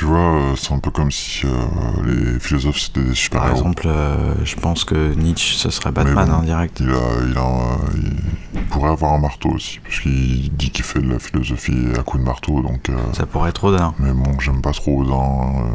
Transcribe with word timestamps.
Tu 0.00 0.06
vois, 0.06 0.34
euh, 0.34 0.54
c'est 0.56 0.72
un 0.72 0.78
peu 0.78 0.90
comme 0.90 1.10
si 1.10 1.42
euh, 1.44 1.50
les 2.06 2.40
philosophes 2.40 2.78
c'était 2.80 3.00
des 3.00 3.08
Par 3.08 3.16
super-héros. 3.16 3.56
exemple, 3.58 3.82
euh, 3.86 4.34
je 4.44 4.56
pense 4.56 4.84
que 4.84 5.12
Nietzsche, 5.12 5.56
ce 5.58 5.68
serait 5.68 5.92
Batman 5.92 6.26
bon. 6.26 6.36
en 6.36 6.42
direct. 6.42 6.80
Il, 6.80 6.88
a, 6.88 6.94
il, 7.30 7.36
a, 7.36 7.42
un- 7.42 7.78
il 8.54 8.62
pourrait 8.70 8.92
avoir 8.92 9.12
un 9.12 9.18
marteau 9.18 9.50
aussi, 9.50 9.78
parce 9.80 10.00
qu'il 10.00 10.50
dit 10.56 10.70
qu'il 10.70 10.86
fait 10.86 11.02
de 11.02 11.12
la 11.12 11.18
philosophie 11.18 11.88
à 11.98 12.02
coups 12.02 12.22
de 12.22 12.26
marteau, 12.26 12.62
donc... 12.62 12.88
euh, 12.88 12.94
Ça 13.12 13.26
pourrait 13.26 13.50
être 13.50 13.62
Odin. 13.64 13.92
mais 13.98 14.14
bon, 14.14 14.40
j'aime 14.40 14.62
pas 14.62 14.72
trop 14.72 15.02
Odin. 15.02 15.66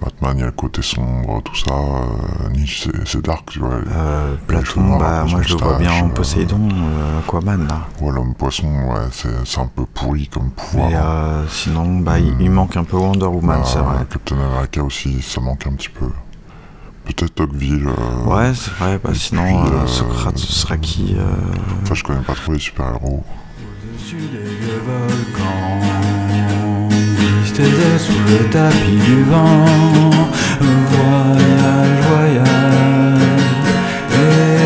Euh, 0.00 0.04
Batman, 0.04 0.32
il 0.36 0.40
y 0.40 0.42
a 0.42 0.46
le 0.46 0.52
côté 0.52 0.82
sombre, 0.82 1.42
tout 1.42 1.54
ça. 1.56 1.72
euh, 1.74 2.48
Nietzsche, 2.50 2.90
c'est- 3.04 3.22
dark, 3.24 3.50
tu 3.50 3.58
vois. 3.58 3.70
Euh, 3.90 4.34
Platon, 4.46 4.98
bah, 4.98 5.24
moi 5.28 5.42
je 5.42 5.54
le 5.56 5.60
vois 5.62 5.78
bien 5.78 5.92
en 5.92 6.06
euh, 6.08 6.12
Poséidon, 6.12 6.68
euh, 6.72 7.18
Aquaman 7.20 7.66
là. 7.66 7.86
Ouais, 8.00 8.12
l'homme 8.12 8.34
poisson, 8.34 8.66
ouais, 8.68 9.08
c'est 9.12 9.28
c'est 9.44 9.60
un 9.60 9.66
peu 9.66 9.84
pourri 9.86 10.28
comme 10.28 10.50
pouvoir. 10.50 10.88
Mais 10.90 10.96
euh, 10.96 11.48
sinon, 11.48 11.98
bah, 12.00 12.18
il, 12.18 12.34
il 12.40 12.50
manque 12.50 12.76
un 12.76 12.84
peu 12.84 12.96
Wonder 12.96 13.26
Woman, 13.26 13.60
Bah, 13.60 13.64
c'est 13.66 13.78
vrai. 13.80 14.04
Captain 14.10 14.36
America 14.36 14.82
aussi, 14.82 15.20
ça 15.22 15.40
manque 15.40 15.66
un 15.66 15.72
petit 15.72 15.88
peu. 15.90 16.06
Peut-être 17.04 17.34
Tocqueville. 17.34 17.86
euh, 17.88 18.24
Ouais, 18.26 18.52
c'est 18.54 18.70
vrai, 18.74 19.00
bah, 19.02 19.10
sinon, 19.14 19.42
puis, 19.64 19.72
euh, 19.72 19.82
euh, 19.82 19.86
Socrate, 19.86 20.36
ce 20.38 20.52
serait 20.52 20.78
qui 20.78 21.16
euh, 21.18 21.24
Enfin, 21.82 21.94
je 21.94 22.04
connais 22.04 22.20
pas 22.20 22.34
trop 22.34 22.52
les 22.52 22.58
super-héros. 22.58 23.24
Au-dessus 23.94 24.16
des 24.16 24.78
volcans, 24.86 25.80
sous 27.64 28.12
le 28.28 28.48
tapis 28.50 29.00
du 29.04 29.24
vent. 29.24 29.66
Voyage, 30.60 31.98
voyage, 32.08 33.22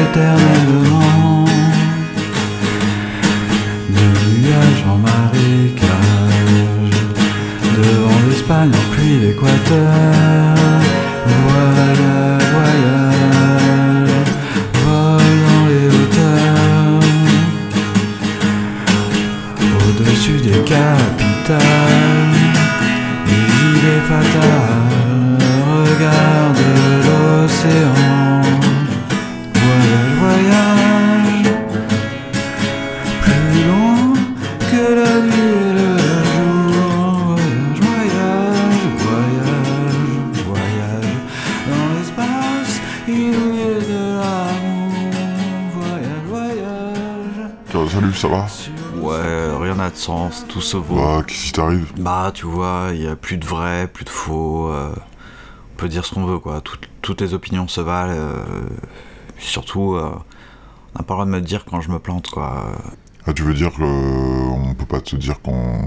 éternellement. 0.02 1.44
De 3.88 4.04
nuages 4.40 4.84
en 4.86 4.98
marécage, 4.98 6.50
devant 7.78 8.20
l'Espagne 8.28 8.70
en 8.70 8.94
pluie 8.94 9.18
l'équateur. 9.20 10.51
Regarde 25.82 26.62
l'océan. 27.04 28.00
Voyage, 29.54 30.14
voyage, 30.20 31.50
plus 33.22 33.62
loin 33.68 34.02
que 34.70 34.84
la 34.98 35.14
nuit 35.20 35.52
et 35.58 35.72
le 35.78 35.90
jour. 36.28 37.38
Voyage, 37.80 38.84
voyage, 39.04 39.64
voyage, 39.66 40.40
voyage, 40.46 41.16
dans 41.68 41.86
l'espace 41.94 42.74
inouï 43.08 43.64
de 43.90 44.02
l'amour. 44.18 45.02
Voyage, 45.76 46.26
voyage. 46.28 47.90
Salut, 47.92 48.14
ça 48.14 48.28
va? 48.28 48.42
Ouais, 49.02 49.56
rien 49.58 49.74
n'a 49.74 49.90
de 49.90 49.96
sens, 49.96 50.44
tout 50.48 50.60
se 50.60 50.76
vaut. 50.76 50.96
Bah, 50.96 51.22
qu'est-ce 51.26 51.44
qui 51.46 51.52
t'arrive? 51.52 51.92
Bah, 51.98 52.30
tu 52.34 52.46
vois, 52.46 52.88
il 52.92 53.02
y 53.02 53.06
a 53.08 53.16
plus 53.16 53.36
de 53.38 53.44
vrai, 53.46 53.88
plus 53.88 54.04
de 54.04 54.10
faux. 54.10 54.68
euh, 54.70 54.92
on 55.72 55.76
peut 55.76 55.88
dire 55.88 56.04
ce 56.04 56.14
qu'on 56.14 56.24
veut, 56.24 56.38
quoi. 56.38 56.60
Toutes- 56.60 56.88
toutes 57.00 57.20
les 57.20 57.34
opinions 57.34 57.66
se 57.68 57.80
valent. 57.80 58.12
euh, 58.14 58.44
surtout, 59.38 59.94
euh, 59.94 60.10
on 60.94 60.98
n'a 60.98 61.04
pas 61.04 61.14
le 61.14 61.16
droit 61.16 61.24
de 61.24 61.30
me 61.30 61.40
dire 61.40 61.64
quand 61.64 61.80
je 61.80 61.90
me 61.90 61.98
plante, 61.98 62.28
quoi. 62.30 62.72
Ah, 63.26 63.32
tu 63.32 63.42
veux 63.42 63.54
dire 63.54 63.72
qu'on 63.72 64.74
peut 64.78 64.86
pas 64.86 65.00
te 65.00 65.16
dire 65.16 65.40
qu'on 65.42 65.86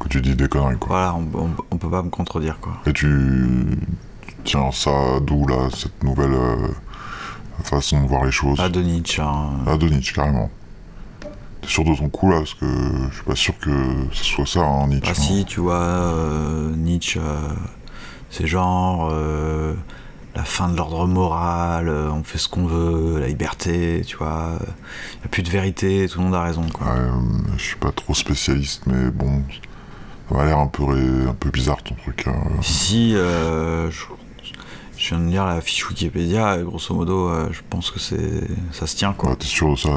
que 0.00 0.08
tu 0.08 0.20
dis 0.20 0.34
des 0.34 0.48
conneries, 0.48 0.78
quoi. 0.78 0.88
Voilà, 0.88 1.14
on, 1.14 1.38
on- 1.38 1.50
on 1.70 1.76
peut 1.78 1.90
pas 1.90 2.02
me 2.02 2.10
contredire, 2.10 2.58
quoi. 2.60 2.72
Et 2.86 2.92
tu 2.92 3.78
tiens 4.44 4.70
ça 4.72 4.90
d'où, 5.22 5.46
là, 5.46 5.68
cette 5.74 6.02
nouvelle 6.02 6.32
euh, 6.34 6.68
façon 7.62 8.02
de 8.02 8.08
voir 8.08 8.24
les 8.24 8.32
choses? 8.32 8.56
Pas 8.58 8.68
de 8.68 8.80
Nietzsche, 8.82 9.22
hein. 9.22 9.50
Ah, 9.66 9.76
de 9.76 9.88
Nietzsche, 9.88 10.12
carrément. 10.14 10.50
T'es 11.62 11.68
sûr 11.68 11.84
de 11.84 11.94
ton 11.94 12.08
coup, 12.08 12.30
là 12.30 12.38
Parce 12.38 12.54
que 12.54 12.66
je 13.10 13.14
suis 13.14 13.24
pas 13.24 13.34
sûr 13.36 13.58
que 13.58 13.70
ce 14.12 14.24
soit 14.24 14.46
ça, 14.46 14.60
hein, 14.60 14.88
Nietzsche. 14.88 15.06
Ah 15.06 15.10
hein. 15.16 15.22
si, 15.22 15.44
tu 15.44 15.60
vois, 15.60 15.74
euh, 15.80 16.74
Nietzsche, 16.76 17.20
euh, 17.20 17.48
c'est 18.30 18.46
genre 18.48 19.08
euh, 19.12 19.74
la 20.34 20.42
fin 20.42 20.68
de 20.68 20.76
l'ordre 20.76 21.06
moral, 21.06 21.88
on 21.88 22.24
fait 22.24 22.38
ce 22.38 22.48
qu'on 22.48 22.66
veut, 22.66 23.20
la 23.20 23.28
liberté, 23.28 24.02
tu 24.06 24.16
vois. 24.16 24.58
Il 25.14 25.18
n'y 25.20 25.24
a 25.26 25.28
plus 25.30 25.42
de 25.44 25.50
vérité, 25.50 26.08
tout 26.10 26.18
le 26.18 26.24
monde 26.24 26.34
a 26.34 26.42
raison, 26.42 26.66
quoi. 26.72 26.86
Ouais, 26.88 27.08
je 27.56 27.62
suis 27.62 27.76
pas 27.76 27.92
trop 27.92 28.14
spécialiste, 28.14 28.82
mais 28.86 29.10
bon, 29.10 29.42
ça 30.28 30.34
m'a 30.36 30.44
l'air 30.44 30.58
un 30.58 30.66
peu, 30.66 30.82
un 31.28 31.34
peu 31.34 31.50
bizarre 31.50 31.82
ton 31.82 31.94
truc. 31.94 32.24
hein. 32.26 32.42
Si, 32.60 33.12
je, 33.12 33.88
je 34.96 35.08
viens 35.14 35.20
de 35.24 35.30
lire 35.30 35.46
la 35.46 35.60
fiche 35.60 35.88
Wikipédia, 35.88 36.58
et 36.58 36.64
grosso 36.64 36.92
modo, 36.92 37.30
je 37.52 37.60
pense 37.70 37.92
que 37.92 38.00
c'est 38.00 38.48
ça 38.72 38.88
se 38.88 38.96
tient, 38.96 39.12
quoi. 39.12 39.30
Ouais, 39.30 39.36
t'es 39.36 39.46
sûr 39.46 39.70
de 39.70 39.76
ça 39.76 39.90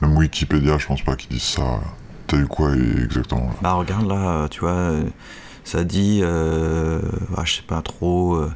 Même 0.00 0.16
Wikipédia, 0.16 0.78
je 0.78 0.86
pense 0.86 1.02
pas 1.02 1.16
qu'ils 1.16 1.30
disent 1.30 1.42
ça. 1.42 1.80
T'as 2.26 2.38
eu 2.38 2.46
quoi 2.46 2.74
exactement? 2.74 3.50
Bah 3.62 3.72
regarde 3.72 4.06
là, 4.06 4.48
tu 4.48 4.60
vois, 4.60 4.92
ça 5.64 5.84
dit, 5.84 6.20
euh, 6.22 7.00
ah, 7.36 7.42
je 7.44 7.56
sais 7.56 7.62
pas 7.62 7.82
trop, 7.82 8.36
euh, 8.36 8.50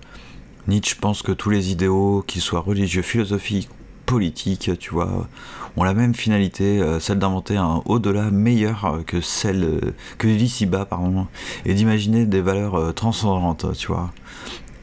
Nietzsche 0.67 0.97
pense 0.99 1.23
que 1.23 1.33
tous 1.33 1.51
les 1.51 1.71
idéaux, 1.71 2.25
qu'ils 2.27 2.41
soient 2.41 2.61
religieux, 2.61 3.03
philosophiques, 3.03 3.69
politiques, 4.07 4.71
tu 4.79 4.91
vois, 4.95 5.29
ont 5.77 5.85
la 5.85 5.93
même 5.93 6.15
finalité, 6.15 6.81
euh, 6.81 7.01
celle 7.01 7.19
d'inventer 7.19 7.57
un 7.57 7.83
au-delà 7.85 8.31
meilleur 8.31 9.01
que 9.07 9.21
celle 9.21 9.65
euh, 9.65 9.95
que 10.19 10.27
l'ici-bas, 10.27 10.87
pardon, 10.87 11.27
et 11.67 11.75
d'imaginer 11.75 12.25
des 12.25 12.41
valeurs 12.41 12.95
transcendantes, 12.95 13.67
tu 13.77 13.89
vois. 13.89 14.11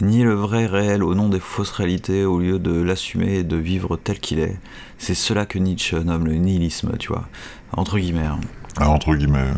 Nier 0.01 0.23
le 0.23 0.33
vrai 0.33 0.65
réel 0.65 1.03
au 1.03 1.13
nom 1.13 1.27
des 1.27 1.41
fausses 1.41 1.71
réalités 1.71 2.23
au 2.23 2.39
lieu 2.39 2.57
de 2.57 2.81
l'assumer 2.81 3.35
et 3.39 3.43
de 3.43 3.57
vivre 3.57 3.97
tel 3.97 4.19
qu'il 4.19 4.39
est. 4.39 4.57
C'est 4.97 5.13
cela 5.13 5.45
que 5.45 5.59
Nietzsche 5.59 5.97
nomme 5.99 6.25
le 6.25 6.35
nihilisme, 6.35 6.95
tu 6.97 7.09
vois. 7.09 7.27
Entre 7.73 7.99
guillemets. 7.99 8.25
hein. 8.25 8.39
Ah, 8.77 8.89
entre 8.89 9.13
guillemets. 9.15 9.51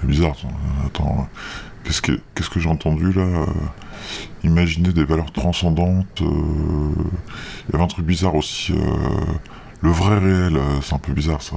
C'est 0.00 0.06
bizarre. 0.06 0.36
Attends, 0.86 1.28
qu'est-ce 1.84 2.00
que, 2.00 2.18
qu'est-ce 2.34 2.48
que 2.48 2.58
j'ai 2.58 2.70
entendu 2.70 3.12
là 3.12 3.20
euh, 3.22 3.46
Imaginer 4.44 4.94
des 4.94 5.04
valeurs 5.04 5.30
transcendantes. 5.30 6.22
euh, 6.22 6.26
Il 7.68 7.72
y 7.72 7.74
avait 7.74 7.84
un 7.84 7.88
truc 7.88 8.06
bizarre 8.06 8.34
aussi. 8.36 8.72
euh, 8.72 8.78
Le 9.82 9.90
vrai 9.90 10.18
réel, 10.18 10.58
c'est 10.80 10.94
un 10.94 10.98
peu 10.98 11.12
bizarre 11.12 11.42
ça. 11.42 11.56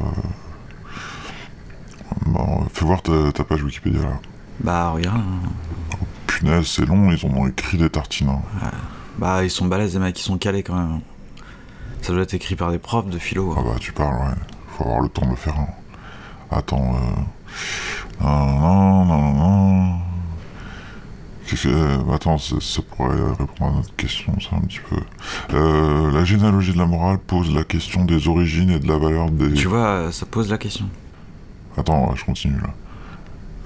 Bon, 2.26 2.66
fais 2.74 2.84
voir 2.86 3.02
ta, 3.02 3.32
ta 3.32 3.44
page 3.46 3.64
Wikipédia 3.64 4.02
là. 4.02 4.20
Bah 4.60 4.90
regarde. 4.90 5.18
hein. 5.20 5.98
Punaise, 6.44 6.68
c'est 6.68 6.86
long, 6.86 7.10
ils 7.12 7.26
en 7.26 7.30
ont 7.38 7.48
écrit 7.48 7.78
des 7.78 7.90
tartines. 7.90 8.30
hein. 8.30 8.72
Bah, 9.18 9.44
ils 9.44 9.50
sont 9.52 9.66
balèzes, 9.66 9.94
les 9.94 10.00
mecs, 10.00 10.20
ils 10.20 10.24
sont 10.24 10.38
calés 10.38 10.64
quand 10.64 10.76
même. 10.76 11.00
Ça 12.02 12.12
doit 12.12 12.24
être 12.24 12.34
écrit 12.34 12.56
par 12.56 12.72
des 12.72 12.80
profs 12.80 13.08
de 13.08 13.18
philo. 13.18 13.56
Ah 13.58 13.62
bah 13.64 13.76
tu 13.80 13.94
parles, 13.94 14.16
ouais. 14.16 14.36
Faut 14.78 14.84
avoir 14.84 15.00
le 15.02 15.08
temps 15.08 15.26
de 15.26 15.30
le 15.32 15.36
faire. 15.38 15.58
hein. 15.58 15.68
Attends, 16.52 16.96
euh... 16.96 18.24
Non, 18.24 18.60
non, 18.60 19.06
non, 19.06 19.34
non. 19.34 20.00
Qu'est-ce 21.48 21.64
que... 21.64 21.70
euh, 21.70 22.14
Attends, 22.14 22.38
ça, 22.38 22.56
ça 22.60 22.82
pourrait 22.82 23.16
répondre 23.40 23.72
à 23.74 23.76
notre 23.78 23.96
question, 23.96 24.34
ça, 24.42 24.56
un 24.58 24.62
petit 24.62 24.80
peu. 24.90 24.98
Euh, 25.54 26.12
la 26.12 26.26
généalogie 26.26 26.74
de 26.74 26.78
la 26.78 26.86
morale 26.86 27.20
pose 27.20 27.54
la 27.54 27.64
question 27.64 28.04
des 28.04 28.28
origines 28.28 28.70
et 28.72 28.80
de 28.80 28.88
la 28.88 28.98
valeur 28.98 29.30
des... 29.32 29.54
Tu 29.54 29.68
vois, 29.68 30.12
ça 30.12 30.26
pose 30.26 30.50
la 30.50 30.58
question. 30.58 30.86
Attends, 31.78 32.14
je 32.16 32.26
continue, 32.26 32.60
là. 32.60 32.74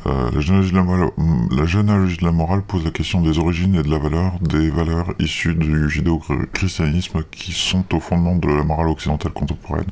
Euh, 0.07 0.31
la, 0.31 0.39
généalogie 0.39 0.71
de 0.71 0.77
la, 0.77 0.83
morale, 0.83 1.09
la 1.51 1.65
généalogie 1.65 2.17
de 2.17 2.23
la 2.25 2.31
morale 2.31 2.61
pose 2.61 2.83
la 2.85 2.91
question 2.91 3.21
des 3.21 3.39
origines 3.39 3.75
et 3.75 3.83
de 3.83 3.89
la 3.89 3.97
valeur 3.99 4.39
des 4.39 4.69
valeurs 4.69 5.13
issues 5.19 5.53
du 5.53 5.89
judéo-christianisme 5.89 7.23
qui 7.29 7.51
sont 7.51 7.83
au 7.93 7.99
fondement 7.99 8.35
de 8.35 8.47
la 8.47 8.63
morale 8.63 8.87
occidentale 8.87 9.33
contemporaine. 9.33 9.87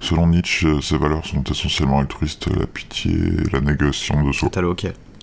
Selon 0.00 0.26
Nietzsche, 0.26 0.66
euh, 0.66 0.80
ces 0.80 0.98
valeurs 0.98 1.24
sont 1.24 1.44
essentiellement 1.44 2.00
altruistes, 2.00 2.48
la 2.58 2.66
pitié 2.66 3.14
la 3.52 3.60
négation 3.60 4.22
de 4.24 4.32
soi. 4.32 4.48
T'as 4.50 4.60
le. 4.62 4.74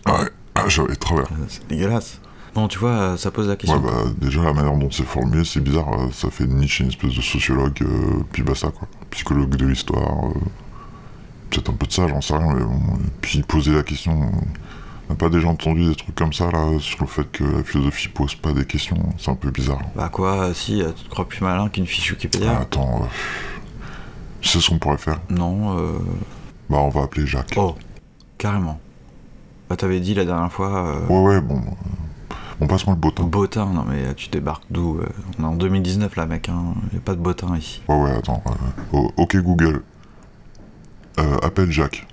Ah 0.06 0.22
ouais, 0.22 0.30
ah, 0.56 0.64
j'avais 0.70 0.96
travers. 0.96 1.28
C'est 1.50 1.68
dégueulasse. 1.68 2.22
Bon, 2.56 2.68
tu 2.68 2.80
vois, 2.80 3.18
ça 3.18 3.30
pose 3.31 3.48
la 3.48 3.56
question. 3.58 3.78
Ouais, 3.80 3.92
bah, 3.92 4.10
déjà, 4.18 4.42
la 4.42 4.54
manière 4.54 4.75
dont 4.78 4.90
c'est 4.90 5.04
formulé, 5.06 5.44
c'est 5.44 5.60
bizarre. 5.62 5.94
euh, 5.94 6.08
Ça 6.12 6.30
fait 6.30 6.48
Nietzsche 6.48 6.84
une 6.84 6.90
espèce 6.90 7.13
de 7.13 7.22
sociologue, 7.22 7.78
euh, 7.81 8.24
puis 8.31 8.42
basta, 8.42 8.69
quoi. 8.72 8.88
Psychologue 9.12 9.56
de 9.56 9.68
l'histoire. 9.68 10.25
euh, 10.28 10.40
Peut-être 11.50 11.69
un 11.69 11.74
peu 11.74 11.88
de 11.88 11.92
ça, 11.92 12.07
j'en 12.07 12.22
sais 12.22 12.36
rien, 12.38 12.54
mais 12.54 12.63
bon. 12.63 12.75
et 12.96 13.10
Puis 13.22 13.42
poser 13.42 13.74
la 13.74 13.84
question. 13.84 14.13
On 15.07 15.13
n'a 15.13 15.16
pas 15.16 15.30
déjà 15.30 15.48
entendu 15.48 15.86
des 15.90 15.96
trucs 15.96 16.13
comme 16.13 16.34
ça, 16.34 16.51
là, 16.51 16.68
sur 16.80 17.00
le 17.01 17.07
fait 17.07 17.24
que 17.31 17.44
la 17.44 17.63
philosophie 17.63 18.07
pose 18.10 18.36
pas 18.36 18.51
des 18.54 18.66
questions. 18.66 18.98
C'est 19.18 19.31
un 19.31 19.36
peu 19.36 19.50
bizarre. 19.50 19.81
Bah 19.96 20.10
quoi, 20.12 20.54
si, 20.54 20.81
euh, 20.84 20.92
tu 20.96 21.06
te 21.06 21.10
crois 21.10 21.28
plus 21.28 21.42
malin 21.42 21.68
qu'une 21.69 21.88
fiche 21.88 22.10
Ah, 22.10 22.13
Wikipédia 22.13 22.60
attends. 22.60 23.01
euh, 23.04 23.06
sais 24.44 24.60
ce 24.60 24.69
qu'on 24.69 24.78
pourrait 24.78 24.98
faire 25.00 25.19
Non, 25.30 25.78
euh... 25.80 25.98
Bah, 26.69 26.78
on 26.78 26.90
va 26.90 27.01
appeler 27.04 27.25
Jacques. 27.25 27.54
Oh, 27.57 27.75
carrément. 28.38 28.80
Bah 29.69 29.75
t'avais 29.75 30.00
dit 30.00 30.13
la 30.13 30.25
dernière 30.25 30.51
fois... 30.51 30.86
euh, 30.88 31.07
Ouais, 31.07 31.34
ouais, 31.36 31.42
bon. 31.42 31.62
On 32.62 32.68
passe-moi 32.68 32.96
le 32.96 33.00
beau 33.01 33.10
temps. 33.12 33.24
Botin, 33.24 33.66
non 33.68 33.86
mais 33.88 34.13
tu 34.16 34.30
débarques 34.30 34.66
d'où 34.69 35.00
On 35.40 35.44
est 35.44 35.46
en 35.48 35.56
2019 35.56 36.16
là 36.18 36.25
mec, 36.25 36.50
hein. 36.50 36.74
y 36.94 36.98
a 36.98 37.00
pas 37.00 37.16
de 37.16 37.19
botin 37.22 37.56
ici. 37.57 37.81
Ouais, 37.88 37.96
ouais, 37.96 38.12
attends. 38.12 38.44
oh, 38.94 39.12
ok, 39.18 39.38
Google. 39.38 39.81
Euh, 41.20 41.38
appelle 41.42 41.72
Jacques. 41.72 42.06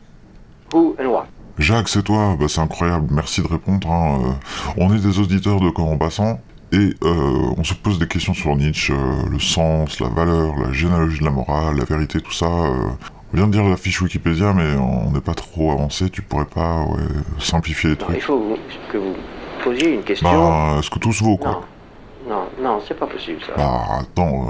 Who 0.73 0.97
and 1.01 1.07
what? 1.07 1.27
Jacques, 1.59 1.89
c'est 1.89 2.03
toi, 2.03 2.37
bah, 2.39 2.47
c'est 2.49 2.61
incroyable, 2.61 3.07
merci 3.11 3.41
de 3.43 3.47
répondre. 3.49 3.91
hein. 3.91 4.19
Euh, 4.25 4.73
on 4.77 4.95
est 4.95 4.99
des 5.01 5.19
auditeurs 5.19 5.61
de 5.61 5.71
Comment 5.71 5.97
Passant 5.97 6.41
et 6.73 6.91
euh, 7.05 7.55
on 7.57 7.63
se 7.65 7.75
pose 7.75 7.99
des 7.99 8.09
questions 8.09 8.35
sur 8.35 8.55
Nietzsche, 8.57 8.93
le 9.31 9.39
sens, 9.39 10.01
la 10.01 10.09
valeur, 10.09 10.57
la 10.57 10.73
généalogie 10.73 11.21
de 11.21 11.25
la 11.25 11.31
morale, 11.31 11.77
la 11.77 11.85
vérité, 11.85 12.21
tout 12.21 12.33
ça. 12.33 12.47
on 12.49 12.97
vient 13.33 13.47
de 13.47 13.53
dire 13.53 13.65
la 13.65 13.77
fiche 13.77 14.03
Wikipédia, 14.03 14.53
mais 14.53 14.75
on 14.75 15.13
n'est 15.13 15.21
pas 15.21 15.35
trop 15.35 15.71
avancé, 15.73 16.11
tu 16.11 16.23
pourrais 16.23 16.45
pas 16.45 16.83
ouais, 16.83 16.99
simplifier 17.39 17.91
les 17.91 17.97
Non, 17.97 18.05
trucs. 18.07 18.17
il 18.17 18.23
faut 18.23 18.39
vous- 18.39 18.57
que 18.93 18.99
vous 18.99 19.15
posiez 19.63 19.95
une 19.95 20.03
question. 20.03 20.29
Bah, 20.29 20.77
est-ce 20.81 20.91
que 20.91 20.99
tout 20.99 21.13
se 21.13 21.23
vaut, 21.23 21.37
quoi 21.37 21.63
non, 22.29 22.35
non, 22.35 22.45
non, 22.61 22.81
c'est 22.87 22.99
pas 22.99 23.07
possible 23.07 23.39
ça. 23.47 23.53
Bah, 23.57 23.83
attends, 24.01 24.49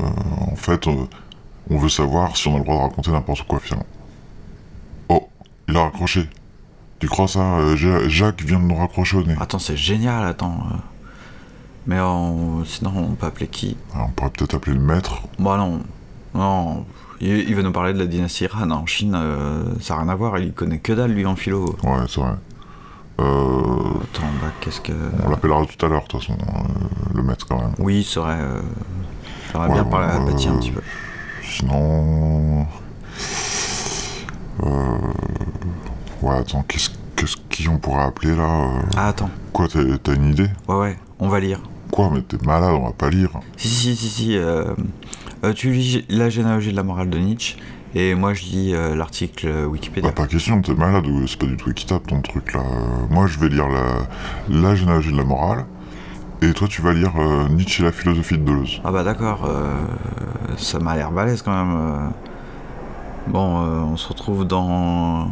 en 0.51 0.57
fait, 0.57 0.87
on 1.71 1.77
veut 1.77 1.91
savoir 1.91 2.35
si 2.37 2.49
on 2.49 2.55
a 2.57 2.59
le 2.59 2.65
droit 2.65 2.77
de 2.77 2.83
raconter 2.83 3.11
n'importe 3.11 3.43
quoi, 3.47 3.61
finalement. 3.61 3.87
Il 5.69 5.77
a 5.77 5.83
raccroché. 5.85 6.29
Tu 6.99 7.09
crois 7.09 7.29
ça 7.29 7.41
euh, 7.59 7.77
Ja- 7.77 8.09
Jacques 8.09 8.43
vient 8.43 8.59
de 8.59 8.65
nous 8.65 8.77
raccrocher 8.77 9.19
au 9.19 9.23
nez. 9.25 9.35
Attends, 9.41 9.59
c'est 9.59 9.77
génial, 9.77 10.25
attends. 10.27 10.59
euh. 10.71 10.77
Mais 11.87 12.01
on- 12.01 12.65
sinon, 12.65 12.93
on 12.97 13.15
peut 13.15 13.27
appeler 13.27 13.47
qui? 13.49 13.77
Alors, 13.95 14.09
on 14.09 14.11
pourrait 14.11 14.31
peut-être 14.31 14.55
appeler 14.55 14.77
le 14.77 14.83
maître. 14.83 15.21
Bah 15.39 15.57
non. 15.57 15.81
Non. 16.35 16.85
Il, 17.21 17.29
il 17.49 17.55
va 17.55 17.63
nous 17.63 17.73
parler 17.73 17.93
de 17.95 17.99
la 17.99 18.07
dynastie 18.07 18.47
Han 18.55 18.71
en 18.71 18.85
Chine, 18.87 19.15
euh, 19.17 19.65
ça 19.81 19.95
n'a 19.95 20.01
rien 20.03 20.09
à 20.11 20.15
voir, 20.15 20.39
il 20.39 20.53
connaît 20.53 20.79
que 20.79 20.93
dalle 20.93 21.13
lui 21.13 21.25
en 21.27 21.35
philo. 21.37 21.77
Ouais, 21.83 21.97
c'est 22.09 22.21
vrai. 22.21 22.33
Euh, 23.21 23.25
Attends, 24.03 24.27
bah 24.43 24.49
qu'est-ce 24.61 24.81
que. 24.83 24.93
on 25.25 25.31
l'appellera 25.31 25.65
tout 25.65 25.87
à 25.87 25.89
l'heure, 25.89 26.03
de 26.03 26.09
toute 26.09 26.21
façon, 26.21 26.35
euh, 26.35 27.15
le 27.15 27.23
maître 27.23 27.47
quand 27.49 27.59
même. 27.59 27.73
Oui, 27.79 28.07
c'est 28.09 28.21
vrai. 28.21 28.37
euh, 28.39 28.61
Ouais, 29.55 29.69
bien 29.73 29.85
bon, 29.85 29.91
parler 29.91 30.12
à 30.12 30.19
Betty 30.21 30.49
un 30.49 30.55
euh, 30.55 30.59
petit 30.59 30.71
peu. 30.71 30.83
Sinon. 31.43 32.67
Euh... 34.62 34.99
Ouais, 36.23 36.37
attends, 36.37 36.64
qu'est-ce 36.67 36.91
qu'est-ce 37.14 37.37
qui 37.50 37.69
on 37.69 37.79
pourrait 37.79 38.05
appeler 38.05 38.35
là 38.35 38.44
euh, 38.44 38.81
Ah, 38.97 39.08
attends. 39.08 39.31
Quoi, 39.53 39.67
t'as 39.69 40.14
une 40.14 40.31
idée? 40.31 40.49
Ouais, 40.69 40.76
ouais, 40.76 40.99
on 41.19 41.29
va 41.29 41.41
lire. 41.41 41.61
Quoi, 41.91 42.11
mais 42.12 42.20
t'es 42.23 42.37
malade, 42.44 42.73
on 42.75 42.85
va 42.87 42.93
pas 42.93 43.11
lire. 43.11 43.31
Si, 43.56 43.69
si, 43.69 43.97
si, 43.97 44.08
si. 44.08 44.37
euh, 44.37 44.75
euh, 45.44 45.53
tu 45.53 45.70
lis 45.73 46.05
la 46.08 46.29
généalogie 46.29 46.73
de 46.73 46.76
la 46.76 46.82
morale 46.82 47.08
de 47.11 47.19
Nietzsche, 47.19 47.56
et 47.94 48.14
moi 48.14 48.35
je 48.35 48.43
lis 48.43 48.75
euh, 48.75 48.97
l'article 48.97 49.49
Wikipédia. 49.70 50.11
Bah, 50.11 50.14
pas 50.14 50.26
question, 50.26 50.61
t'es 50.62 50.75
malade 50.75 51.06
ou 51.06 51.26
c'est 51.26 51.38
pas 51.38 51.47
du 51.47 51.56
tout 51.56 51.70
équitable 51.70 52.05
ton 52.06 52.20
truc 52.23 52.52
là. 52.55 52.62
Moi 53.11 53.26
je 53.29 53.38
vais 53.38 53.49
lire 53.49 53.69
la, 53.69 53.85
la 54.49 54.75
généalogie 54.75 55.12
de 55.12 55.17
la 55.17 55.25
morale, 55.25 55.64
et 56.43 56.52
toi 56.52 56.67
tu 56.69 56.82
vas 56.82 56.93
lire 56.93 57.12
Nietzsche 57.50 57.82
et 57.82 57.87
la 57.87 57.93
philosophie 57.93 58.37
de 58.37 58.44
Deleuze. 58.44 58.81
Ah 58.85 58.91
bah 58.91 59.05
d'accord, 59.05 59.44
euh, 59.47 59.73
ça 60.56 60.79
m'a 60.81 60.97
l'air 60.97 61.12
balèze 61.12 61.43
quand 61.43 61.52
même. 61.64 62.11
Euh. 63.26 63.31
Bon, 63.32 63.62
euh, 63.62 63.81
on 63.93 63.96
se 63.96 64.08
retrouve 64.08 64.44
dans 64.46 65.28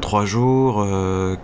3 0.00 0.24
jours, 0.24 0.86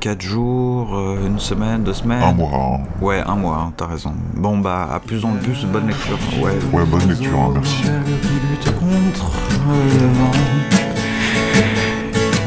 4 0.00 0.20
jours, 0.20 0.94
euh, 0.94 1.26
une 1.26 1.38
semaine, 1.38 1.82
deux 1.82 1.94
semaines. 1.94 2.22
Un 2.22 2.32
mois, 2.32 2.50
hein. 2.52 2.80
Ouais, 3.00 3.22
un 3.26 3.36
mois, 3.36 3.56
hein, 3.56 3.72
t'as 3.76 3.86
raison. 3.86 4.12
Bon 4.34 4.58
bah, 4.58 4.88
à 4.92 5.00
plus 5.00 5.24
en 5.24 5.32
plus, 5.32 5.64
bonne 5.64 5.88
lecture. 5.88 6.18
Ouais, 6.42 6.52
Ouais, 6.72 6.84
bonne 6.84 7.08
lecture, 7.08 7.38
hein, 7.38 7.50
merci. 7.54 7.82
Qui 7.82 7.88
lutte 7.88 8.78
contre 8.78 9.32
le 9.68 10.06
vent. 10.06 10.30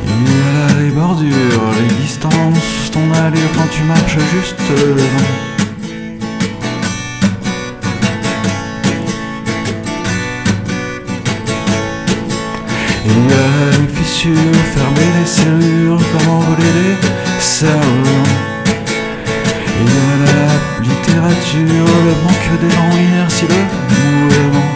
Il 0.05 0.29
y 0.29 0.41
a 0.41 0.73
là 0.75 0.81
les 0.81 0.91
bordures, 0.91 1.33
les 1.79 1.95
distances, 2.03 2.91
ton 2.91 3.11
allure 3.13 3.51
quand 3.55 3.69
tu 3.71 3.83
marches 3.83 4.17
juste 4.19 4.59
devant. 4.69 5.52
Il 13.15 13.29
y 13.29 13.33
a 13.33 13.79
les 13.79 13.87
fissures, 13.87 14.33
fermer 14.73 15.09
les 15.19 15.25
serrures, 15.25 16.01
comment 16.11 16.39
voler 16.39 16.73
les 16.79 17.41
cerveaux. 17.41 18.29
Il 19.81 19.87
y 19.87 19.99
a 19.99 20.15
la 20.25 20.81
littérature, 20.81 21.89
le 22.07 22.13
manque 22.23 22.59
d'élan, 22.61 22.89
l'inertie, 22.95 23.45
le 23.49 23.61
mouvement. 23.93 24.69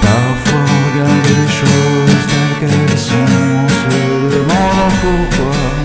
Parfois 0.00 0.66
on 0.70 1.12
les 1.28 1.48
choses 1.60 2.24
telles 2.30 2.68
qu'elles 2.68 2.98
sont 2.98 3.32
en 3.56 3.68
se 3.68 4.36
demandant 4.36 4.92
pourquoi. 5.02 5.79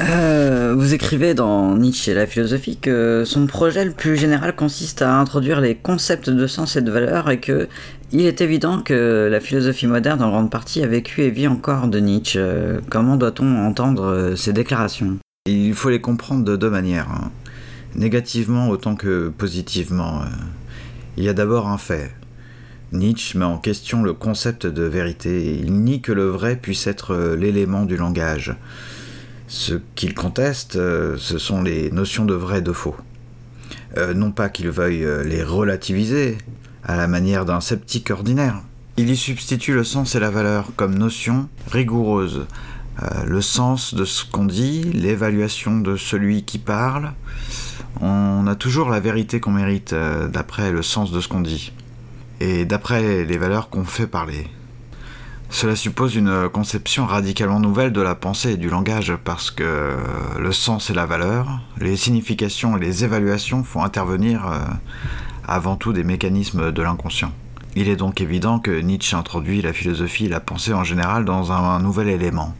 Euh, 0.00 0.74
vous 0.76 0.94
écrivez 0.94 1.34
dans 1.34 1.76
Nietzsche 1.76 2.12
et 2.12 2.14
la 2.14 2.26
philosophie 2.26 2.76
que 2.76 3.24
son 3.26 3.46
projet 3.46 3.84
le 3.84 3.90
plus 3.90 4.16
général 4.16 4.54
consiste 4.54 5.02
à 5.02 5.18
introduire 5.18 5.60
les 5.60 5.74
concepts 5.74 6.30
de 6.30 6.46
sens 6.46 6.76
et 6.76 6.82
de 6.82 6.90
valeur 6.90 7.30
et 7.30 7.40
que 7.40 7.68
il 8.12 8.20
est 8.22 8.40
évident 8.40 8.80
que 8.80 9.28
la 9.30 9.40
philosophie 9.40 9.88
moderne 9.88 10.22
en 10.22 10.30
grande 10.30 10.50
partie 10.50 10.82
a 10.84 10.86
vécu 10.86 11.22
et 11.22 11.30
vit 11.30 11.48
encore 11.48 11.88
de 11.88 11.98
Nietzsche. 11.98 12.40
Comment 12.88 13.16
doit-on 13.16 13.66
entendre 13.66 14.04
euh, 14.04 14.36
ces 14.36 14.52
déclarations? 14.52 15.18
Il 15.46 15.74
faut 15.74 15.90
les 15.90 16.00
comprendre 16.00 16.44
de 16.44 16.54
deux 16.54 16.70
manières, 16.70 17.08
hein. 17.10 17.32
négativement 17.96 18.68
autant 18.68 18.94
que 18.94 19.30
positivement. 19.30 20.20
euh. 20.22 20.26
Il 21.16 21.24
y 21.24 21.28
a 21.28 21.34
d'abord 21.34 21.66
un 21.66 21.78
fait. 21.78 22.12
Nietzsche 22.92 23.36
met 23.36 23.44
en 23.44 23.58
question 23.58 24.04
le 24.04 24.12
concept 24.12 24.64
de 24.66 24.84
vérité. 24.84 25.58
Il 25.60 25.72
nie 25.72 26.00
que 26.00 26.12
le 26.12 26.28
vrai 26.28 26.54
puisse 26.54 26.86
être 26.86 27.34
l'élément 27.34 27.84
du 27.84 27.96
langage. 27.96 28.54
Ce 29.48 29.74
qu'il 29.94 30.14
conteste, 30.14 30.76
euh, 30.76 31.16
ce 31.18 31.38
sont 31.38 31.62
les 31.62 31.90
notions 31.90 32.24
de 32.24 32.34
vrai 32.34 32.58
et 32.58 32.62
de 32.62 32.72
faux. 32.72 32.96
Euh, 33.96 34.14
non 34.14 34.30
pas 34.30 34.48
qu'il 34.48 34.68
veuille 34.68 35.04
euh, 35.04 35.24
les 35.24 35.42
relativiser, 35.42 36.38
à 36.84 36.96
la 36.96 37.08
manière 37.08 37.44
d'un 37.44 37.60
sceptique 37.60 38.10
ordinaire. 38.10 38.60
Il 38.96 39.10
y 39.10 39.16
substitue 39.16 39.72
le 39.72 39.84
sens 39.84 40.14
et 40.14 40.20
la 40.20 40.30
valeur 40.30 40.70
comme 40.76 40.96
notion 40.96 41.48
rigoureuse, 41.70 42.46
euh, 43.02 43.24
le 43.24 43.40
sens 43.40 43.94
de 43.94 44.04
ce 44.04 44.24
qu'on 44.24 44.44
dit, 44.44 44.82
l'évaluation 44.92 45.78
de 45.78 45.96
celui 45.96 46.44
qui 46.44 46.58
parle. 46.58 47.12
On 48.00 48.46
a 48.46 48.54
toujours 48.54 48.90
la 48.90 49.00
vérité 49.00 49.40
qu'on 49.40 49.52
mérite 49.52 49.94
d'après 49.94 50.70
le 50.70 50.82
sens 50.82 51.10
de 51.10 51.20
ce 51.20 51.26
qu'on 51.26 51.40
dit 51.40 51.72
et 52.38 52.64
d'après 52.64 53.24
les 53.24 53.38
valeurs 53.38 53.70
qu'on 53.70 53.84
fait 53.84 54.06
parler. 54.06 54.46
Cela 55.50 55.76
suppose 55.76 56.14
une 56.14 56.48
conception 56.50 57.06
radicalement 57.06 57.58
nouvelle 57.58 57.92
de 57.92 58.02
la 58.02 58.14
pensée 58.14 58.52
et 58.52 58.56
du 58.56 58.68
langage 58.68 59.14
parce 59.24 59.50
que 59.50 59.96
le 60.38 60.52
sens 60.52 60.90
et 60.90 60.94
la 60.94 61.06
valeur, 61.06 61.60
les 61.80 61.96
significations 61.96 62.76
et 62.76 62.80
les 62.80 63.04
évaluations 63.04 63.64
font 63.64 63.82
intervenir 63.82 64.46
euh, 64.46 64.58
avant 65.46 65.76
tout 65.76 65.94
des 65.94 66.04
mécanismes 66.04 66.70
de 66.70 66.82
l'inconscient. 66.82 67.32
Il 67.76 67.88
est 67.88 67.96
donc 67.96 68.20
évident 68.20 68.58
que 68.58 68.78
Nietzsche 68.78 69.16
introduit 69.16 69.62
la 69.62 69.72
philosophie 69.72 70.26
et 70.26 70.28
la 70.28 70.40
pensée 70.40 70.74
en 70.74 70.84
général 70.84 71.24
dans 71.24 71.50
un, 71.50 71.80
nouvel 71.80 72.08
élément. 72.08 72.54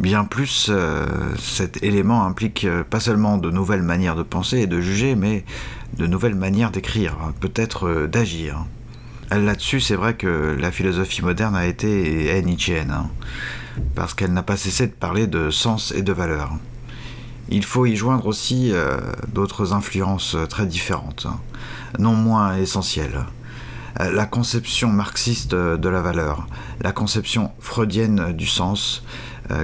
Bien 0.00 0.24
plus, 0.24 0.66
euh, 0.68 1.06
cet 1.38 1.82
élément 1.84 2.26
implique 2.26 2.64
euh, 2.64 2.82
pas 2.82 3.00
seulement 3.00 3.38
de 3.38 3.50
nouvelles 3.50 3.82
manières 3.82 4.16
de 4.16 4.24
penser 4.24 4.58
et 4.58 4.66
de 4.66 4.80
juger, 4.80 5.14
mais 5.14 5.44
de 5.96 6.06
nouvelles 6.06 6.34
manières 6.34 6.72
d'écrire, 6.72 7.16
peut-être 7.40 8.06
d'agir. 8.06 8.66
Là-dessus, 9.30 9.80
c'est 9.80 9.96
vrai 9.96 10.14
que 10.14 10.56
la 10.58 10.70
philosophie 10.70 11.22
moderne 11.22 11.56
a 11.56 11.66
été 11.66 12.26
est 12.26 12.42
nietzschéenne, 12.42 12.92
hein, 12.92 13.10
parce 13.96 14.14
qu'elle 14.14 14.32
n'a 14.32 14.44
pas 14.44 14.56
cessé 14.56 14.86
de 14.86 14.92
parler 14.92 15.26
de 15.26 15.50
sens 15.50 15.92
et 15.92 16.02
de 16.02 16.12
valeur. 16.12 16.52
Il 17.48 17.64
faut 17.64 17.86
y 17.86 17.96
joindre 17.96 18.26
aussi 18.26 18.70
euh, 18.72 18.98
d'autres 19.28 19.72
influences 19.72 20.36
euh, 20.36 20.46
très 20.46 20.66
différentes, 20.66 21.26
hein, 21.28 21.40
non 21.98 22.14
moins 22.14 22.56
essentielles. 22.56 23.24
Euh, 24.00 24.12
La 24.12 24.26
conception 24.26 24.90
marxiste 24.90 25.54
de 25.54 25.88
la 25.88 26.02
valeur, 26.02 26.46
la 26.80 26.92
conception 26.92 27.50
freudienne 27.58 28.32
du 28.32 28.46
sens, 28.46 29.02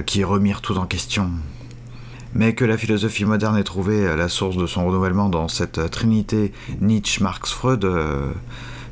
qui 0.05 0.23
remirent 0.23 0.61
tout 0.61 0.77
en 0.77 0.85
question. 0.85 1.29
Mais 2.33 2.55
que 2.55 2.63
la 2.63 2.77
philosophie 2.77 3.25
moderne 3.25 3.57
ait 3.57 3.65
trouvé 3.65 4.15
la 4.15 4.29
source 4.29 4.55
de 4.55 4.65
son 4.65 4.87
renouvellement 4.87 5.27
dans 5.27 5.49
cette 5.49 5.91
trinité 5.91 6.53
Nietzsche-Marx-Freud, 6.79 7.85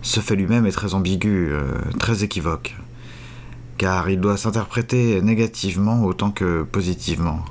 ce 0.02 0.20
fait 0.20 0.36
lui-même 0.36 0.66
est 0.66 0.72
très 0.72 0.94
ambigu, 0.94 1.50
euh, 1.52 1.64
très 2.00 2.24
équivoque, 2.24 2.76
car 3.78 4.10
il 4.10 4.20
doit 4.20 4.38
s'interpréter 4.38 5.22
négativement 5.22 6.04
autant 6.04 6.32
que 6.32 6.64
positivement. 6.64 7.46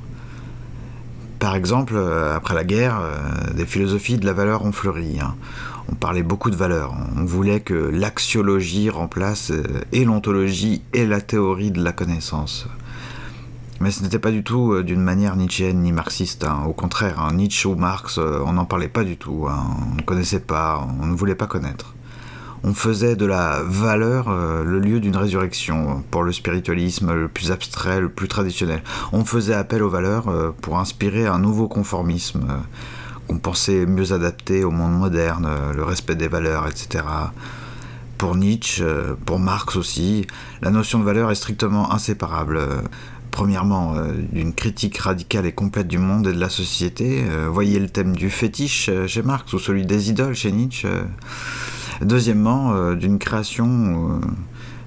Par 1.39 1.55
exemple, 1.55 1.95
euh, 1.97 2.37
après 2.37 2.55
la 2.55 2.65
guerre, 2.65 3.01
euh, 3.01 3.53
des 3.55 3.67
philosophies 3.67 4.19
de 4.19 4.27
la 4.27 4.33
valeur 4.33 4.65
ont 4.65 4.73
fleuri. 4.73 5.21
hein. 5.21 5.35
On 5.91 5.95
parlait 5.95 6.23
beaucoup 6.23 6.51
de 6.51 6.57
valeur. 6.57 6.95
On 7.17 7.25
voulait 7.25 7.61
que 7.61 7.75
l'axiologie 7.75 8.91
remplace 8.91 9.51
et 9.93 10.05
l'ontologie 10.05 10.83
et 10.93 11.07
la 11.07 11.21
théorie 11.21 11.71
de 11.73 11.83
la 11.83 11.93
connaissance. 11.93 12.67
Mais 13.81 13.91
ce 13.91 14.03
n'était 14.03 14.19
pas 14.19 14.31
du 14.31 14.45
tout 14.45 14.83
d'une 14.83 15.01
manière 15.01 15.35
nietzschéenne 15.37 15.81
ni 15.81 15.91
marxiste. 15.91 16.45
hein. 16.45 16.65
Au 16.67 16.73
contraire, 16.75 17.19
hein, 17.21 17.33
Nietzsche 17.33 17.67
ou 17.67 17.75
Marx, 17.75 18.19
on 18.19 18.53
n'en 18.53 18.67
parlait 18.67 18.89
pas 18.89 19.03
du 19.05 19.17
tout. 19.17 19.47
On 19.49 19.97
ne 19.97 20.03
connaissait 20.03 20.41
pas, 20.41 20.87
on 21.01 21.07
ne 21.07 21.15
voulait 21.15 21.35
pas 21.35 21.47
connaître. 21.47 21.95
On 22.63 22.75
faisait 22.75 23.17
de 23.17 23.25
la 23.25 23.63
valeur 23.65 24.29
euh, 24.29 24.63
le 24.65 24.81
lieu 24.81 25.01
d'une 25.01 25.17
résurrection 25.17 26.05
pour 26.11 26.23
le 26.23 26.33
spiritualisme 26.33 27.15
le 27.15 27.27
plus 27.27 27.53
abstrait, 27.53 28.01
le 28.01 28.11
plus 28.11 28.29
traditionnel. 28.29 28.83
On 29.13 29.25
faisait 29.25 29.55
appel 29.55 29.83
aux 29.83 29.89
valeurs 29.89 30.29
euh, 30.29 30.51
pour 30.61 30.79
inspirer 30.79 31.27
un 31.27 31.39
nouveau 31.39 31.69
conformisme, 31.69 32.47
euh, 32.51 32.57
qu'on 33.29 33.39
pensait 33.39 33.87
mieux 33.87 34.13
adapté 34.13 34.63
au 34.63 34.71
monde 34.71 34.93
moderne, 34.93 35.49
le 35.75 35.85
respect 35.85 36.17
des 36.17 36.29
valeurs, 36.29 36.67
etc. 36.67 37.05
Pour 38.19 38.37
Nietzsche, 38.37 38.85
pour 39.25 39.39
Marx 39.39 39.77
aussi, 39.77 40.27
la 40.61 40.71
notion 40.71 40.99
de 40.99 41.05
valeur 41.05 41.31
est 41.31 41.37
strictement 41.37 41.93
inséparable 41.93 42.61
premièrement, 43.31 43.95
d'une 44.33 44.53
critique 44.53 44.99
radicale 44.99 45.47
et 45.47 45.53
complète 45.53 45.87
du 45.87 45.99
monde 45.99 46.27
et 46.27 46.33
de 46.33 46.41
la 46.41 46.49
société. 46.49 47.25
voyez 47.49 47.79
le 47.79 47.89
thème 47.89 48.17
du 48.17 48.29
fétiche 48.29 48.91
chez 49.07 49.23
Marx 49.23 49.53
ou 49.53 49.61
celui 49.61 49.87
des 49.87 50.11
idoles 50.11 50.35
chez 50.35 50.51
Nietzsche. 50.51 50.89
Deuxièmement, 52.01 52.95
d'une 52.95 53.19
création 53.19 54.21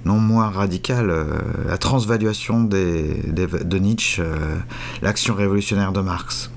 non 0.05 0.19
moins 0.19 0.49
radicale, 0.49 1.09
euh, 1.09 1.25
la 1.67 1.77
transvaluation 1.77 2.63
de 2.63 3.77
Nietzsche, 3.77 4.21
euh, 4.21 4.57
l'action 5.01 5.33
révolutionnaire 5.33 5.91
de 5.91 6.01
Marx. 6.01 6.51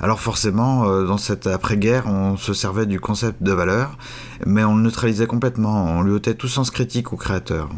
Alors 0.00 0.20
forcément, 0.20 0.88
euh, 0.88 1.04
dans 1.04 1.18
cette 1.18 1.46
après-guerre, 1.46 2.06
on 2.06 2.36
se 2.36 2.54
servait 2.54 2.86
du 2.86 3.00
concept 3.00 3.42
de 3.42 3.52
valeur, 3.52 3.98
mais 4.46 4.64
on 4.64 4.76
le 4.76 4.82
neutralisait 4.82 5.26
complètement, 5.26 5.84
on 5.84 6.02
lui 6.02 6.12
ôtait 6.12 6.34
tout 6.34 6.48
sens 6.48 6.70
critique 6.70 7.12
au 7.12 7.16
créateur. 7.16 7.68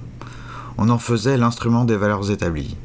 On 0.78 0.88
en 0.88 0.99
faisait 0.99 1.37
l'instrument 1.37 1.85
des 1.85 1.97
valeurs 1.97 2.31
établies. 2.31 2.76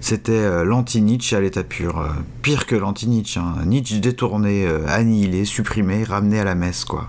C'était 0.00 0.64
l'anti-Nietzsche 0.64 1.36
à 1.36 1.40
l'état 1.40 1.62
pur. 1.62 2.04
pire 2.42 2.66
que 2.66 2.74
l'anti-Nietzsche. 2.74 3.38
Hein. 3.38 3.64
Nietzsche 3.64 4.00
détourné, 4.00 4.66
annihilé, 4.88 5.44
supprimé, 5.44 6.02
ramené 6.02 6.40
à 6.40 6.44
la 6.44 6.56
messe, 6.56 6.84
quoi. 6.84 7.08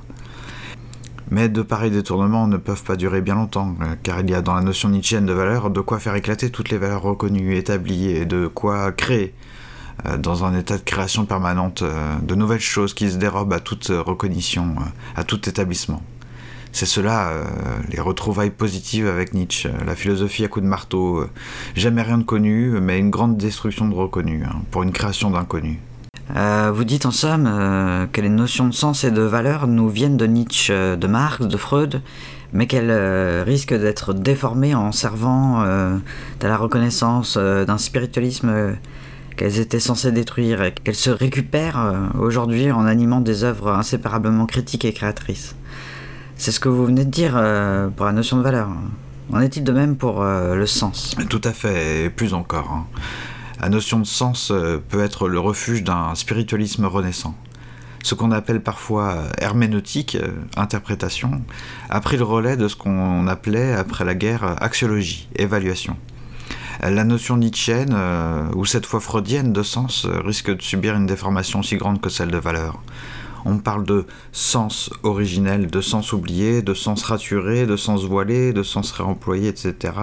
Mais 1.31 1.49
de 1.49 1.61
pareils 1.61 1.91
détournements 1.91 2.47
ne 2.47 2.57
peuvent 2.57 2.83
pas 2.83 2.95
durer 2.95 3.21
bien 3.21 3.35
longtemps, 3.35 3.75
euh, 3.81 3.95
car 4.01 4.19
il 4.21 4.29
y 4.29 4.35
a 4.35 4.41
dans 4.41 4.53
la 4.53 4.61
notion 4.61 4.89
nietzschéenne 4.89 5.25
de 5.25 5.33
valeur 5.33 5.69
de 5.69 5.81
quoi 5.81 5.99
faire 5.99 6.15
éclater 6.15 6.49
toutes 6.49 6.69
les 6.69 6.77
valeurs 6.77 7.01
reconnues, 7.01 7.55
établies, 7.55 8.09
et 8.09 8.25
de 8.25 8.47
quoi 8.47 8.91
créer, 8.91 9.33
euh, 10.05 10.17
dans 10.17 10.43
un 10.43 10.57
état 10.57 10.77
de 10.77 10.83
création 10.83 11.25
permanente, 11.25 11.81
euh, 11.81 12.15
de 12.21 12.35
nouvelles 12.35 12.59
choses 12.59 12.93
qui 12.93 13.09
se 13.09 13.17
dérobent 13.17 13.53
à 13.53 13.59
toute 13.59 13.87
reconnaissance, 13.87 14.77
à 15.15 15.23
tout 15.23 15.47
établissement. 15.47 16.01
C'est 16.71 16.87
cela, 16.87 17.31
les 17.91 18.01
retrouvailles 18.01 18.49
positives 18.49 19.05
avec 19.05 19.35
Nietzsche, 19.35 19.69
la 19.85 19.95
philosophie 19.95 20.43
à 20.43 20.47
coups 20.47 20.63
de 20.63 20.67
marteau, 20.69 21.23
jamais 21.75 22.01
rien 22.01 22.17
de 22.17 22.23
connu, 22.23 22.79
mais 22.81 22.97
une 22.97 23.11
grande 23.11 23.37
destruction 23.37 23.87
de 23.87 23.93
reconnu, 23.93 24.43
hein, 24.43 24.63
pour 24.71 24.81
une 24.81 24.91
création 24.91 25.29
d'inconnu. 25.29 25.79
Euh, 26.31 26.71
vous 26.73 26.83
dites 26.83 27.05
en 27.05 27.11
somme 27.11 27.47
euh, 27.47 28.07
que 28.07 28.21
les 28.21 28.29
notions 28.29 28.67
de 28.67 28.73
sens 28.73 29.03
et 29.03 29.11
de 29.11 29.21
valeur 29.21 29.67
nous 29.67 29.89
viennent 29.89 30.17
de 30.17 30.25
Nietzsche, 30.25 30.73
euh, 30.73 30.95
de 30.95 31.07
Marx, 31.07 31.45
de 31.45 31.57
Freud, 31.57 32.01
mais 32.53 32.65
qu'elles 32.67 32.91
risquent 33.41 33.73
d'être 33.73 34.13
déformées 34.13 34.75
en 34.75 34.91
servant 34.91 35.63
de 35.63 36.47
la 36.47 36.55
reconnaissance 36.55 37.35
d'un 37.35 37.79
spiritualisme 37.79 38.75
qu'elles 39.35 39.59
étaient 39.59 39.79
censées 39.79 40.11
détruire 40.11 40.71
qu'elles 40.83 40.93
se 40.93 41.09
récupèrent 41.09 42.11
aujourd'hui 42.19 42.71
en 42.71 42.85
animant 42.85 43.21
des 43.21 43.43
œuvres 43.43 43.71
inséparablement 43.71 44.45
critiques 44.45 44.85
et 44.85 44.93
créatrices. 44.93 45.55
C'est 46.35 46.51
ce 46.51 46.59
que 46.59 46.69
vous 46.69 46.85
venez 46.85 47.05
de 47.05 47.09
dire 47.09 47.31
pour 47.95 48.05
la 48.05 48.11
notion 48.11 48.37
de 48.37 48.43
valeur. 48.43 48.69
En 49.31 49.39
est-il 49.39 49.63
de 49.63 49.71
même 49.71 49.95
pour 49.95 50.23
le 50.23 50.65
sens? 50.67 51.15
Tout 51.31 51.41
à 51.43 51.53
fait, 51.53 52.05
et 52.05 52.09
plus 52.11 52.35
encore. 52.35 52.71
Hein. 52.71 52.85
La 53.63 53.69
notion 53.69 53.97
de 53.97 54.05
sens 54.05 54.51
euh, 54.51 54.83
peut 54.89 55.01
être 55.01 55.29
le 55.29 55.39
refuge 55.39 55.85
d'un 55.85 56.15
spiritualisme 56.15 56.83
renaissant. 56.83 57.33
Ce 58.03 58.13
qu'on 58.13 58.31
appelle 58.31 58.61
parfois 58.61 59.19
herméneutique, 59.37 60.15
euh, 60.15 60.31
interprétation, 60.57 61.41
a 61.89 62.01
pris 62.01 62.17
le 62.17 62.25
relais 62.25 62.57
de 62.57 62.67
ce 62.67 62.75
qu'on 62.75 63.25
appelait 63.25 63.71
après 63.71 64.03
la 64.03 64.15
guerre 64.15 64.61
axiologie, 64.61 65.29
évaluation. 65.37 65.95
La 66.81 67.05
notion 67.05 67.37
nietzschéenne, 67.37 67.93
euh, 67.95 68.51
ou 68.53 68.65
cette 68.65 68.85
fois 68.85 68.99
freudienne 68.99 69.53
de 69.53 69.63
sens, 69.63 70.07
risque 70.07 70.53
de 70.53 70.61
subir 70.61 70.95
une 70.95 71.05
déformation 71.05 71.61
aussi 71.61 71.77
grande 71.77 72.01
que 72.01 72.09
celle 72.09 72.31
de 72.31 72.37
valeur. 72.37 72.81
On 73.45 73.57
parle 73.57 73.85
de 73.85 74.05
sens 74.31 74.89
originel, 75.03 75.67
de 75.67 75.81
sens 75.81 76.13
oublié, 76.13 76.61
de 76.61 76.73
sens 76.73 77.03
raturé, 77.03 77.65
de 77.65 77.75
sens 77.75 78.03
voilé, 78.05 78.53
de 78.53 78.63
sens 78.63 78.91
réemployé, 78.91 79.49
etc. 79.49 79.93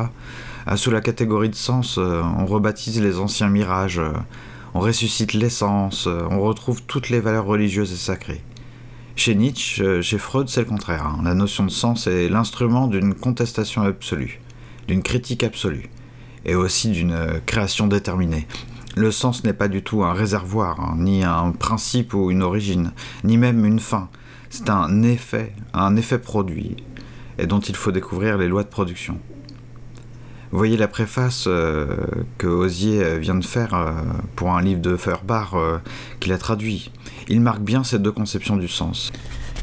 Ah, 0.67 0.77
sous 0.77 0.91
la 0.91 1.01
catégorie 1.01 1.49
de 1.49 1.55
sens, 1.55 1.97
euh, 1.99 2.23
on 2.39 2.45
rebaptise 2.45 3.01
les 3.01 3.19
anciens 3.19 3.49
mirages, 3.49 3.99
euh, 3.99 4.13
on 4.75 4.81
ressuscite 4.81 5.33
l'essence, 5.33 6.07
euh, 6.07 6.23
on 6.31 6.41
retrouve 6.43 6.83
toutes 6.83 7.09
les 7.09 7.21
valeurs 7.21 7.47
religieuses 7.47 7.93
et 7.93 7.97
sacrées. 7.97 8.43
Chez 9.17 9.35
Nietzsche, 9.35 10.03
chez 10.03 10.19
Freud, 10.19 10.49
c'est 10.49 10.61
le 10.61 10.67
contraire. 10.67 11.07
Hein. 11.07 11.21
La 11.25 11.35
notion 11.35 11.65
de 11.65 11.71
sens 11.71 12.07
est 12.07 12.29
l'instrument 12.29 12.89
d'une 12.89 13.15
contestation 13.15 13.83
absolue, 13.83 14.41
d'une 14.87 15.03
critique 15.03 15.43
absolue, 15.43 15.89
et 16.45 16.55
aussi 16.55 16.91
d'une 16.91 17.41
création 17.47 17.87
déterminée. 17.87 18.47
Le 18.97 19.11
sens 19.11 19.45
n'est 19.45 19.53
pas 19.53 19.69
du 19.69 19.83
tout 19.83 20.03
un 20.03 20.13
réservoir, 20.13 20.81
hein, 20.81 20.97
ni 20.99 21.23
un 21.23 21.53
principe 21.53 22.13
ou 22.13 22.31
une 22.31 22.43
origine, 22.43 22.93
ni 23.23 23.37
même 23.37 23.65
une 23.65 23.79
fin. 23.79 24.09
C'est 24.49 24.69
un 24.69 25.03
effet, 25.03 25.55
un 25.73 25.97
effet 25.97 26.19
produit, 26.19 26.77
et 27.39 27.47
dont 27.47 27.61
il 27.61 27.77
faut 27.77 27.93
découvrir 27.93 28.37
les 28.37 28.49
lois 28.49 28.65
de 28.65 28.69
production. 28.69 29.19
Voyez 30.53 30.77
la 30.77 30.89
préface 30.89 31.45
euh, 31.47 31.97
que 32.37 32.49
Osier 32.49 33.05
euh, 33.05 33.19
vient 33.19 33.37
de 33.37 33.45
faire 33.45 33.73
euh, 33.75 33.93
pour 34.35 34.51
un 34.51 34.61
livre 34.61 34.81
de 34.81 34.97
Feuerbach 34.97 35.51
qu'il 36.19 36.33
a 36.33 36.39
traduit. 36.39 36.91
Il 37.29 37.41
marque 37.41 37.61
bien 37.61 37.85
ces 37.85 38.01
deux 38.01 38.11
conceptions 38.11 38.57
du 38.57 38.67
sens. 38.67 39.13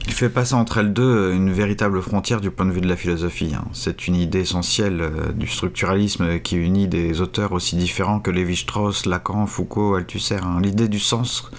Il 0.08 0.14
fait 0.14 0.30
passer 0.30 0.56
entre 0.56 0.80
elles 0.80 0.94
deux 0.94 1.34
une 1.34 1.52
véritable 1.52 2.02
frontière 2.02 2.42
du 2.42 2.50
point 2.50 2.66
de 2.66 2.72
vue 2.72 2.82
de 2.82 2.88
la 2.88 2.96
philosophie. 2.96 3.54
Hein. 3.54 3.66
C'est 3.74 4.08
une 4.08 4.16
idée 4.16 4.40
essentielle 4.40 5.12
du 5.36 5.46
structuralisme 5.46 6.40
qui 6.40 6.56
unit 6.56 6.88
des 6.88 7.22
auteurs 7.22 7.52
aussi 7.52 7.76
différents 7.76 8.20
que 8.20 8.32
Lévi-Strauss, 8.32 9.06
Lacan, 9.06 9.46
Foucault, 9.46 9.94
Althusser. 9.94 10.40
Hein. 10.42 10.60
L'idée 10.62 10.88
du 10.88 11.00
sens 11.00 11.52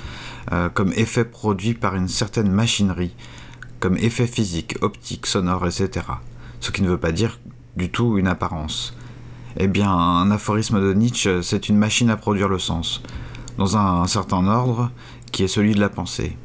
comme 0.73 0.95
effet 0.97 1.27
produit 1.27 1.75
par 1.75 1.95
une 1.95 2.09
certaine 2.09 2.51
machinerie, 2.51 3.15
comme 3.81 3.99
effet 3.99 4.27
physique, 4.27 4.77
optique, 4.81 5.27
sonore, 5.27 5.67
etc. 5.67 6.07
Ce 6.61 6.71
qui 6.71 6.83
ne 6.83 6.89
veut 6.89 6.99
pas 6.99 7.13
dire 7.13 7.39
du 7.77 7.91
tout 7.91 8.19
une 8.19 8.27
apparence. 8.27 8.95
Eh 9.57 9.69
bien, 9.69 9.91
un 9.91 10.31
aphorisme 10.31 10.81
de 10.81 10.93
Nietzsche, 10.93 11.43
c'est 11.43 11.69
une 11.69 11.77
machine 11.77 12.11
à 12.11 12.17
produire 12.17 12.49
le 12.49 12.59
sens, 12.59 13.03
dans 13.57 13.77
un, 13.77 14.07
certain 14.07 14.47
ordre 14.47 14.91
qui 15.33 15.43
est 15.43 15.49
celui 15.49 15.75
de 15.75 15.81
la 15.81 15.89
pensée. 15.89 16.37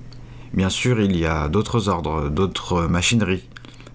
Bien 0.53 0.69
sûr, 0.69 0.99
il 1.01 1.17
y 1.17 1.25
a 1.25 1.47
d'autres 1.47 1.89
ordres, 1.89 2.29
d'autres 2.29 2.87
machineries, 2.87 3.47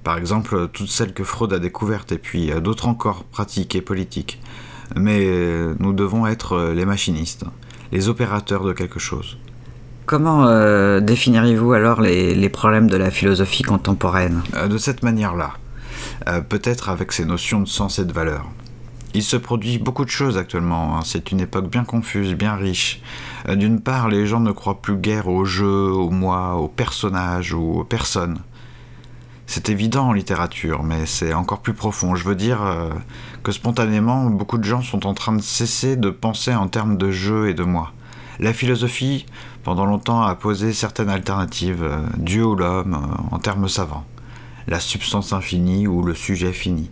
par 0.03 0.19
exemple 0.19 0.69
toutes 0.73 0.89
celles 0.89 1.15
que 1.15 1.25
Freud 1.25 1.53
a 1.53 1.59
découvertes, 1.59 2.13
et 2.13 2.19
puis 2.19 2.51
d'autres 2.61 2.89
encore 2.89 3.25
pratiques 3.25 3.77
et 3.77 3.81
politiques. 3.81 4.41
Mais 4.97 5.25
nous 5.79 5.93
devons 5.93 6.27
être 6.27 6.73
les 6.75 6.85
machinistes, 6.85 7.45
les 7.93 8.09
opérateurs 8.09 8.65
de 8.65 8.73
quelque 8.73 8.99
chose. 8.99 9.39
Comment 10.09 10.47
euh, 10.47 11.01
définiriez-vous 11.01 11.75
alors 11.75 12.01
les, 12.01 12.49
problèmes 12.49 12.89
de 12.89 12.97
la 12.97 13.11
philosophie 13.11 13.63
contemporaine? 13.63 14.41
Euh, 14.55 14.67
De 14.67 14.79
cette 14.79 15.03
manière-là, 15.03 15.51
euh, 16.29 16.41
peut-être 16.41 16.89
avec 16.89 17.13
ces 17.13 17.27
notions 17.27 17.61
de 17.61 17.69
sens 17.69 17.99
et 17.99 18.07
de 18.07 18.13
valeur. 18.15 18.47
Il 19.15 19.23
se 19.23 19.37
produit 19.37 19.79
beaucoup 19.79 20.05
de 20.05 20.11
choses 20.11 20.37
actuellement, 20.37 20.99
hein. 20.99 21.01
c'est 21.03 21.33
une 21.33 21.41
époque 21.41 21.71
bien 21.71 21.85
confuse, 21.85 22.35
bien 22.35 22.55
riche. 22.57 23.01
Euh, 23.49 23.57
d'une 23.57 23.81
part, 23.81 24.09
les 24.09 24.27
gens 24.27 24.41
ne 24.41 24.53
croient 24.53 24.83
plus 24.83 24.97
guère 24.97 25.29
aux 25.29 25.47
jeux, 25.47 25.91
aux 25.91 26.11
moi, 26.11 26.57
aux 26.57 26.69
personnages 26.69 27.55
ou 27.55 27.81
aux 27.81 27.85
personnes. 27.85 28.39
C'est 29.47 29.71
évident 29.71 30.09
en 30.09 30.13
littérature, 30.13 30.83
mais 30.83 31.07
c'est 31.07 31.33
encore 31.33 31.61
plus 31.61 31.73
profond. 31.73 32.15
Je 32.17 32.25
veux 32.25 32.35
dire 32.35 32.63
euh, 32.63 32.91
que 33.43 33.51
spontanément, 33.51 34.27
beaucoup 34.27 34.59
de 34.59 34.65
gens 34.65 34.83
sont 34.83 35.07
en 35.07 35.15
train 35.15 35.33
de 35.33 35.41
cesser 35.41 35.97
de 35.97 36.11
penser 36.11 36.55
en 36.55 36.69
termes 36.69 36.99
de 36.99 37.11
jeu 37.11 37.49
et 37.49 37.55
de 37.55 37.65
moi. 37.65 37.93
La 38.41 38.53
philosophie, 38.53 39.25
pendant 39.65 39.87
longtemps, 39.87 40.21
a 40.21 40.35
posé 40.35 40.75
certaines 40.75 41.09
alternatives, 41.09 41.83
euh, 41.83 42.03
Dieu 42.19 42.45
ou 42.45 42.57
l'homme, 42.57 43.01
en 43.31 43.39
termes 43.39 43.69
savants. 43.69 44.05
La 44.67 44.81
substance 44.81 45.33
infinie 45.33 45.87
ou 45.87 46.03
le 46.03 46.15
sujet 46.15 46.53
fini. 46.53 46.91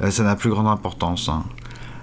Euh, 0.00 0.10
ça 0.10 0.22
n'a 0.22 0.36
plus 0.36 0.50
grande 0.50 0.68
importance. 0.68 1.28
Hein. 1.28 1.44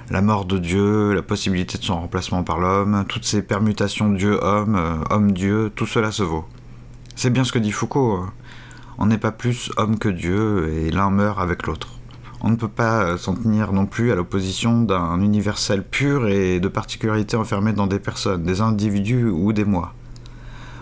La 0.10 0.22
mort 0.22 0.46
de 0.46 0.58
Dieu, 0.58 1.14
la 1.14 1.22
possibilité 1.22 1.78
de 1.78 1.84
son 1.84 2.02
remplacement 2.02 2.44
par 2.44 2.60
l'homme, 2.60 3.06
toutes 3.08 3.26
ces 3.26 3.42
permutations 3.42 4.12
Dieu-homme, 4.12 4.76
euh, 4.76 4.98
homme-Dieu, 5.10 5.72
tout 5.76 5.86
cela 5.86 6.12
se 6.12 6.24
vaut. 6.24 6.46
C'est 7.16 7.30
bien 7.30 7.44
ce 7.44 7.52
que 7.52 7.60
dit 7.60 7.72
Foucault. 7.72 8.14
Hein. 8.14 8.34
On 8.98 9.06
n'est 9.06 9.18
pas 9.18 9.32
plus 9.32 9.72
homme 9.78 9.98
que 9.98 10.10
Dieu 10.10 10.74
et 10.74 10.92
l'un 10.92 11.10
meurt 11.10 11.40
avec 11.40 11.68
l'autre. 11.68 11.90
On 12.42 12.50
ne 12.50 12.56
peut 12.56 12.70
pas 12.70 13.04
euh, 13.04 13.18
s'en 13.18 13.36
tenir 13.36 13.74
non 13.74 13.86
plus 13.86 14.12
à 14.12 14.16
l'opposition 14.16 14.82
d'un 14.82 15.22
universel 15.22 15.84
pur 15.84 16.28
et 16.28 16.60
de 16.60 16.68
particularités 16.68 17.38
enfermées 17.38 17.74
dans 17.74 17.88
des 17.88 18.00
personnes, 18.00 18.44
des 18.44 18.62
individus 18.62 19.26
ou 19.26 19.54
des 19.54 19.66
moi. 19.66 19.94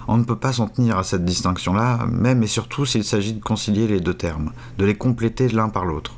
On 0.07 0.17
ne 0.17 0.23
peut 0.23 0.37
pas 0.37 0.53
s'en 0.53 0.67
tenir 0.67 0.97
à 0.97 1.03
cette 1.03 1.25
distinction-là, 1.25 2.05
même 2.09 2.43
et 2.43 2.47
surtout 2.47 2.85
s'il 2.85 3.03
s'agit 3.03 3.33
de 3.33 3.43
concilier 3.43 3.87
les 3.87 3.99
deux 3.99 4.13
termes, 4.13 4.53
de 4.77 4.85
les 4.85 4.95
compléter 4.95 5.49
l'un 5.49 5.67
par 5.67 5.83
l'autre. 5.83 6.13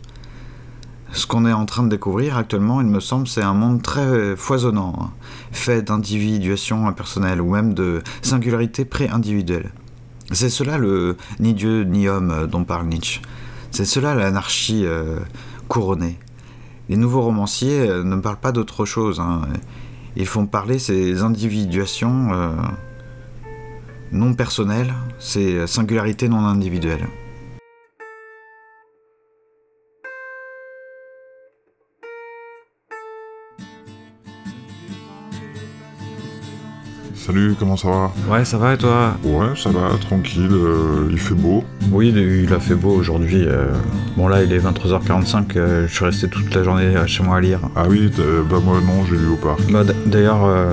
Ce 1.12 1.26
qu'on 1.26 1.46
est 1.46 1.54
en 1.54 1.66
train 1.66 1.84
de 1.84 1.90
découvrir 1.90 2.38
actuellement, 2.38 2.82
il 2.82 2.88
me 2.88 3.00
semble, 3.00 3.28
c'est 3.28 3.42
un 3.42 3.54
monde 3.54 3.82
très 3.82 4.36
foisonnant, 4.36 4.94
hein, 5.02 5.10
fait 5.52 5.82
d'individuation 5.82 6.88
impersonnelle 6.88 7.42
ou 7.42 7.52
même 7.52 7.74
de 7.74 8.04
singularité 8.22 8.86
pré-individuelle. 8.86 9.72
C'est 10.32 10.50
cela 10.50 10.78
le 10.78 11.18
ni 11.40 11.56
Dieu 11.56 11.84
ni 11.84 12.08
homme 12.08 12.48
dont 12.48 12.64
parle 12.64 12.86
Nietzsche. 12.88 13.22
C'est 13.72 13.86
cela 13.86 14.14
l'anarchie 14.14 14.86
euh, 14.86 15.20
couronnée. 15.68 16.20
Les 16.88 16.98
nouveaux 16.98 17.22
romanciers 17.22 17.90
euh, 17.90 18.04
ne 18.04 18.16
parlent 18.18 18.40
pas 18.40 18.52
d'autre 18.52 18.86
chose. 18.86 19.20
Hein. 19.20 19.42
Ils 20.16 20.28
font 20.28 20.46
parler 20.46 20.78
ces 20.80 21.22
individuations 21.24 22.30
euh, 22.34 22.52
non 24.12 24.34
personnel, 24.34 24.94
c'est 25.20 25.66
singularité 25.68 26.30
non 26.30 26.46
individuelle. 26.46 27.08
Salut, 37.26 37.54
comment 37.60 37.76
ça 37.76 37.90
va? 37.90 38.12
Ouais, 38.30 38.46
ça 38.46 38.58
va 38.58 38.74
et 38.74 38.78
toi? 38.78 39.14
Ouais, 39.26 39.48
ça 39.56 39.70
va, 39.70 39.90
tranquille, 40.00 40.48
euh, 40.52 41.08
il 41.12 41.20
fait 41.20 41.34
beau. 41.36 41.64
Oui, 41.92 42.14
il 42.16 42.54
a 42.54 42.60
fait 42.60 42.76
beau 42.76 42.92
aujourd'hui. 42.92 43.44
euh. 43.46 43.68
Bon 44.16 44.28
là, 44.30 44.42
il 44.42 44.54
est 44.54 44.60
23h45, 44.60 45.58
euh, 45.58 45.86
je 45.88 45.94
suis 45.94 46.06
resté 46.06 46.30
toute 46.30 46.54
la 46.56 46.64
journée 46.64 46.96
euh, 46.96 47.06
chez 47.08 47.22
moi 47.24 47.38
à 47.38 47.42
lire. 47.42 47.60
Ah 47.76 47.84
oui, 47.90 48.10
t'as- 48.16 48.24
bah 48.50 48.62
moi 48.64 48.78
non, 48.82 49.04
j'ai 49.06 49.18
lu 49.18 49.28
au 49.28 49.36
parc. 49.36 49.60
Bah, 49.70 49.84
d- 49.84 49.94
D'ailleurs, 50.06 50.46
euh, 50.46 50.72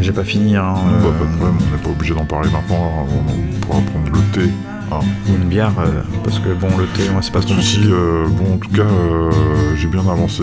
j'ai 0.00 0.12
pas 0.12 0.24
fini. 0.24 0.56
Hein, 0.56 0.74
Bah, 1.02 1.10
pas 1.16 1.24
de 1.24 1.36
problème, 1.36 1.56
on 1.60 1.76
n'est 1.76 1.82
pas 1.82 1.90
obligé 1.90 2.12
d'en 2.14 2.24
parler 2.24 2.50
maintenant, 2.50 3.06
on, 3.08 3.30
on 3.32 3.60
pourra 3.60 3.80
prendre 3.80 4.10
le 4.12 4.20
thé. 4.40 4.50
Hein. 4.92 5.00
ou 5.28 5.34
une 5.42 5.48
bière, 5.48 5.72
euh, 5.78 6.02
parce 6.24 6.38
que 6.38 6.48
bon, 6.54 6.68
le 6.76 6.86
thé, 6.86 7.08
moi, 7.10 7.20
c'est 7.22 7.32
pas 7.32 7.40
de 7.40 7.44
trop 7.46 7.54
soucis, 7.54 7.80
truc. 7.80 7.90
euh, 7.92 8.26
bon, 8.28 8.54
en 8.54 8.58
tout 8.58 8.70
cas, 8.70 8.82
euh, 8.82 9.30
j'ai 9.76 9.88
bien 9.88 10.00
avancé. 10.00 10.42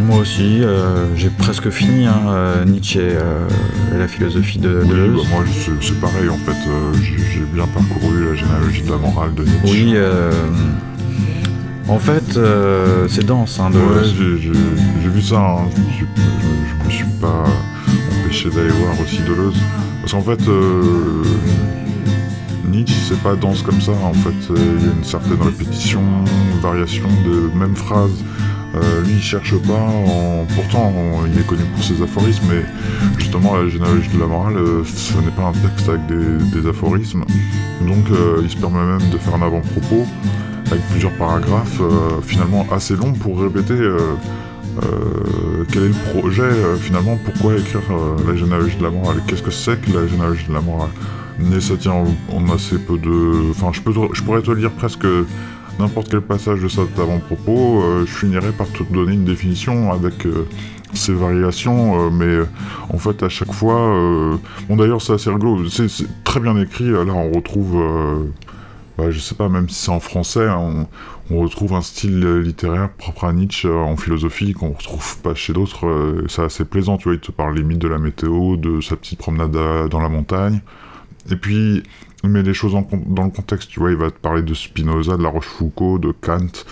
Moi 0.00 0.18
aussi, 0.18 0.62
euh, 0.62 1.06
j'ai 1.16 1.30
presque 1.30 1.70
fini 1.70 2.06
hein, 2.06 2.20
euh, 2.28 2.64
Nietzsche 2.64 3.00
euh, 3.00 3.48
et 3.94 3.98
la 3.98 4.08
philosophie 4.08 4.58
de 4.58 4.80
Oui, 4.82 4.88
Deleuze. 4.88 5.16
bah, 5.24 5.28
moi, 5.32 5.44
c'est 5.80 6.00
pareil, 6.00 6.28
en 6.28 6.36
fait, 6.38 6.56
euh, 6.68 6.92
j'ai 7.32 7.40
bien 7.54 7.66
parcouru 7.66 8.24
la 8.30 8.34
généalogie 8.34 8.82
de 8.82 8.90
la 8.90 8.98
morale 8.98 9.34
de 9.34 9.42
Nietzsche. 9.44 9.60
Oui, 9.70 9.92
euh, 9.94 10.30
en 11.88 11.98
fait, 11.98 12.36
euh, 12.36 13.06
c'est 13.08 13.24
dense, 13.24 13.60
hein, 13.60 13.70
Ouais, 13.72 13.78
Deleuze. 13.78 14.14
j'ai 14.42 15.08
vu 15.08 15.22
ça, 15.22 15.36
hein. 15.40 15.68
je, 15.76 15.80
me 15.80 15.90
suis, 15.90 16.06
je- 16.06 16.80
je 16.80 16.84
me 16.86 16.90
suis 16.90 17.20
pas 17.20 17.44
empêché 18.24 18.50
d'aller 18.50 18.70
voir 18.70 18.92
aussi 19.00 19.20
Deleuze. 19.20 19.54
Parce 20.00 20.12
qu'en 20.12 20.22
fait, 20.22 20.48
euh, 20.48 21.22
c'est 23.08 23.22
pas 23.22 23.36
dense 23.36 23.62
comme 23.62 23.80
ça, 23.80 23.92
en 23.92 24.12
fait, 24.12 24.52
euh, 24.52 24.56
il 24.78 24.86
y 24.86 24.88
a 24.88 24.92
une 24.92 25.04
certaine 25.04 25.40
répétition, 25.40 26.02
variation 26.60 27.06
de 27.24 27.56
mêmes 27.56 27.76
phrases. 27.76 28.24
Euh, 28.74 29.02
lui, 29.02 29.14
il 29.14 29.22
cherche 29.22 29.54
pas, 29.58 29.88
pourtant 30.56 30.92
il 31.32 31.38
est 31.38 31.46
connu 31.46 31.62
pour 31.74 31.84
ses 31.84 32.02
aphorismes, 32.02 32.46
mais 32.50 32.64
justement 33.16 33.56
la 33.56 33.68
généalogie 33.68 34.08
de 34.08 34.18
la 34.18 34.26
morale, 34.26 34.56
euh, 34.56 34.82
ce 34.84 35.16
n'est 35.18 35.30
pas 35.30 35.44
un 35.44 35.52
texte 35.52 35.88
avec 35.88 36.00
des, 36.06 36.68
aphorismes, 36.68 37.24
donc 37.86 38.06
il 38.42 38.50
se 38.50 38.56
permet 38.56 38.84
même 38.84 39.10
de 39.10 39.18
faire 39.18 39.36
un 39.36 39.42
avant-propos 39.42 40.04
avec 40.66 40.82
plusieurs 40.90 41.12
paragraphes 41.12 41.80
finalement 42.22 42.66
assez 42.72 42.96
longs 42.96 43.12
pour 43.12 43.40
répéter 43.40 43.78
quel 45.72 45.82
est 45.84 45.88
le 45.88 46.20
projet 46.20 46.50
finalement, 46.80 47.16
pourquoi 47.24 47.54
écrire 47.54 47.82
la 48.26 48.34
généalogie 48.34 48.76
de 48.76 48.82
la 48.82 48.90
morale, 48.90 49.22
qu'est-ce 49.28 49.44
que 49.44 49.52
c'est 49.52 49.80
que 49.80 49.92
la 49.92 50.08
généalogie 50.08 50.48
de 50.48 50.54
la 50.54 50.60
morale. 50.60 50.90
Mais 51.38 51.60
ça 51.60 51.76
tient 51.76 52.04
en 52.32 52.48
assez 52.54 52.78
peu 52.78 52.98
de... 52.98 53.50
Enfin, 53.50 53.70
je, 53.72 53.80
peux 53.80 53.92
je 54.12 54.22
pourrais 54.22 54.42
te 54.42 54.50
lire 54.50 54.70
presque 54.72 55.06
n'importe 55.78 56.08
quel 56.10 56.22
passage 56.22 56.60
de 56.60 56.68
cet 56.68 56.98
avant-propos, 56.98 57.82
euh, 57.82 58.06
je 58.06 58.12
finirais 58.12 58.52
par 58.52 58.66
te 58.68 58.82
donner 58.84 59.12
une 59.12 59.26
définition 59.26 59.92
avec 59.92 60.24
euh, 60.24 60.46
ces 60.94 61.12
variations, 61.12 62.06
euh, 62.06 62.10
mais 62.10 62.24
euh, 62.24 62.46
en 62.88 62.96
fait 62.96 63.22
à 63.22 63.28
chaque 63.28 63.52
fois... 63.52 63.78
euh, 63.78 64.36
Bon 64.68 64.76
d'ailleurs 64.76 65.02
c'est 65.02 65.12
assez 65.12 65.28
rigolo, 65.30 65.68
c'est 65.68 65.88
très 66.24 66.40
bien 66.40 66.56
écrit, 66.58 66.90
là 66.90 67.12
on 67.12 67.30
retrouve... 67.30 67.76
euh, 67.76 69.10
je 69.10 69.18
sais 69.18 69.34
pas, 69.34 69.48
même 69.48 69.68
si 69.68 69.84
c'est 69.84 69.90
en 69.90 70.00
français, 70.00 70.48
hein, 70.48 70.86
on, 71.30 71.40
retrouve 71.40 71.74
un 71.74 71.82
style 71.82 72.24
euh, 72.24 72.40
littéraire 72.40 72.88
propre 72.96 73.24
à 73.24 73.32
Nietzsche 73.32 73.68
euh, 73.68 73.76
en 73.76 73.96
philosophie 73.96 74.54
qu'on 74.54 74.72
retrouve 74.72 75.18
pas 75.18 75.34
chez 75.34 75.52
d'autres. 75.52 75.86
euh, 75.86 76.24
c'est 76.28 76.42
assez 76.42 76.64
plaisant, 76.64 76.96
tu 76.96 77.04
vois, 77.04 77.14
il 77.14 77.20
te 77.20 77.30
parle 77.32 77.56
limite 77.56 77.78
de 77.78 77.88
la 77.88 77.98
météo, 77.98 78.56
de 78.56 78.80
sa 78.80 78.96
petite 78.96 79.18
promenade 79.18 79.52
dans 79.90 80.00
la 80.00 80.08
montagne. 80.08 80.60
Et 81.30 81.36
puis, 81.36 81.82
il 82.24 82.30
met 82.30 82.42
les 82.42 82.54
choses 82.54 82.74
en 82.74 82.86
dans 83.06 83.24
le 83.24 83.30
contexte, 83.30 83.70
tu 83.70 83.80
vois, 83.80 83.90
il 83.90 83.96
va 83.96 84.10
te 84.10 84.18
parler 84.18 84.42
de 84.42 84.54
Spinoza, 84.54 85.16
de 85.16 85.22
La 85.22 85.28
Rochefoucauld, 85.28 86.02
de 86.02 86.12
Kant, 86.20 86.64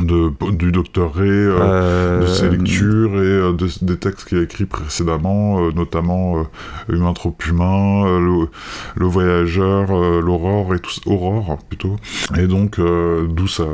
de, 0.00 0.30
du 0.52 0.72
docteur 0.72 1.14
Ray, 1.14 1.28
euh, 1.28 1.58
Euh, 1.60 2.20
de 2.22 2.26
ses 2.26 2.48
lectures 2.50 3.14
et 3.14 3.26
euh, 3.26 3.52
de- 3.52 3.68
des 3.84 3.96
textes 3.96 4.28
qu'il 4.28 4.38
a 4.38 4.42
écrits 4.42 4.66
précédemment, 4.66 5.70
notamment 5.72 6.46
Humain 6.88 7.12
trop 7.14 7.34
humain, 7.48 8.04
le, 8.20 8.48
le 8.94 9.06
voyageur, 9.06 9.86
l'aurore 10.20 10.74
et 10.74 10.78
tout 10.80 10.90
ça- 10.90 11.00
aurore 11.06 11.58
plutôt. 11.68 11.96
Et 12.38 12.46
donc 12.46 12.78
d'où 12.78 13.46
ça 13.48 13.64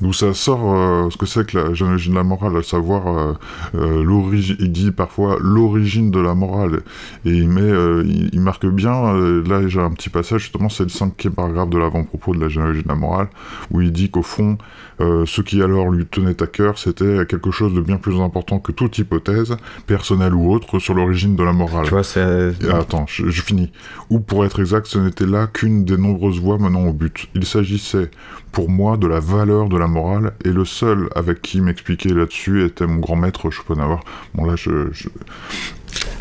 d'où 0.00 0.12
ça 0.12 0.32
sort 0.34 0.74
euh, 0.74 1.10
ce 1.10 1.16
que 1.16 1.26
c'est 1.26 1.46
que 1.46 1.58
la 1.58 1.74
généalogie 1.74 2.10
de 2.10 2.14
la 2.14 2.22
morale, 2.22 2.56
à 2.56 2.62
savoir 2.62 3.06
euh, 3.06 3.32
euh, 3.74 4.02
l'origine. 4.02 4.56
Il 4.58 4.72
dit 4.72 4.90
parfois 4.90 5.36
l'origine 5.40 6.10
de 6.10 6.20
la 6.20 6.34
morale 6.34 6.80
et 7.24 7.30
il 7.30 7.48
met, 7.48 7.70
il, 8.04 8.30
il 8.32 8.40
marque 8.40 8.66
bien. 8.66 9.14
là 9.46 9.66
j'ai 9.68 9.80
un 9.80 9.90
petit 9.90 10.08
passage 10.08 10.42
justement, 10.42 10.68
c'est 10.68 10.84
le 10.84 10.88
cinquième 10.88 11.34
paragraphe 11.34 11.70
de 11.70 11.78
l'avant-propos 11.78 12.34
de 12.34 12.40
la 12.40 12.48
généalogie 12.48 12.82
de 12.82 12.88
la 12.88 12.94
morale 12.94 13.28
où 13.70 13.80
il 13.80 13.92
dit 13.92 14.10
qu'au 14.10 14.22
fond 14.22 14.58
ce 15.00 15.40
qui 15.40 15.62
alors 15.62 15.88
lui 15.88 16.04
tenait 16.04 16.42
à 16.42 16.46
cœur, 16.46 16.78
c'était 16.78 17.24
quelque 17.26 17.50
chose 17.50 17.72
de 17.72 17.80
bien 17.80 17.96
plus 17.96 18.20
important 18.20 18.58
que 18.58 18.70
toute 18.70 18.98
hypothèse, 18.98 19.56
personnelle 19.86 20.34
ou 20.34 20.52
autre, 20.52 20.78
sur 20.78 20.92
l'origine 20.92 21.36
de 21.36 21.42
la 21.42 21.54
morale. 21.54 21.84
Tu 21.84 21.90
vois, 21.90 22.04
c'est. 22.04 22.52
Attends, 22.70 23.06
je, 23.08 23.30
je 23.30 23.42
finis. 23.42 23.72
Ou 24.10 24.20
pour 24.20 24.44
être 24.44 24.60
exact, 24.60 24.86
ce 24.86 24.98
n'était 24.98 25.26
là 25.26 25.46
qu'une 25.46 25.84
des 25.84 25.96
nombreuses 25.96 26.38
voies 26.38 26.58
menant 26.58 26.86
au 26.86 26.92
but. 26.92 27.28
Il 27.34 27.46
s'agissait, 27.46 28.10
pour 28.52 28.68
moi, 28.68 28.96
de 28.96 29.06
la 29.06 29.20
valeur 29.20 29.68
de 29.68 29.76
la 29.76 29.86
morale, 29.86 30.32
et 30.44 30.50
le 30.50 30.64
seul 30.64 31.08
avec 31.14 31.42
qui 31.42 31.60
m'expliquer 31.60 32.10
là-dessus 32.10 32.64
était 32.64 32.86
mon 32.86 32.96
grand 32.96 33.16
maître 33.16 33.50
Schopenhauer. 33.50 34.00
Bon 34.34 34.44
là, 34.44 34.56
je... 34.56 34.88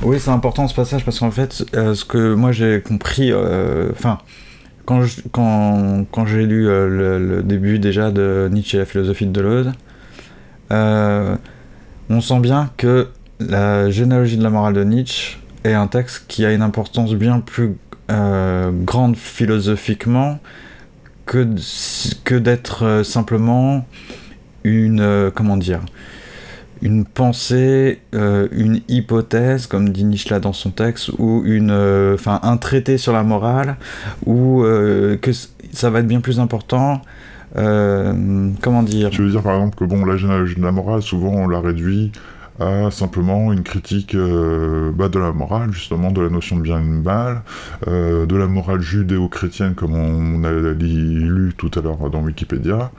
Oui, 0.01 0.19
c'est 0.19 0.31
important 0.31 0.67
ce 0.67 0.75
passage 0.75 1.03
parce 1.03 1.19
qu'en 1.19 1.31
fait, 1.31 1.65
euh, 1.75 1.93
ce 1.93 2.05
que 2.05 2.33
moi 2.33 2.51
j'ai 2.51 2.81
compris, 2.81 3.31
euh, 3.31 3.89
enfin, 3.91 4.19
quand 4.85 5.03
quand, 5.31 6.05
quand 6.11 6.25
j'ai 6.25 6.45
lu 6.45 6.67
euh, 6.67 7.17
le, 7.19 7.43
début 7.43 7.79
déjà 7.79 8.11
de 8.11 8.47
Nietzsche 8.51 8.77
et 8.77 8.79
la 8.79 8.85
philosophie 8.85 9.25
de 9.25 9.31
Deleuze, 9.31 9.71
on 10.71 12.21
sent 12.21 12.39
bien 12.39 12.71
que 12.77 13.09
la 13.39 13.89
généalogie 13.89 14.37
de 14.37 14.43
la 14.43 14.49
morale 14.49 14.73
de 14.73 14.83
Nietzsche 14.83 15.37
est 15.63 15.73
un 15.73 15.87
texte 15.87 16.25
qui 16.27 16.45
a 16.45 16.53
une 16.53 16.61
importance 16.61 17.13
bien 17.13 17.39
plus 17.39 17.75
grande 18.07 19.15
philosophiquement 19.15 20.39
que, 21.29 21.47
que 22.23 22.35
d'être 22.35 22.83
euh, 22.83 23.03
simplement 23.03 23.85
une. 24.63 24.99
euh, 24.99 25.31
comment 25.33 25.57
dire 25.57 25.81
une 26.81 27.03
pensée, 27.03 27.99
euh, 28.15 28.47
une 28.53 28.79
hypothèse, 28.87 29.67
comme 29.67 29.89
dit 29.89 30.25
là 30.29 30.39
dans 30.39 30.53
son 30.53 30.71
texte, 30.71 31.11
ou 31.17 31.43
une, 31.43 31.71
un 31.71 32.57
traité 32.57 32.97
sur 32.97 33.11
la 33.11 33.21
morale, 33.23 33.75
ou 34.25 34.61
que 34.63 35.31
ça 35.73 35.89
va 35.89 35.99
être 35.99 36.07
bien 36.07 36.21
plus 36.21 36.39
important. 36.39 37.01
comment 37.53 38.83
dire 38.83 39.09
Tu 39.09 39.23
veux 39.23 39.29
dire 39.29 39.43
par 39.43 39.55
exemple 39.55 39.75
que 39.75 39.83
bon, 39.83 40.05
la 40.05 40.15
la 40.15 40.71
morale, 40.71 41.01
souvent 41.01 41.31
on 41.31 41.49
la 41.49 41.59
réduit 41.59 42.13
à 42.59 42.91
simplement 42.91 43.53
une 43.53 43.63
critique 43.63 44.15
euh, 44.15 44.91
bah, 44.91 45.09
de 45.09 45.17
la 45.17 45.31
morale, 45.31 45.71
justement, 45.71 46.11
de 46.11 46.21
la 46.21 46.29
notion 46.29 46.57
de 46.57 46.61
bien 46.61 46.79
et 46.79 46.83
de 46.83 46.87
mal, 46.87 47.43
euh, 47.87 48.25
de 48.25 48.35
la 48.35 48.47
morale 48.47 48.81
judéo-chrétienne, 48.81 49.75
comme 49.75 49.95
on 49.95 50.43
a 50.43 50.51
lu 50.51 51.53
tout 51.57 51.71
à 51.75 51.81
l'heure 51.81 52.09
dans 52.09 52.21
Wikipédia. 52.21 52.91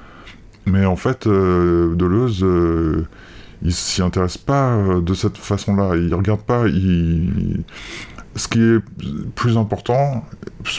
Mais 0.67 0.87
en 0.87 0.97
fait, 0.97 1.27
euh, 1.27 1.95
Deleuze, 1.95 2.45
il 3.63 3.73
s'y 3.73 4.03
intéresse 4.03 4.39
pas 4.39 4.79
de 5.03 5.15
cette 5.15 5.37
façon-là. 5.37 5.97
Il 5.97 6.15
regarde 6.15 6.41
pas. 6.41 6.65
Ce 8.37 8.47
qui 8.47 8.61
est 8.63 8.79
plus 9.35 9.57
important, 9.59 10.25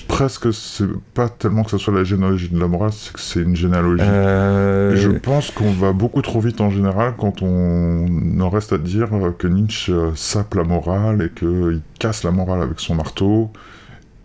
presque, 0.07 0.53
c'est 0.53 0.87
pas 1.13 1.27
tellement 1.27 1.63
que 1.63 1.71
ce 1.71 1.77
soit 1.77 1.93
la 1.93 2.05
généalogie 2.05 2.47
de 2.49 2.57
la 2.57 2.67
morale, 2.67 2.91
c'est 2.93 3.11
que 3.11 3.19
c'est 3.19 3.41
une 3.41 3.55
généalogie. 3.57 4.03
Euh, 4.05 4.95
Je 4.95 5.09
pense 5.09 5.51
qu'on 5.51 5.71
va 5.71 5.91
beaucoup 5.91 6.21
trop 6.21 6.39
vite 6.39 6.61
en 6.61 6.69
général 6.69 7.13
quand 7.17 7.41
on 7.41 8.39
en 8.39 8.49
reste 8.49 8.71
à 8.71 8.77
dire 8.77 9.09
que 9.37 9.47
Nietzsche 9.47 9.91
euh, 9.91 10.11
sape 10.15 10.55
la 10.55 10.63
morale 10.63 11.21
et 11.23 11.29
qu'il 11.37 11.81
casse 11.99 12.23
la 12.23 12.31
morale 12.31 12.61
avec 12.61 12.79
son 12.79 12.95
marteau. 12.95 13.51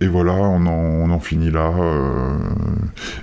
Et 0.00 0.06
voilà, 0.06 0.32
on 0.34 0.64
en, 0.66 0.70
on 0.70 1.10
en 1.10 1.20
finit 1.20 1.50
là. 1.50 1.72
euh. 1.76 2.36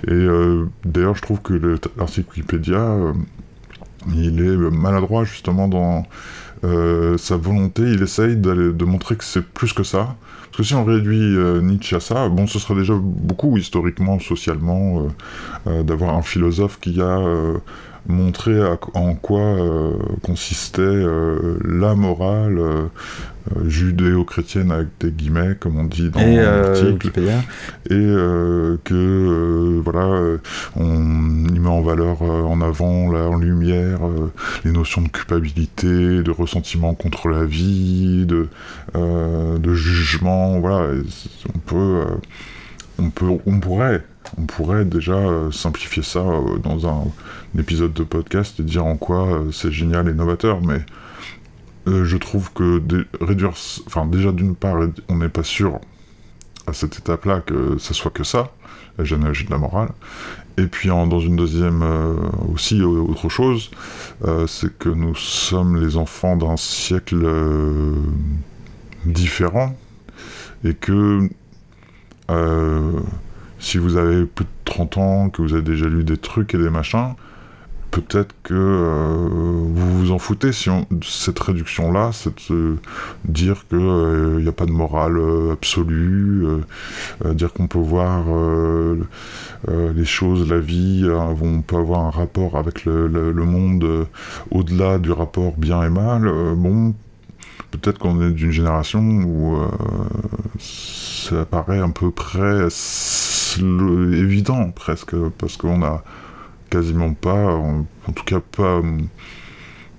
Et 0.08 0.12
euh, 0.12 0.66
d'ailleurs, 0.84 1.14
je 1.14 1.22
trouve 1.22 1.40
que 1.40 1.54
le- 1.54 1.78
l'article 1.96 2.28
Wikipédia, 2.30 2.96
il 4.14 4.40
est 4.44 4.56
maladroit 4.70 5.24
justement 5.24 5.66
dans 5.68 6.04
euh, 6.64 7.18
sa 7.18 7.36
volonté. 7.36 7.82
Il 7.82 8.02
essaye 8.02 8.36
de 8.36 8.84
montrer 8.84 9.16
que 9.16 9.24
c'est 9.24 9.44
plus 9.44 9.72
que 9.72 9.82
ça. 9.82 10.16
Parce 10.44 10.56
que 10.58 10.62
si 10.62 10.74
on 10.74 10.84
réduit 10.84 11.36
euh, 11.36 11.60
Nietzsche 11.60 11.96
à 11.96 12.00
ça, 12.00 12.28
bon, 12.28 12.46
ce 12.46 12.58
serait 12.58 12.76
déjà 12.76 12.94
beaucoup 12.98 13.56
historiquement, 13.58 14.18
socialement, 14.18 15.08
euh, 15.66 15.82
d'avoir 15.82 16.14
un 16.16 16.22
philosophe 16.22 16.78
qui 16.80 17.00
a 17.00 17.20
montré 18.06 18.60
en 18.92 19.14
quoi 19.14 19.56
consistait 20.22 21.06
la 21.64 21.94
morale 21.94 22.60
judéo-chrétienne 23.66 24.70
avec 24.70 24.88
des 25.00 25.10
guillemets, 25.10 25.56
comme 25.58 25.78
on 25.78 25.84
dit 25.84 26.10
dans 26.10 26.20
et 26.20 26.38
euh, 26.38 26.62
l'article 26.62 27.10
et 27.90 27.92
euh, 27.92 28.76
que 28.84 28.94
euh, 28.94 29.80
voilà 29.84 30.06
euh, 30.06 30.38
on 30.76 31.46
y 31.48 31.58
met 31.58 31.68
en 31.68 31.82
valeur 31.82 32.22
euh, 32.22 32.42
en 32.42 32.60
avant 32.60 33.10
là, 33.10 33.28
en 33.28 33.36
lumière 33.36 34.06
euh, 34.06 34.32
les 34.64 34.72
notions 34.72 35.02
de 35.02 35.08
culpabilité 35.08 36.22
de 36.22 36.30
ressentiment 36.30 36.94
contre 36.94 37.28
la 37.28 37.44
vie, 37.44 38.26
de, 38.26 38.48
euh, 38.96 39.58
de 39.58 39.74
jugement, 39.74 40.58
voilà. 40.60 40.88
On 41.54 41.58
peut, 41.58 41.76
euh, 41.76 42.04
on 42.98 43.10
peut, 43.10 43.26
on 43.46 43.60
pourrait, 43.60 44.04
on 44.38 44.46
pourrait 44.46 44.84
déjà 44.84 45.14
euh, 45.14 45.50
simplifier 45.50 46.02
ça 46.02 46.20
euh, 46.20 46.58
dans 46.62 46.86
un, 46.88 47.04
épisode 47.56 47.92
de 47.92 48.02
podcast 48.02 48.58
et 48.58 48.64
dire 48.64 48.84
en 48.84 48.96
quoi 48.96 49.28
euh, 49.28 49.52
c'est 49.52 49.70
génial 49.70 50.08
et 50.08 50.12
novateur, 50.12 50.60
mais 50.60 50.80
euh, 51.86 52.04
je 52.04 52.16
trouve 52.16 52.52
que 52.52 52.82
réduire, 53.20 53.52
enfin 53.86 54.06
déjà 54.06 54.32
d'une 54.32 54.54
part, 54.54 54.76
on 55.08 55.16
n'est 55.16 55.28
pas 55.28 55.42
sûr 55.44 55.80
à 56.66 56.72
cette 56.72 56.98
étape-là 56.98 57.40
que 57.40 57.76
ça 57.78 57.92
soit 57.94 58.10
que 58.10 58.24
ça, 58.24 58.52
la 58.98 59.04
généalogie 59.04 59.44
de 59.44 59.50
la 59.50 59.58
morale. 59.58 59.90
Et 60.56 60.66
puis 60.66 60.90
en- 60.90 61.06
dans 61.06 61.20
une 61.20 61.36
deuxième 61.36 61.82
euh, 61.82 62.14
aussi 62.52 62.80
autre 62.82 63.28
chose, 63.28 63.70
euh, 64.24 64.46
c'est 64.46 64.76
que 64.78 64.88
nous 64.88 65.14
sommes 65.14 65.76
les 65.80 65.96
enfants 65.96 66.36
d'un 66.36 66.56
siècle 66.56 67.26
différent 69.04 69.76
et 70.64 70.74
que 70.74 71.28
si 73.58 73.78
vous 73.78 73.96
avez 73.96 74.24
plus 74.24 74.44
de 74.44 74.50
30 74.64 74.96
ans, 74.98 75.30
que 75.30 75.42
vous 75.42 75.54
avez 75.54 75.62
déjà 75.62 75.86
lu 75.86 76.04
des 76.04 76.16
trucs 76.16 76.54
et 76.54 76.58
des 76.58 76.70
machins, 76.70 77.14
peut-être 77.94 78.34
que 78.42 78.54
euh, 78.54 79.28
vous 79.72 79.98
vous 79.98 80.10
en 80.10 80.18
foutez 80.18 80.50
si 80.52 80.68
cette 81.02 81.38
réduction-là, 81.38 82.10
c'est 82.12 82.34
dire 83.24 83.66
qu'il 83.68 83.78
n'y 84.42 84.48
a 84.48 84.52
pas 84.52 84.66
de 84.66 84.72
morale 84.72 85.16
euh, 85.16 85.52
absolue, 85.52 86.44
euh, 86.44 86.58
euh, 87.24 87.34
dire 87.34 87.52
qu'on 87.52 87.68
peut 87.68 87.78
voir 87.78 88.24
euh, 88.28 88.96
euh, 89.68 89.92
les 89.94 90.04
choses, 90.06 90.48
la 90.50 90.58
vie, 90.58 91.02
euh, 91.04 91.18
on 91.42 91.62
peut 91.62 91.76
avoir 91.76 92.00
un 92.02 92.10
rapport 92.10 92.56
avec 92.58 92.84
le, 92.84 93.06
le- 93.08 93.32
monde 93.44 93.84
euh, 93.84 94.04
au-delà 94.50 94.98
du 94.98 95.12
rapport 95.12 95.52
bien 95.56 95.82
et 95.84 95.90
mal. 95.90 96.26
euh, 96.26 96.54
bon, 96.56 96.94
peut-être 97.72 97.98
qu'on 97.98 98.20
est 98.22 98.32
d'une 98.32 98.52
génération 98.52 99.00
où 99.02 99.56
euh, 99.56 99.68
ça 100.58 101.44
paraît 101.44 101.78
un 101.80 101.90
peu 101.90 102.10
près 102.10 102.68
évident 103.58 104.70
presque, 104.70 105.14
parce 105.38 105.56
qu'on 105.56 105.82
a 105.82 106.02
quasiment 106.74 107.12
pas, 107.14 107.46
en, 107.54 107.84
en 108.08 108.12
tout 108.12 108.24
cas 108.24 108.40
pas, 108.56 108.80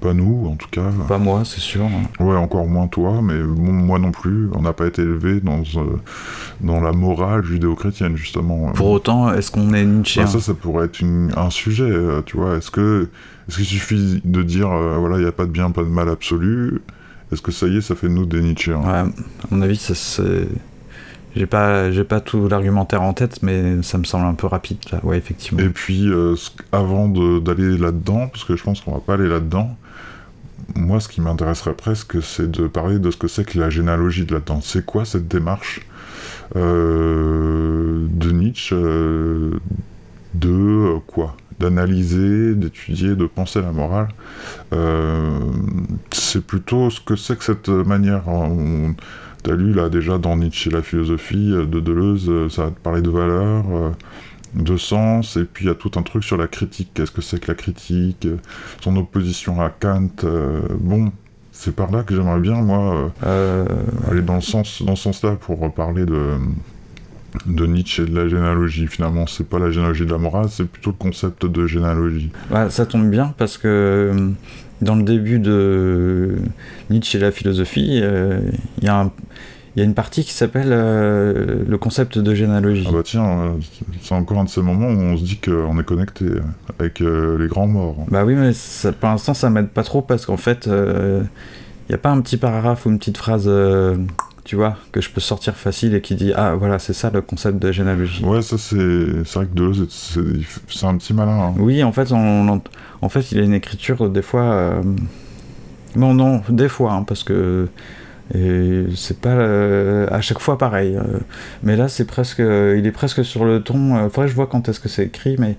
pas 0.02 0.14
nous, 0.14 0.48
en 0.48 0.56
tout 0.56 0.68
cas. 0.70 0.92
Pas 1.08 1.18
moi, 1.18 1.44
c'est 1.46 1.62
sûr. 1.62 1.84
hein. 1.86 2.24
Ouais, 2.24 2.36
encore 2.36 2.68
moins 2.68 2.88
toi, 2.88 3.22
mais 3.24 3.42
bon, 3.42 3.72
moi 3.72 3.98
non 3.98 4.12
plus. 4.12 4.50
On 4.54 4.62
n'a 4.62 4.74
pas 4.74 4.88
été 4.88 5.02
élevé 5.02 5.40
dans, 5.40 5.62
euh, 5.78 5.98
dans 6.62 6.82
la 6.82 6.92
morale 6.92 7.44
judéo-chrétienne, 7.46 8.16
justement. 8.18 8.72
Pour 8.74 8.90
autant, 8.92 9.34
est-ce 9.34 9.52
qu'on 9.52 9.74
est 9.74 9.86
Nietzsche 9.86 10.22
Bah, 10.22 10.28
ça, 10.28 10.40
ça 10.42 10.54
pourrait 10.54 10.86
être 10.86 11.00
une- 11.00 11.32
un 11.38 11.50
sujet, 11.50 11.84
euh, 11.90 12.22
tu 12.26 12.38
vois. 12.38 12.58
Est-ce 12.58 12.72
que 12.72 13.10
est-ce 13.48 13.58
qu'il 13.58 13.66
suffit 13.66 14.22
de 14.26 14.44
dire, 14.44 14.70
euh, 14.72 14.98
voilà, 15.00 15.18
il 15.18 15.22
n'y 15.22 15.28
a 15.28 15.32
pas 15.32 15.46
de 15.46 15.52
bien, 15.52 15.72
pas 15.72 15.84
de 15.84 15.90
mal 15.90 16.10
absolu? 16.10 16.82
Est-ce 17.32 17.42
que 17.42 17.52
ça 17.52 17.68
y 17.68 17.78
est, 17.78 17.82
ça 17.82 17.96
fait 17.96 18.08
de 18.08 18.14
nous 18.14 18.26
des 18.26 18.42
Nietzscheens 18.42 18.82
Ouais, 18.84 18.90
à 19.00 19.06
mon 19.50 19.62
avis, 19.62 19.78
ça 19.78 19.96
c'est. 19.96 20.48
J'ai 21.36 21.45
pas, 21.45 21.91
j'ai 21.91 22.06
pas 22.06 22.21
tout 22.21 22.48
l'argumentaire 22.48 23.02
en 23.02 23.13
tête, 23.13 23.43
mais 23.43 23.84
ça 23.84 23.98
me 23.98 24.06
semble 24.06 24.26
un 24.26 24.36
peu 24.36 24.48
rapide 24.48 24.78
là. 24.91 25.00
Ouais, 25.04 25.17
effectivement. 25.17 25.62
Et 25.62 25.69
puis, 25.69 26.08
euh, 26.08 26.36
avant 26.71 27.10
d'aller 27.10 27.78
là-dedans, 27.78 28.28
parce 28.28 28.45
que 28.45 28.56
je 28.56 28.63
pense 28.63 28.80
qu'on 28.82 28.93
va 28.93 29.00
pas 29.00 29.15
aller 29.15 29.28
là-dedans, 29.28 29.76
moi, 30.76 31.02
ce 31.02 31.10
qui 31.10 31.19
m'intéresserait 31.19 31.74
presque, 31.74 32.24
c'est 32.24 32.50
de 32.50 32.67
parler 32.67 33.00
de 33.00 33.12
ce 33.12 33.17
que 33.17 33.28
c'est 33.28 33.43
que 33.43 33.60
la 33.60 33.69
généalogie 33.69 34.26
de 34.26 34.34
là-dedans. 34.34 34.62
C'est 34.62 34.86
quoi 34.86 35.04
cette 35.04 35.28
démarche 35.28 35.82
euh, 36.56 38.08
de 38.10 38.32
Nietzsche 38.32 38.74
euh, 38.74 39.52
de 40.34 41.00
quoi? 41.06 41.36
D'analyser, 41.60 42.56
d'étudier, 42.56 43.15
de 43.15 43.26
penser 43.26 43.62
la 43.62 43.71
morale. 43.71 44.10
C'est 46.12 46.45
plutôt 46.45 46.89
ce 46.89 47.00
que 47.00 47.15
c'est 47.15 47.38
que 47.38 47.43
cette 47.45 47.69
manière. 47.69 48.28
On, 48.28 48.93
T'as 49.45 49.55
lu 49.55 49.73
là 49.73 49.89
déjà 49.89 50.17
dans 50.17 50.38
Nietzsche 50.38 50.71
la 50.71 50.81
philosophie 50.81 51.51
euh, 51.53 51.67
de 51.67 51.79
Deleuze, 51.79 52.25
euh, 52.29 52.49
ça 52.49 52.71
parler 52.81 53.03
de 53.03 53.12
valeurs, 53.12 53.65
euh, 53.71 53.91
de 54.55 54.75
sens, 54.75 55.38
et 55.38 55.43
puis 55.43 55.65
il 55.65 55.67
y 55.67 55.71
a 55.71 55.75
tout 55.75 55.91
un 55.97 56.01
truc 56.01 56.23
sur 56.23 56.36
la 56.36 56.47
critique. 56.47 56.89
Qu'est-ce 56.95 57.12
que 57.12 57.21
c'est 57.21 57.39
que 57.39 57.51
la 57.51 57.55
critique 57.55 58.27
Son 58.81 58.95
opposition 58.95 59.62
à 59.62 59.69
Kant. 59.69 60.25
bon, 60.79 61.12
c'est 61.51 61.75
par 61.75 61.91
là 61.91 62.01
que 62.01 62.15
j'aimerais 62.15 62.39
bien, 62.39 62.55
moi, 62.55 63.12
euh, 63.23 63.65
aller 64.10 64.23
dans, 64.23 64.36
le 64.36 64.41
sens, 64.41 64.81
dans 64.81 64.95
ce 64.95 65.03
sens-là 65.03 65.38
pour 65.39 65.71
parler 65.73 66.05
de, 66.05 66.38
de 67.45 67.65
Nietzsche 67.67 68.01
et 68.01 68.05
de 68.08 68.15
la 68.15 68.27
généalogie. 68.27 68.88
Finalement, 68.88 69.27
c'est 69.27 69.47
pas 69.47 69.60
la 69.60 69.69
généalogie 69.69 70.05
de 70.05 70.12
la 70.12 70.17
morale, 70.17 70.47
c'est 70.49 70.67
plutôt 70.67 70.89
le 70.89 70.97
concept 70.97 71.45
de 71.45 71.67
généalogie. 71.67 72.31
ouais, 72.49 72.71
ça 72.71 72.88
tombe 72.88 73.12
bien 73.12 73.34
parce 73.38 73.60
que 73.60 74.34
dans 74.86 74.95
le 74.95 75.04
début 75.04 75.39
de 75.39 76.36
Nietzsche 76.89 77.17
et 77.17 77.21
la 77.21 77.32
philosophie, 77.32 78.00
euh, 78.02 78.39
il 78.80 78.86
y 78.86 78.88
a 78.88 79.02
un- 79.02 79.12
il 79.76 79.80
y 79.80 79.82
a 79.82 79.86
une 79.86 79.93
partie 79.93 80.24
qui 80.24 80.32
s'appelle 80.32 80.69
euh, 80.71 81.63
le 81.67 81.78
concept 81.78 82.17
de 82.17 82.34
généalogie. 82.34 82.86
Ah 82.88 82.91
bah 82.93 83.02
tiens, 83.04 83.26
euh, 83.26 83.50
c'est 84.02 84.15
encore 84.15 84.39
un 84.39 84.45
de 84.45 84.50
ces 84.50 84.62
moments 84.62 84.88
où 84.88 84.98
on 85.02 85.17
se 85.17 85.24
dit 85.26 85.38
qu'on 85.38 85.78
est 85.78 85.84
connecté 85.84 86.26
avec 86.80 87.02
euh, 87.02 87.38
les 87.38 87.48
grands 87.50 87.67
morts. 87.67 88.06
Bah 88.10 88.24
oui, 88.24 88.36
mais 88.36 88.54
ça, 88.54 88.93
pour 88.93 89.10
l'instant, 89.10 89.34
ça 89.34 89.50
m'aide 89.50 89.67
pas 89.67 89.84
trop 89.84 90.02
parce 90.02 90.26
qu'en 90.26 90.38
fait, 90.38 90.69
il 90.69 91.28
n'y 91.89 91.95
a 91.95 91.98
pas 91.98 92.10
un 92.12 92.21
petit 92.21 92.38
paragraphe 92.38 92.86
ou 92.86 92.89
une 92.89 93.00
petite 93.00 93.17
phrase, 93.17 93.52
tu 94.45 94.55
vois, 94.55 94.77
que 94.93 95.01
je 95.01 95.10
peux 95.10 95.21
sortir 95.21 95.55
facile 95.55 95.95
et 95.95 96.01
qui 96.01 96.15
dit 96.15 96.31
Ah, 96.36 96.55
voilà, 96.55 96.79
c'est 96.79 96.93
ça 96.93 97.10
le 97.12 97.21
concept 97.21 97.60
de 97.60 97.71
généalogie. 97.73 98.23
Ouais, 98.23 98.41
ça 98.41 98.58
c'est 98.58 98.77
c'est 99.25 99.36
vrai 99.39 99.47
que 99.47 99.53
Deleuze, 99.55 99.88
c'est 100.69 100.86
un 100.86 100.97
petit 100.97 101.13
malin. 101.13 101.47
hein. 101.49 101.53
Oui, 101.58 101.84
en 101.84 101.91
fait, 101.91 102.12
on, 102.13 102.62
en 103.01 103.10
fait, 103.10 103.31
il 103.34 103.39
a 103.39 103.43
une 103.43 103.53
écriture 103.53 104.10
des 104.10 104.21
fois. 104.21 104.43
euh, 104.43 104.81
Non, 105.95 106.13
non, 106.13 106.41
des 106.49 106.69
fois, 106.69 106.93
hein, 106.93 107.03
parce 107.03 107.23
que. 107.23 107.67
Et 108.34 108.86
c'est 108.95 109.19
pas 109.21 109.29
euh, 109.29 110.08
à 110.12 110.19
chaque 110.21 110.39
fois 110.39 110.58
pareil. 110.58 110.95
euh, 110.97 111.19
mais 111.63 111.75
là, 111.75 111.88
c'est 111.88 112.05
presque. 112.05 112.39
il 112.39 112.86
est 112.86 112.91
presque 112.91 113.23
sur 113.23 113.45
le 113.45 113.62
ton. 113.62 113.95
euh, 113.97 114.10
que 114.10 114.27
je 114.27 114.34
vois 114.34 114.47
quand 114.47 114.67
est-ce 114.69 114.79
que 114.79 114.89
c'est 114.89 115.05
écrit, 115.05 115.36
mais. 115.39 115.58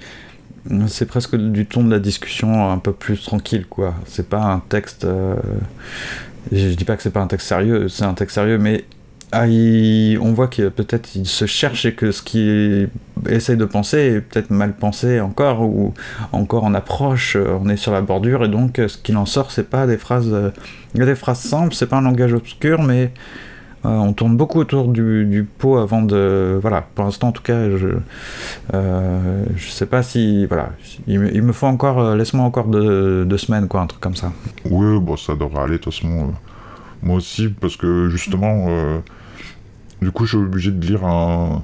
euh, 0.72 0.84
C'est 0.88 1.06
presque 1.06 1.36
du 1.36 1.66
ton 1.66 1.84
de 1.84 1.90
la 1.90 2.00
discussion 2.00 2.70
un 2.70 2.78
peu 2.78 2.92
plus 2.92 3.22
tranquille, 3.22 3.66
quoi. 3.68 3.94
C'est 4.06 4.28
pas 4.28 4.42
un 4.42 4.60
texte. 4.68 5.06
Je 6.52 6.74
dis 6.74 6.84
pas 6.84 6.96
que 6.96 7.02
c'est 7.02 7.10
pas 7.10 7.20
un 7.20 7.26
texte 7.26 7.48
sérieux, 7.48 7.88
c'est 7.88 8.04
un 8.04 8.14
texte 8.14 8.34
sérieux, 8.34 8.58
mais 8.58 8.84
ah, 9.32 9.44
on 9.46 10.32
voit 10.32 10.46
que 10.46 10.68
peut-être 10.68 11.16
il 11.16 11.26
se 11.26 11.46
cherche 11.46 11.84
et 11.84 11.94
que 11.94 12.12
ce 12.12 12.22
qu'il 12.22 12.88
essaye 13.28 13.56
de 13.56 13.64
penser 13.64 13.98
est 13.98 14.20
peut-être 14.20 14.50
mal 14.50 14.74
pensé 14.74 15.20
encore, 15.20 15.62
ou 15.62 15.94
encore 16.32 16.64
en 16.64 16.74
approche, 16.74 17.36
euh, 17.36 17.58
on 17.60 17.68
est 17.68 17.76
sur 17.76 17.92
la 17.92 18.02
bordure, 18.02 18.44
et 18.44 18.48
donc 18.48 18.78
euh, 18.78 18.86
ce 18.88 18.98
qu'il 18.98 19.16
en 19.16 19.26
sort, 19.26 19.50
c'est 19.50 19.68
pas 19.68 19.86
des 19.86 19.98
phrases. 19.98 20.32
Il 20.94 21.00
y 21.00 21.02
a 21.02 21.06
des 21.06 21.16
phrases 21.16 21.40
simples, 21.40 21.74
c'est 21.74 21.86
pas 21.86 21.96
un 21.96 22.02
langage 22.02 22.32
obscur, 22.32 22.82
mais 22.82 23.10
euh, 23.86 23.98
on 23.98 24.12
tourne 24.12 24.36
beaucoup 24.36 24.58
autour 24.58 24.88
du, 24.88 25.46
pot 25.58 25.76
avant 25.78 26.02
de. 26.02 26.58
Voilà, 26.60 26.82
pour 26.94 27.04
l'instant 27.04 27.28
en 27.28 27.32
tout 27.32 27.42
cas, 27.42 27.76
je. 27.76 27.88
euh, 28.74 29.44
je 29.54 29.70
sais 29.70 29.86
pas 29.86 30.02
si. 30.02 30.44
Voilà, 30.46 30.72
il 31.06 31.20
me, 31.20 31.52
faut 31.52 31.66
encore. 31.66 32.00
euh, 32.00 32.16
Laisse-moi 32.16 32.44
encore 32.44 32.66
deux, 32.66 33.24
deux 33.24 33.38
semaines, 33.38 33.68
quoi, 33.68 33.82
un 33.82 33.86
truc 33.86 34.00
comme 34.00 34.16
ça. 34.16 34.32
Oui, 34.68 34.98
bon, 34.98 35.16
ça 35.16 35.36
devrait 35.36 35.62
aller, 35.62 35.72
de 35.74 35.76
toute 35.78 35.94
façon. 35.94 36.32
moi 37.02 37.16
aussi, 37.16 37.48
parce 37.48 37.76
que 37.76 38.08
justement, 38.08 38.66
du 40.02 40.10
coup, 40.10 40.24
je 40.24 40.36
suis 40.36 40.44
obligé 40.44 40.72
de 40.72 40.84
lire 40.84 41.04
un, 41.04 41.62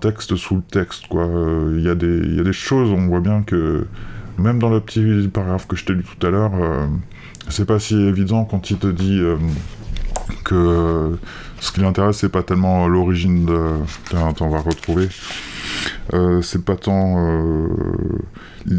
texte 0.00 0.36
sous 0.36 0.56
le 0.56 0.62
texte, 0.62 1.08
quoi. 1.08 1.26
Il 1.74 1.80
y, 1.80 1.88
a 1.88 1.94
des- 1.96 2.36
y 2.36 2.40
a 2.40 2.44
des 2.44 2.52
choses, 2.52 2.90
on 2.92 3.08
voit 3.08 3.20
bien 3.20 3.42
que, 3.42 3.86
même 4.38 4.60
dans 4.60 4.70
le 4.70 4.78
petit 4.80 5.28
paragraphe 5.28 5.66
que 5.66 5.74
je 5.74 5.84
t'ai 5.84 5.94
lu 5.94 6.04
tout 6.04 6.24
à 6.24 6.30
l'heure, 6.30 6.52
c'est 7.48 7.66
pas 7.66 7.80
si 7.80 7.94
évident 7.96 8.44
quand 8.44 8.70
il 8.70 8.76
te 8.78 8.86
dit 8.86 9.20
que 10.44 11.18
ce 11.60 11.72
qui 11.72 11.80
l'intéresse, 11.80 12.18
c'est 12.18 12.28
pas 12.28 12.42
tellement 12.42 12.86
l'origine 12.88 13.46
de. 13.46 13.58
Putain, 14.04 14.28
attends, 14.28 14.46
on 14.46 14.50
va 14.50 14.60
retrouver. 14.60 15.08
Euh, 16.14 16.40
c'est 16.42 16.64
pas 16.64 16.76
tant 16.76 17.16
euh, 17.18 17.66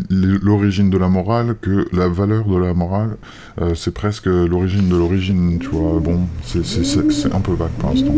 l'origine 0.10 0.90
de 0.90 0.98
la 0.98 1.08
morale 1.10 1.56
que 1.62 1.88
la 1.94 2.08
valeur 2.08 2.46
de 2.46 2.58
la 2.58 2.74
morale. 2.74 3.18
Euh, 3.62 3.76
c'est 3.76 3.94
presque 3.94 4.26
l'origine 4.26 4.90
de 4.90 4.96
l'origine, 4.96 5.60
tu 5.60 5.68
vois. 5.68 6.00
Bon, 6.00 6.22
c'est- 6.44 7.34
un 7.34 7.40
peu 7.42 7.54
vague 7.54 7.70
pour 7.80 7.92
l'instant. 7.92 8.14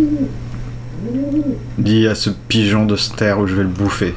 Dis 1.77 2.07
à 2.07 2.15
ce 2.15 2.29
pigeon 2.29 2.85
de 2.85 2.95
se 2.95 3.11
taire 3.13 3.39
ou 3.39 3.47
je 3.47 3.55
vais 3.55 3.63
le 3.63 3.69
bouffer. 3.69 4.13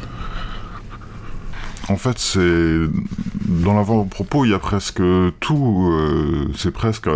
En 1.88 1.96
fait, 1.96 2.18
c'est 2.18 2.78
dans 3.46 3.74
l'avant-propos, 3.74 4.44
il 4.44 4.50
y 4.52 4.54
a 4.54 4.58
presque 4.58 5.02
tout. 5.40 5.92
c'est 6.56 6.70
presque 6.72 7.08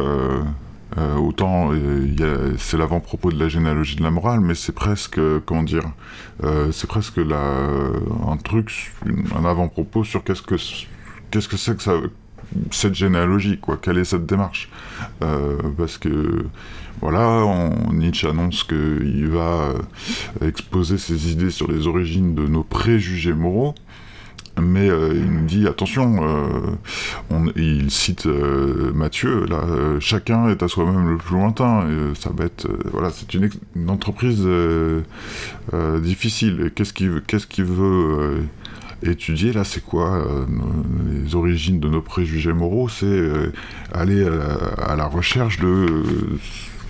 euh, 0.96 1.16
autant 1.16 1.70
euh, 1.72 2.54
c'est 2.56 2.78
l'avant-propos 2.78 3.30
de 3.30 3.38
la 3.38 3.48
généalogie 3.48 3.96
de 3.96 4.02
la 4.02 4.10
morale, 4.10 4.40
mais 4.40 4.54
c'est 4.54 4.72
presque 4.72 5.18
euh, 5.18 5.40
comment 5.44 5.62
dire, 5.62 5.84
c'est 6.72 6.86
presque 6.86 7.18
la, 7.18 7.68
un 8.26 8.36
truc, 8.36 8.92
un 9.36 9.44
avant-propos 9.44 10.04
sur 10.04 10.24
qu'est-ce 10.24 10.42
que 10.42 10.54
qu'est-ce 11.30 11.48
que 11.48 11.56
c'est 11.56 11.76
que 11.76 12.10
cette 12.70 12.94
généalogie, 12.94 13.58
quoi. 13.58 13.76
Quelle 13.80 13.98
est 13.98 14.04
cette 14.04 14.24
démarche? 14.24 14.70
Parce 15.76 15.98
que 15.98 16.46
voilà, 17.00 17.44
Nietzsche 17.92 18.28
annonce 18.28 18.62
qu'il 18.62 19.28
va 19.28 19.74
exposer 20.40 20.96
ses 20.96 21.32
idées 21.32 21.50
sur 21.50 21.70
les 21.70 21.86
origines 21.86 22.34
de 22.34 22.46
nos 22.46 22.62
préjugés 22.62 23.34
moraux. 23.34 23.74
Mais 24.60 24.88
euh, 24.88 25.12
il 25.14 25.30
nous 25.30 25.44
dit 25.44 25.66
attention, 25.66 26.18
euh, 26.22 26.76
on, 27.30 27.46
il 27.56 27.90
cite 27.90 28.26
euh, 28.26 28.92
Mathieu, 28.92 29.46
là, 29.46 29.64
chacun 30.00 30.48
est 30.48 30.62
à 30.62 30.68
soi-même 30.68 31.10
le 31.10 31.16
plus 31.16 31.36
lointain. 31.36 31.86
Ça 32.18 32.30
va 32.34 32.44
être, 32.44 32.68
voilà, 32.92 33.10
c'est 33.10 33.34
une, 33.34 33.50
entreprise 33.88 34.46
difficile. 36.02 36.70
Qu'est-ce 36.74 36.92
qu'il 36.92 37.22
qu'est-ce 37.26 37.46
qu'il 37.46 37.64
veut 37.64 38.42
étudier 39.02 39.52
là? 39.52 39.64
C'est 39.64 39.84
quoi 39.84 40.26
les 41.10 41.34
origines 41.34 41.80
de 41.80 41.88
nos 41.88 42.02
préjugés 42.02 42.52
moraux? 42.52 42.88
C'est 42.88 43.22
aller 43.92 44.26
à 44.78 44.96
la 44.96 45.06
recherche 45.06 45.58
de 45.58 46.04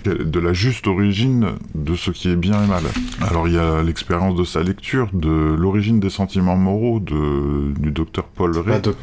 de 0.05 0.39
la 0.39 0.53
juste 0.53 0.87
origine 0.87 1.53
de 1.75 1.95
ce 1.95 2.11
qui 2.11 2.29
est 2.29 2.35
bien 2.35 2.63
et 2.63 2.67
mal. 2.67 2.83
Alors 3.21 3.47
il 3.47 3.53
y 3.55 3.57
a 3.57 3.81
l'expérience 3.83 4.35
de 4.35 4.43
sa 4.43 4.61
lecture 4.63 5.09
de 5.13 5.29
l'origine 5.29 5.99
des 5.99 6.09
sentiments 6.09 6.55
moraux 6.57 6.99
de, 6.99 7.73
du 7.79 7.91
docteur 7.91 8.25
Paul 8.25 8.57
Ray 8.57 8.65
Pas. 8.65 8.79
Dre. 8.79 8.95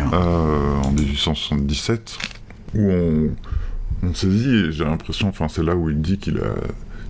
hein. 0.00 0.10
euh, 0.12 0.76
en 0.84 0.90
1877 0.92 2.18
où 2.74 2.90
on, 2.90 3.30
on 4.02 4.14
saisit, 4.14 4.72
j'ai 4.72 4.84
l'impression, 4.84 5.28
enfin 5.28 5.48
c'est 5.48 5.62
là 5.62 5.74
où 5.76 5.90
il 5.90 6.00
dit 6.00 6.18
qu'il 6.18 6.38
a 6.38 6.54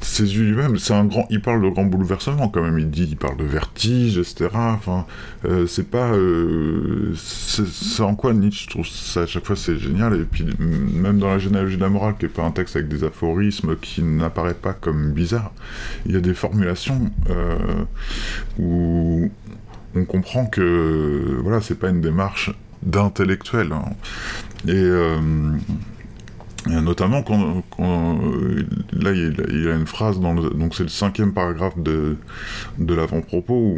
saisi 0.04 0.36
lui-même, 0.36 0.78
c'est 0.78 0.94
un 0.94 1.04
grand, 1.04 1.26
il 1.30 1.40
parle 1.40 1.62
de 1.62 1.68
grand 1.68 1.84
bouleversement 1.84 2.48
quand 2.48 2.62
même, 2.62 2.78
il 2.78 2.90
dit, 2.90 3.06
il 3.10 3.16
parle 3.16 3.36
de 3.36 3.44
vertige, 3.44 4.18
etc. 4.18 4.48
Enfin, 4.52 5.06
euh, 5.44 5.66
c'est 5.66 5.88
pas, 5.88 6.12
euh, 6.12 7.14
en 8.00 8.14
quoi 8.14 8.34
Nietzsche, 8.34 8.68
trouve 8.68 8.86
ça 8.86 9.22
à 9.22 9.26
chaque 9.26 9.46
fois 9.46 9.56
c'est 9.56 9.78
génial, 9.78 10.14
et 10.20 10.24
puis 10.24 10.46
même 10.58 11.18
dans 11.18 11.28
la 11.28 11.38
généalogie 11.38 11.76
de 11.76 11.82
la 11.82 11.88
morale, 11.88 12.14
qui 12.18 12.26
est 12.26 12.28
pas 12.28 12.44
un 12.44 12.50
texte 12.50 12.76
avec 12.76 12.88
des 12.88 13.02
aphorismes, 13.04 13.76
qui 13.76 14.02
n'apparaît 14.02 14.54
pas 14.54 14.74
comme 14.74 15.12
bizarre, 15.12 15.52
il 16.06 16.12
y 16.12 16.16
a 16.16 16.20
des 16.20 16.34
formulations 16.34 17.10
euh, 17.30 17.56
où 18.58 19.30
on 19.94 20.04
comprend 20.04 20.46
que 20.46 21.38
voilà, 21.42 21.60
c'est 21.60 21.78
pas 21.78 21.88
une 21.88 22.00
démarche 22.00 22.52
d'intellectuel. 22.82 23.72
hein. 23.72 23.84
Et 24.68 24.90
notamment 26.66 27.22
quand, 27.22 27.62
euh, 27.81 28.66
là 28.92 29.12
il 29.12 29.68
a, 29.68 29.74
une 29.74 29.87
phrase 29.87 30.20
dans 30.20 30.33
le, 30.33 30.50
donc 30.50 30.74
c'est 30.74 30.83
le 30.83 30.88
cinquième 30.88 31.33
paragraphe 31.33 31.79
de, 31.79 32.16
de 32.79 32.94
l'avant-propos 32.94 33.77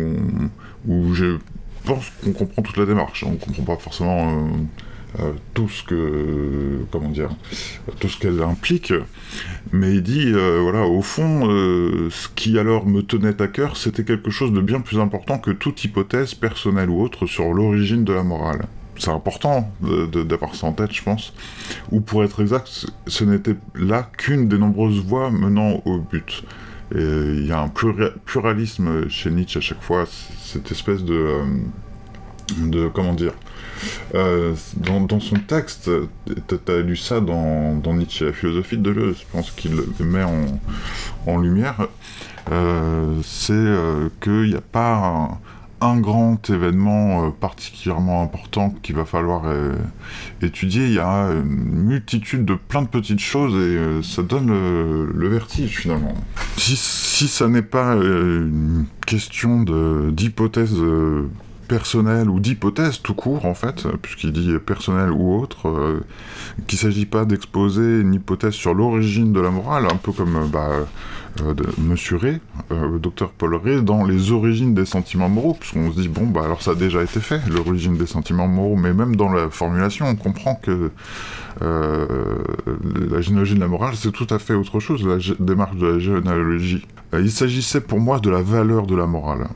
où, 0.86 1.14
je 1.14 1.38
pense 1.84 2.10
qu'on 2.22 2.32
comprend 2.32 2.62
toute 2.62 2.76
la 2.76 2.86
démarche. 2.86 3.24
On 3.24 3.36
comprend 3.36 3.62
pas 3.62 3.76
forcément 3.76 4.28
euh, 4.28 4.48
euh, 5.20 5.32
tout 5.54 5.68
ce 5.68 5.82
que 5.84 6.84
comment 6.90 7.10
dire 7.10 7.30
tout 8.00 8.08
ce 8.08 8.18
qu'elle 8.18 8.42
implique, 8.42 8.92
mais 9.72 9.94
il 9.94 10.02
dit 10.02 10.32
voilà 10.32 10.82
au 10.86 11.00
fond 11.00 11.46
ce 12.10 12.28
qui 12.34 12.58
alors 12.58 12.86
me 12.86 13.02
tenait 13.02 13.40
à 13.40 13.48
cœur 13.48 13.76
c'était 13.76 14.04
quelque 14.04 14.30
chose 14.30 14.52
de 14.52 14.60
bien 14.60 14.80
plus 14.80 14.98
important 14.98 15.38
que 15.38 15.52
toute 15.52 15.82
hypothèse 15.84 16.34
personnelle 16.34 16.90
ou 16.90 17.00
autre 17.00 17.26
sur 17.26 17.52
l'origine 17.54 18.04
de 18.04 18.12
la 18.12 18.24
morale 18.24 18.66
c'est 18.98 19.10
important 19.10 19.70
d'avoir 20.28 20.54
ça 20.54 20.66
en 20.66 20.72
tête, 20.72 20.92
je 20.92 21.02
pense. 21.02 21.32
Ou 21.92 22.00
pour 22.00 22.24
être 22.24 22.40
exact, 22.42 22.68
ce- 23.06 23.24
n'était 23.24 23.56
là 23.74 24.08
qu'une 24.16 24.48
des 24.48 24.58
nombreuses 24.58 25.00
voies 25.04 25.30
menant 25.30 25.82
au 25.84 25.98
but. 25.98 26.44
Et 26.94 26.98
il 27.00 27.46
y 27.46 27.52
a 27.52 27.60
un 27.60 27.68
plura- 27.68 28.10
pluralisme 28.24 29.08
chez 29.08 29.30
Nietzsche 29.30 29.58
à 29.58 29.60
chaque 29.60 29.82
fois, 29.82 30.04
cette 30.42 30.70
espèce 30.70 31.02
de. 31.04 31.14
euh, 31.14 31.44
de 32.58 32.86
comment 32.86 33.12
dire 33.12 33.32
euh, 34.14 34.54
dans, 34.76 35.18
son 35.18 35.34
texte, 35.34 35.90
tu 36.26 36.72
as 36.72 36.78
lu 36.78 36.96
ça 36.96 37.20
dans, 37.20 37.76
dans 37.76 37.92
Nietzsche, 37.94 38.24
la 38.24 38.32
philosophie 38.32 38.76
de 38.78 38.82
Deleuze, 38.82 39.18
je 39.18 39.24
pense 39.32 39.50
qu'il 39.50 39.72
le 39.74 40.04
met 40.04 40.22
en, 41.26 41.38
lumière, 41.38 41.88
euh, 42.52 43.14
c'est 43.24 43.52
qu'il 44.20 44.50
n'y 44.50 44.54
a 44.54 44.60
pas 44.60 45.38
un, 45.80 46.00
grand 46.00 46.50
événement 46.50 47.26
euh, 47.26 47.30
particulièrement 47.30 48.22
important 48.22 48.70
qu'il 48.82 48.96
va 48.96 49.04
falloir 49.04 49.42
euh, 49.46 49.74
étudier, 50.42 50.86
il 50.86 50.92
y 50.92 50.98
a 50.98 51.30
une 51.30 51.84
multitude 51.86 52.44
de 52.44 52.54
plein 52.54 52.82
de 52.82 52.88
petites 52.88 53.20
choses 53.20 53.54
et 53.54 53.76
euh, 53.76 54.02
ça 54.02 54.22
donne 54.22 54.48
le, 54.48 55.28
vertige 55.28 55.78
finalement. 55.78 56.14
Si, 56.56 56.76
si 56.76 57.28
ça 57.28 57.48
n'est 57.48 57.62
pas 57.62 57.94
euh, 57.94 58.46
une 58.46 58.86
question 59.06 59.62
d'hypothèse 60.10 60.76
personnelle 61.66 62.30
ou 62.30 62.40
d'hypothèse 62.40 63.00
tout 63.02 63.14
court 63.14 63.44
en 63.44 63.54
fait, 63.54 63.86
puisqu'il 64.00 64.32
dit 64.32 64.56
personnel 64.64 65.10
ou 65.10 65.38
autre, 65.40 65.68
euh, 65.68 66.00
qu'il 66.66 66.76
ne 66.76 66.80
s'agit 66.80 67.06
pas 67.06 67.24
d'exposer 67.24 68.00
une 68.00 68.14
hypothèse 68.14 68.54
sur 68.54 68.74
l'origine 68.74 69.32
de 69.32 69.40
la 69.40 69.50
morale, 69.50 69.86
un 69.86 69.96
peu 69.96 70.12
comme 70.12 70.36
euh, 70.36 70.46
bah, 70.46 70.70
euh, 71.42 71.54
de 71.54 71.64
Monsieur 71.78 72.16
Ray, 72.16 72.40
le 72.70 72.98
docteur 72.98 73.30
Paul 73.30 73.56
Ray, 73.56 73.82
dans 73.82 74.04
les 74.04 74.32
origines 74.32 74.74
des 74.74 74.86
sentiments 74.86 75.28
moraux, 75.28 75.54
puisqu'on 75.58 75.92
se 75.92 76.00
dit, 76.00 76.08
bon, 76.08 76.26
bah 76.26 76.42
alors 76.44 76.62
ça 76.62 76.70
a 76.70 76.74
déjà 76.74 77.02
été 77.02 77.20
fait, 77.20 77.40
l'origine 77.48 77.96
des 77.96 78.06
sentiments 78.06 78.48
moraux, 78.48 78.76
mais 78.76 78.94
même 78.94 79.16
dans 79.16 79.30
la 79.30 79.50
formulation, 79.50 80.06
on 80.06 80.16
comprend 80.16 80.54
que 80.54 80.90
la 81.60 83.20
généalogie 83.20 83.54
de 83.54 83.60
la 83.60 83.68
morale, 83.68 83.94
c'est 83.96 84.12
tout 84.12 84.26
à 84.30 84.38
fait 84.38 84.54
autre 84.54 84.80
chose, 84.80 85.06
la 85.06 85.18
démarche 85.38 85.76
de 85.76 85.86
la 85.86 85.98
généalogie. 85.98 86.86
Il 87.12 87.30
s'agissait 87.30 87.80
pour 87.80 88.00
moi 88.00 88.18
de 88.18 88.30
la 88.30 88.42
valeur 88.42 88.86
de 88.86 88.96
la 88.96 89.06
morale. 89.06 89.48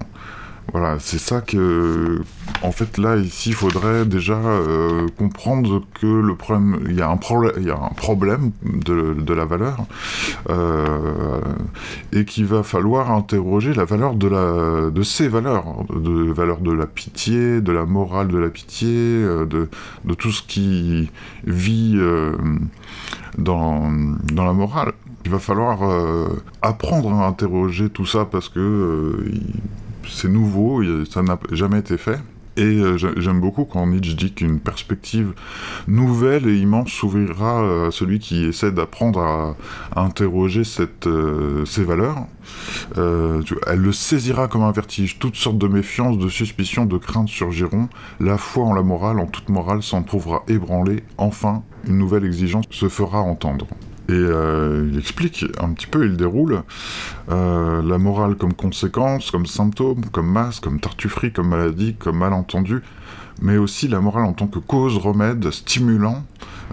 Voilà, 0.73 0.99
c'est 1.01 1.19
ça 1.19 1.41
que, 1.41 2.23
en 2.63 2.71
fait, 2.71 2.97
là, 2.97 3.17
ici, 3.17 3.49
il 3.49 3.55
faudrait 3.55 4.05
déjà 4.05 4.37
euh, 4.37 5.09
comprendre 5.19 5.83
que 5.95 6.07
le 6.07 6.37
problème, 6.37 6.79
il 6.89 6.97
y 6.97 7.03
a 7.03 7.09
un, 7.09 7.17
problème, 7.17 7.55
y 7.61 7.71
a 7.71 7.77
un 7.77 7.95
problème 7.95 8.53
de, 8.63 9.35
la 9.35 9.45
valeur, 9.45 9.79
euh, 10.49 11.41
et 12.13 12.25
qu'il 12.25 12.47
va 12.47 12.63
falloir 12.63 13.11
interroger 13.11 13.75
la 13.75 13.85
valeur 13.85 14.15
de, 14.15 14.29
la, 14.29 15.03
ces 15.03 15.27
valeurs, 15.27 15.65
de 15.93 16.31
valeur 16.33 16.59
de 16.61 16.73
la 16.73 16.87
pitié, 16.87 17.61
de 17.61 17.73
la 17.73 17.85
morale 17.85 18.29
de 18.29 18.39
la 18.39 18.49
pitié, 18.49 18.89
euh, 18.91 19.47
de, 19.47 20.15
tout 20.15 20.31
ce 20.31 20.43
qui 20.43 21.11
vit 21.45 21.99
dans, 23.39 23.91
la 24.37 24.53
morale. 24.53 24.93
Il 25.25 25.33
va 25.33 25.39
falloir 25.39 25.81
apprendre 26.63 27.13
à 27.13 27.27
interroger 27.27 27.91
tout 27.91 28.07
ça 28.07 28.25
parce 28.25 28.49
que 28.49 29.17
c'est 30.11 30.29
nouveau, 30.29 30.83
ça 31.07 31.23
n'a 31.23 31.39
jamais 31.53 31.79
été 31.79 31.97
fait. 31.99 32.19
Et 32.57 32.63
euh, 32.65 32.99
j'ai- 32.99 33.13
j'aime 33.19 33.41
beaucoup 33.41 33.65
quand 33.65 33.87
Nietzsche 33.87 34.15
dit 34.15 34.33
qu'une 34.35 34.59
perspective 34.59 35.33
nouvelle 35.87 36.47
et 36.49 36.59
immense 36.59 36.91
s'ouvrira 36.91 37.87
à 37.87 37.91
celui 37.93 38.19
qui 38.19 38.45
essaie 38.45 38.73
d'apprendre 38.73 39.21
à, 39.21 39.57
interroger 40.05 40.65
cette, 40.65 41.07
euh, 41.07 41.65
ces 41.65 41.85
valeurs. 41.85 42.27
Euh, 42.99 43.41
elle 43.69 43.79
le 43.79 43.93
saisira 43.93 44.49
comme 44.49 44.63
un 44.63 44.73
vertige. 44.73 45.19
Toutes 45.21 45.37
sortes 45.37 45.59
de 45.59 45.69
méfiances, 45.69 46.19
de 46.19 46.29
suspicions, 46.29 46.87
de 46.87 46.99
craintes 46.99 47.29
surgiront. 47.29 47.89
La 48.19 48.37
foi 48.37 48.65
en 48.65 48.75
la 48.75 48.83
morale, 48.83 49.21
en 49.21 49.27
toute 49.27 49.49
morale, 49.49 49.83
s'en 49.83 50.03
trouvera 50.03 50.43
ébranlée. 50.49 51.05
Enfin, 51.19 51.63
une 51.87 51.99
nouvelle 51.99 52.25
exigence 52.25 52.65
se 52.71 52.89
fera 52.89 53.21
entendre. 53.21 53.67
Et 54.11 54.13
euh, 54.13 54.89
il 54.91 54.99
explique 54.99 55.45
un 55.61 55.73
petit 55.73 55.87
peu, 55.87 56.05
il 56.05 56.17
déroule 56.17 56.65
euh, 57.31 57.81
la 57.81 57.97
morale 57.97 58.35
comme 58.35 58.55
conséquence, 58.55 59.31
comme 59.31 59.47
symptôme, 59.47 60.01
comme 60.11 60.27
masse, 60.27 60.59
comme 60.59 60.81
tartufferie, 60.81 61.33
comme 61.33 61.51
maladie, 61.51 61.95
comme 61.95 62.19
malentendu, 62.19 62.83
mais 63.41 63.57
aussi 63.57 63.87
la 63.87 64.01
morale 64.01 64.25
en 64.25 64.33
tant 64.33 64.49
que 64.49 64.59
cause, 64.59 64.97
remède, 64.97 65.49
stimulant, 65.53 66.25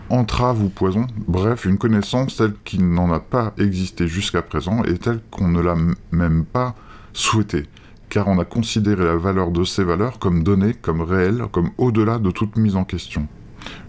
entrave 0.10 0.63
ou 0.63 0.69
poison, 0.69 1.06
bref, 1.28 1.65
une 1.65 1.78
connaissance 1.78 2.38
telle 2.38 2.56
qu'il 2.65 2.89
n'en 2.91 3.12
a 3.12 3.19
pas 3.19 3.54
existé 3.60 4.08
jusqu'à 4.08 4.41
présent 4.41 4.82
et 4.86 4.97
telle 4.97 5.19
qu'on 5.30 5.47
ne 5.47 5.62
l'a 5.62 5.76
même 6.12 6.43
pas 6.43 6.73
souhaitée, 7.13 7.67
car 8.10 8.28
on 8.30 8.39
a 8.39 8.45
considéré 8.45 9.06
la 9.06 9.15
valeur 9.15 9.52
de 9.52 9.63
ces 9.63 9.84
valeurs 9.84 10.17
comme 10.17 10.41
donnée, 10.41 10.73
comme 10.73 11.02
réelle, 11.02 11.43
comme 11.52 11.69
au-delà 11.78 12.17
de 12.17 12.32
toute 12.32 12.58
mise 12.58 12.76
en 12.76 12.84
question. 12.84 13.28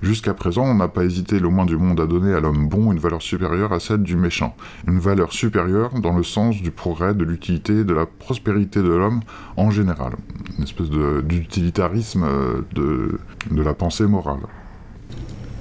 Jusqu'à 0.03 0.33
présent, 0.33 0.63
on 0.63 0.75
n'a 0.75 0.89
pas 0.89 1.05
hésité 1.05 1.41
le 1.41 1.49
moins 1.49 1.67
du 1.67 1.77
monde 1.77 2.01
à 2.01 2.07
donner 2.07 2.33
à 2.33 2.41
l'homme 2.41 2.69
bon 2.69 2.93
une 2.93 2.99
valeur 2.99 3.21
supérieure 3.21 3.73
à 3.73 3.81
celle 3.81 4.03
du 4.03 4.17
méchant. 4.17 4.57
Une 4.87 5.01
valeur 5.01 5.33
supérieure 5.33 6.01
dans 6.01 6.17
le 6.17 6.23
sens 6.23 6.61
du 6.63 6.71
progrès, 6.71 7.15
de 7.15 7.25
l'utilité, 7.25 7.85
de 7.85 7.95
la 7.95 8.07
prospérité 8.07 8.81
de 8.81 8.89
l'homme 8.89 9.21
en 9.57 9.71
général. 9.71 10.13
Une 10.57 10.65
espèce 10.65 10.89
d'utilitarisme 11.25 12.25
euh, 12.25 12.61
de, 12.75 13.63
la 13.63 13.75
pensée 13.75 14.07
morale. 14.07 14.41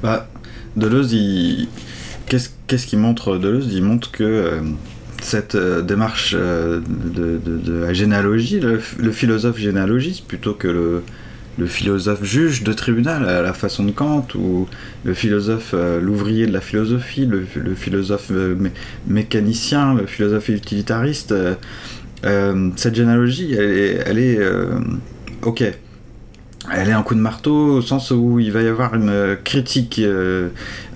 Bah, 0.04 0.30
Deleuze, 0.76 1.16
qu'est-ce 2.28 2.86
qu'il 2.86 3.00
montre 3.00 3.38
Deleuze? 3.38 3.74
Il 3.74 3.84
montre 3.84 4.12
que 4.12 4.24
euh, 4.24 4.62
cette 5.22 5.56
euh, 5.56 5.82
démarche 5.82 6.36
de 6.36 7.82
la 7.82 7.94
généalogie, 7.94 8.60
le, 8.60 8.80
le 9.00 9.12
philosophe 9.12 9.58
généalogiste 9.58 10.28
plutôt 10.28 10.54
que 10.54 10.68
le, 10.68 11.04
le 11.58 11.66
philosophe 11.66 12.24
juge 12.24 12.64
de 12.64 12.74
tribunal 12.74 13.28
à 13.28 13.42
la 13.42 13.54
façon 13.54 13.84
de 13.84 13.92
Kant, 13.92 14.28
ou 14.36 14.68
le 15.04 15.14
philosophe, 15.14 15.72
euh, 15.74 16.00
l'ouvrier 16.00 16.46
de 16.46 16.54
la 16.54 16.62
philosophie, 16.62 17.26
le, 17.26 17.46
philosophe 17.76 18.28
euh, 18.32 18.56
mé- 18.56 18.72
mécanicien, 19.08 19.96
le 19.96 20.06
philosophe 20.06 20.50
utilitariste, 20.50 21.34
euh, 22.26 22.70
cette 22.76 22.96
généalogie, 22.96 23.54
elle 23.54 23.72
est, 23.72 24.04
elle 24.06 24.20
est 24.20 24.40
ok. 25.44 25.64
Elle 26.74 26.90
est 26.90 26.94
un 26.94 27.04
coup 27.04 27.16
de 27.16 27.20
marteau 27.22 27.76
au 27.78 27.82
sens 27.82 28.12
où 28.12 28.40
il 28.40 28.52
va 28.52 28.62
y 28.62 28.68
avoir 28.68 28.94
une 28.96 29.38
critique, 29.44 30.02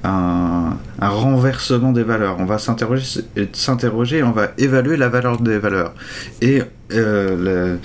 un, 0.03 0.77
renversement 0.99 1.91
des 1.91 2.03
valeurs. 2.03 2.37
On 2.39 2.45
va 2.45 2.57
s'interroger, 2.57 3.21
s'interroger, 3.53 4.23
on 4.23 4.31
va 4.31 4.51
évaluer 4.57 4.97
la 4.97 5.09
valeur 5.09 5.39
des 5.39 5.57
valeurs. 5.57 5.93
Et 6.41 6.61
euh, 6.93 7.77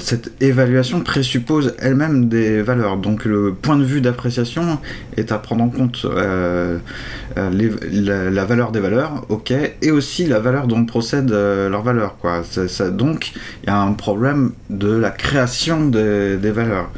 cette 0.00 0.32
évaluation 0.42 1.00
présuppose 1.00 1.74
elle-même 1.78 2.28
des 2.28 2.62
valeurs. 2.62 2.96
Donc 2.96 3.24
le 3.24 3.54
point 3.54 3.76
de 3.76 3.84
vue 3.84 4.00
d'appréciation 4.00 4.78
est 5.16 5.32
à 5.32 5.38
prendre 5.38 5.64
en 5.64 5.68
compte 5.70 6.04
euh, 6.04 6.78
euh, 7.36 8.30
la, 8.30 8.44
valeur 8.44 8.72
des 8.72 8.80
valeurs, 8.80 9.24
ok, 9.28 9.52
et 9.82 9.90
aussi 9.90 10.26
la 10.26 10.40
valeur 10.40 10.66
dont 10.66 10.84
procèdent 10.84 11.32
euh, 11.32 11.68
leurs 11.68 11.82
valeurs. 11.82 12.16
Donc 12.92 13.32
il 13.62 13.66
y 13.68 13.70
a 13.70 13.80
un 13.80 13.92
problème 13.92 14.52
de 14.70 14.92
la 14.92 15.10
création 15.10 15.88
des, 15.88 16.36
des 16.36 16.50
valeurs. 16.50 16.90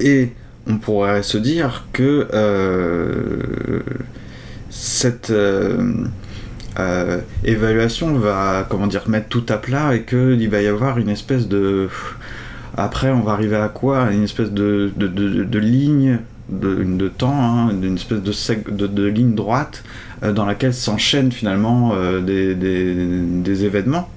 Et 0.00 0.32
on 0.68 0.76
pourrait 0.76 1.22
se 1.22 1.38
dire 1.38 1.86
que 1.92 2.28
euh, 2.32 3.80
cette 4.68 5.30
euh, 5.30 6.04
euh, 6.78 7.20
évaluation 7.44 8.12
va, 8.14 8.66
comment 8.68 8.86
dire, 8.86 9.08
mettre 9.08 9.28
tout 9.28 9.46
à 9.48 9.56
plat 9.56 9.94
et 9.94 10.02
qu'il 10.02 10.48
va 10.50 10.60
y 10.60 10.66
avoir 10.66 10.98
une 10.98 11.08
espèce 11.08 11.48
de... 11.48 11.88
Après, 12.76 13.10
on 13.10 13.20
va 13.20 13.32
arriver 13.32 13.56
à 13.56 13.68
quoi? 13.68 14.12
Une 14.12 14.22
espèce 14.22 14.52
de, 14.52 14.92
ligne 15.58 16.18
de, 16.50 17.08
temps, 17.08 17.34
hein, 17.34 17.70
une 17.70 17.96
espèce 17.96 18.20
de, 18.20 18.86
de, 18.86 19.04
ligne 19.06 19.34
droite 19.34 19.82
dans 20.22 20.44
laquelle 20.44 20.74
s'enchaînent 20.74 21.32
finalement 21.32 21.92
des, 22.20 23.64
événements. 23.64 24.08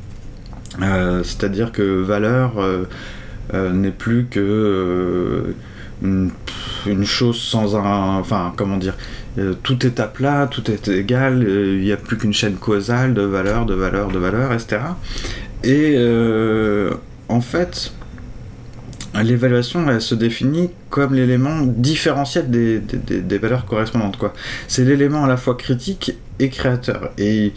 C'est-à-dire 0.80 1.72
que 1.72 2.02
valeur 2.04 2.54
n'est 3.52 3.90
plus 3.90 4.28
que 4.30 5.56
une, 6.02 6.32
une 6.86 7.06
chose 7.06 7.40
sans 7.40 7.76
un... 7.76 8.20
Enfin, 8.20 8.54
comment 8.56 8.78
dire 8.78 8.96
euh, 9.38 9.54
tout 9.64 9.86
est 9.86 10.00
à 10.02 10.08
plat, 10.08 10.48
tout 10.52 10.70
est 10.70 10.90
égal, 10.90 11.42
euh, 11.44 11.78
il 11.78 11.84
n'y 11.84 11.94
a 11.94 11.98
plus 11.98 12.18
qu'une 12.18 12.34
chaîne 12.34 12.56
causale 12.56 13.14
de 13.14 13.22
valeurs, 13.22 13.66
de 13.66 13.74
valeurs, 13.74 14.10
de 14.10 14.20
valeurs, 14.20 14.52
etc. 14.52 14.82
Et 15.64 15.94
euh, 15.96 16.94
en 17.30 17.40
fait, 17.40 17.94
l'évaluation, 19.24 19.90
elle 19.90 20.02
se 20.02 20.16
définit 20.16 20.70
comme 20.90 21.14
l'élément 21.14 21.62
différentiel 21.62 22.50
des, 22.50 22.80
des- 22.80 23.38
valeurs 23.38 23.66
correspondantes. 23.66 24.18
quoi. 24.18 24.34
C'est 24.68 24.86
l'élément 24.86 25.26
à 25.26 25.28
la 25.28 25.38
fois 25.38 25.56
critique 25.56 26.16
et 26.40 26.50
créateur. 26.50 27.12
Et 27.18 27.54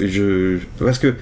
je, 0.00 0.58
parce 0.78 0.98
que 0.98 1.14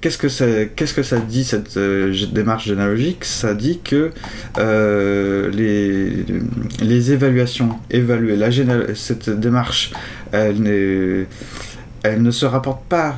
qu'est-ce 0.00 0.18
que 0.18 0.28
ça, 0.28 0.46
qu'est-ce 0.76 0.94
que 0.94 1.02
ça 1.02 1.18
dit 1.18 1.44
cette 1.44 1.76
euh, 1.76 2.12
démarche 2.32 2.66
généalogique? 2.66 3.24
Ça 3.24 3.54
dit 3.54 3.80
que 3.82 4.10
euh, 4.58 5.50
les, 5.50 6.24
les 6.82 7.12
évaluations, 7.12 7.70
évaluer 7.90 8.36
la 8.36 8.50
cette 8.94 9.30
démarche, 9.30 9.92
elle, 10.32 11.26
elle 12.02 12.22
ne 12.22 12.30
se 12.30 12.46
rapporte 12.46 12.84
pas 12.86 13.16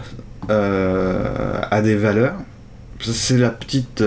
euh, 0.50 1.58
à 1.70 1.82
des 1.82 1.96
valeurs. 1.96 2.36
C'est 3.00 3.38
la 3.38 3.50
petite 3.50 4.02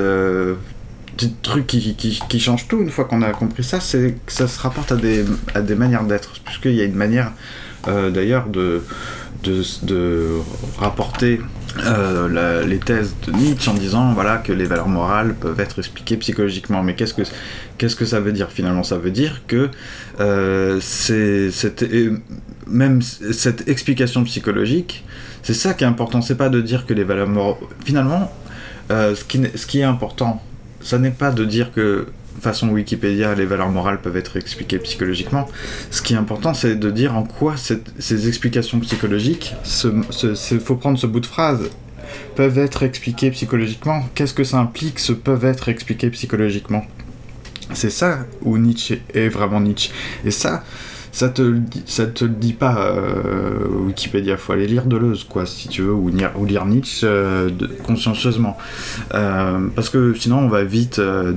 petit 1.19 1.33
truc 1.41 1.67
qui, 1.67 2.39
change 2.39 2.67
tout 2.69 2.79
une 2.79 2.89
fois 2.89 3.03
qu'on 3.03 3.21
a 3.21 3.31
compris 3.31 3.63
ça, 3.63 3.81
c'est 3.81 4.15
que 4.25 4.31
ça 4.31 4.47
se 4.47 4.57
rapporte 4.59 4.93
à 4.93 4.95
des, 4.95 5.25
à 5.53 5.61
des 5.61 5.75
manières 5.75 6.05
d'être. 6.05 6.31
Puisqu'il 6.45 6.75
y 6.75 6.81
a 6.81 6.85
une 6.85 6.95
manière 6.95 7.33
euh, 7.89 8.09
d'ailleurs 8.09 8.47
de, 8.47 8.81
de, 9.43 10.37
rapporter 10.77 11.41
euh, 11.79 12.65
les 12.65 12.77
thèses 12.77 13.15
de 13.27 13.33
Nietzsche 13.33 13.69
en 13.69 13.73
disant 13.73 14.13
voilà 14.13 14.37
que 14.37 14.53
les 14.53 14.65
valeurs 14.65 14.87
morales 14.87 15.35
peuvent 15.35 15.59
être 15.59 15.79
expliquées 15.79 16.15
psychologiquement. 16.15 16.83
Mais 16.83 16.95
qu'est-ce 16.95 17.13
que 17.13 17.23
que 17.77 18.05
ça 18.05 18.21
veut 18.21 18.31
dire 18.31 18.49
finalement? 18.49 18.83
Ça 18.83 18.97
veut 18.97 19.11
dire 19.11 19.41
que 19.45 19.69
euh, 20.21 20.79
c'est 20.81 21.51
même 22.65 23.01
cette 23.01 23.67
explication 23.67 24.23
psychologique, 24.23 25.03
c'est 25.43 25.53
ça 25.53 25.73
qui 25.73 25.83
est 25.83 25.87
important. 25.87 26.21
C'est 26.21 26.35
pas 26.35 26.49
de 26.49 26.61
dire 26.61 26.85
que 26.85 26.93
les 26.93 27.03
valeurs 27.03 27.27
morales 27.27 27.57
finalement 27.83 28.31
euh, 28.91 29.13
ce, 29.13 29.23
qui, 29.23 29.39
ce 29.55 29.67
qui 29.67 29.79
est 29.81 29.83
important, 29.83 30.41
ça 30.81 30.97
n'est 30.97 31.11
pas 31.11 31.31
de 31.31 31.45
dire 31.45 31.71
que 31.71 32.07
façon 32.41 32.69
Wikipédia, 32.69 33.35
les 33.35 33.45
valeurs 33.45 33.69
morales 33.69 33.99
peuvent 34.01 34.15
être 34.15 34.37
expliquées 34.37 34.79
psychologiquement. 34.79 35.47
Ce 35.91 36.01
qui 36.01 36.13
est 36.13 36.17
important, 36.17 36.53
c'est 36.53 36.75
de 36.75 36.89
dire 36.89 37.15
en 37.15 37.23
quoi 37.23 37.55
ces 37.57 38.27
explications 38.27 38.79
psychologiques, 38.79 39.55
il 39.83 40.59
faut 40.59 40.75
prendre 40.75 40.97
ce 40.97 41.07
bout 41.07 41.19
de 41.19 41.25
phrase, 41.25 41.69
peuvent 42.35 42.57
être 42.57 42.83
expliquées 42.83 43.31
psychologiquement. 43.31 44.03
Qu'est-ce 44.15 44.33
que 44.33 44.43
ça 44.43 44.57
implique, 44.57 44.99
ce 44.99 45.11
peuvent 45.11 45.45
être 45.45 45.67
expliquées 45.69 46.09
psychologiquement? 46.11 46.85
C'est 47.73 47.91
ça 47.91 48.25
où 48.41 48.57
Nietzsche 48.57 49.01
est 49.13 49.27
vraiment 49.27 49.59
Nietzsche. 49.59 49.91
Et 50.25 50.31
ça, 50.31 50.63
ça 51.19 51.27
te 51.27 51.53
ça 51.85 52.05
te 52.05 52.23
le 52.23 52.31
dit 52.31 52.53
pas 52.53 52.93
euh, 52.95 53.67
Wikipédia. 53.87 54.37
Faut 54.37 54.53
aller 54.53 54.67
lire 54.67 54.85
Deleuze, 54.85 55.25
quoi, 55.25 55.45
si 55.45 55.67
tu 55.67 55.81
veux, 55.81 55.91
ou 55.91 56.07
lire, 56.07 56.31
ou 56.37 56.45
lire 56.45 56.65
Nietzsche 56.65 57.05
euh, 57.05 57.49
consciencieusement. 57.83 58.57
Euh, 59.13 59.67
parce 59.75 59.89
que 59.89 60.13
sinon, 60.13 60.39
on 60.39 60.47
va 60.47 60.63
vite, 60.63 60.99
euh, 60.99 61.33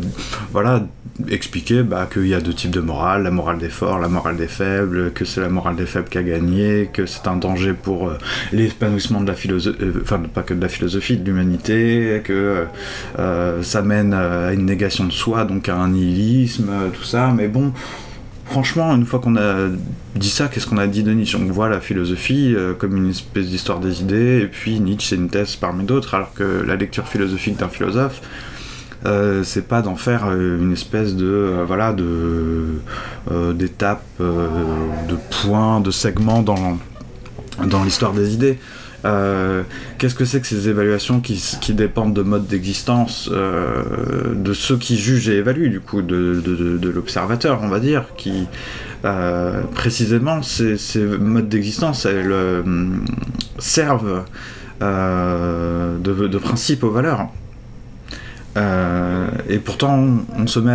voilà, 0.53 0.87
expliquer 1.29 1.83
bah, 1.83 2.09
qu'il 2.12 2.29
y 2.29 2.35
a 2.35 2.40
deux 2.40 2.55
types 2.55 2.71
de 2.71 2.79
morale, 2.79 3.25
la 3.25 3.33
morale 3.33 3.59
des 3.59 3.71
forts, 3.71 3.99
la 3.99 4.07
morale 4.07 4.37
des 4.37 4.47
faibles, 4.47 5.11
que 5.11 5.25
c'est 5.25 5.40
la 5.40 5.49
morale 5.49 5.75
des 5.75 5.87
faibles 5.87 6.09
qui 6.09 6.18
a 6.18 6.23
gagné, 6.23 6.88
que 6.92 7.05
c'est 7.05 7.27
un 7.27 7.37
danger 7.37 7.73
pour 7.73 8.12
l'épanouissement 8.53 9.21
de 9.21 9.27
la 9.27 9.35
philosophie, 9.35 9.79
enfin 10.01 10.21
pas 10.33 10.42
que 10.42 10.55
de 10.55 10.61
la 10.61 10.68
philosophie, 10.68 11.16
de 11.16 11.25
l'humanité, 11.25 12.23
que 12.23 12.66
ça 13.62 13.83
mène 13.83 14.14
à 14.14 14.53
une 14.53 14.64
négation 14.64 15.05
de 15.05 15.12
soi, 15.12 15.45
donc 15.45 15.68
à 15.68 15.77
un 15.77 15.88
nihilisme, 15.88 16.71
tout 16.95 17.05
ça. 17.05 17.33
Mais 17.37 17.49
bon, 17.49 17.73
franchement, 18.53 18.95
une 18.95 19.07
fois 19.07 19.19
qu'on 19.19 19.37
a 19.37 19.69
dit 20.15 20.29
ça, 20.29 20.49
qu'est-ce 20.49 20.67
qu'on 20.67 20.77
a 20.77 20.87
dit 20.87 21.03
de 21.03 21.11
Nietzsche 21.12 21.38
On 21.41 21.51
voit 21.51 21.71
la 21.71 21.81
philosophie 21.81 22.55
euh, 22.55 22.75
comme 22.75 22.97
une 22.99 23.09
espèce 23.09 23.47
d'histoire 23.47 23.81
des 23.81 24.03
idées, 24.03 24.43
et 24.43 24.47
puis 24.47 24.79
Nietzsche 24.79 25.09
c'est 25.09 25.17
une 25.17 25.31
thèse 25.31 25.57
parmi 25.57 25.85
d'autres, 25.85 26.15
alors 26.15 26.35
que 26.35 26.62
la 26.67 26.77
lecture 26.77 27.09
philosophique 27.09 27.57
d'un 27.57 27.71
philosophe, 27.71 28.21
euh, 29.07 29.43
c'est 29.43 29.67
pas 29.67 29.81
d'en 29.81 29.97
faire 29.97 30.27
euh, 30.27 30.61
une 30.61 30.73
espèce 30.73 31.17
de 31.17 31.65
voilà 31.67 31.95
d'étape, 33.55 34.05
de 34.21 35.17
points, 35.43 35.81
de 35.81 35.91
segments 35.91 36.43
dans 36.43 36.79
dans 37.65 37.85
l'histoire 37.85 38.12
des 38.12 38.35
idées. 38.35 38.59
Euh, 39.05 39.62
Qu'est-ce 39.99 40.15
que 40.15 40.25
c'est 40.25 40.41
que 40.41 40.47
ces 40.47 40.69
évaluations 40.69 41.21
qui, 41.21 41.41
dépendent 41.75 42.15
de 42.15 42.23
modes 42.23 42.47
d'existence 42.47 43.29
euh, 43.33 43.83
de 44.35 44.53
ceux 44.53 44.77
qui 44.77 44.97
jugent 44.97 45.29
et 45.29 45.37
évaluent, 45.38 45.71
du 45.71 45.81
coup, 45.81 46.03
de, 46.03 46.41
de- 46.45 46.88
l'observateur, 46.88 47.61
on 47.62 47.69
va 47.69 47.81
dire, 47.81 48.05
qui 48.17 48.47
euh, 49.05 49.62
précisément 49.75 50.43
ces, 50.43 50.77
modes 51.19 51.49
d'existence, 51.49 52.07
elles 52.07 52.35
servent 53.59 54.25
de, 54.81 56.27
de 56.27 56.38
principe 56.38 56.85
aux 56.85 56.91
valeurs. 56.91 57.29
Euh, 58.57 59.29
et 59.49 59.59
pourtant, 59.59 60.19
on, 60.37 60.47
se 60.47 60.61
met 60.61 60.73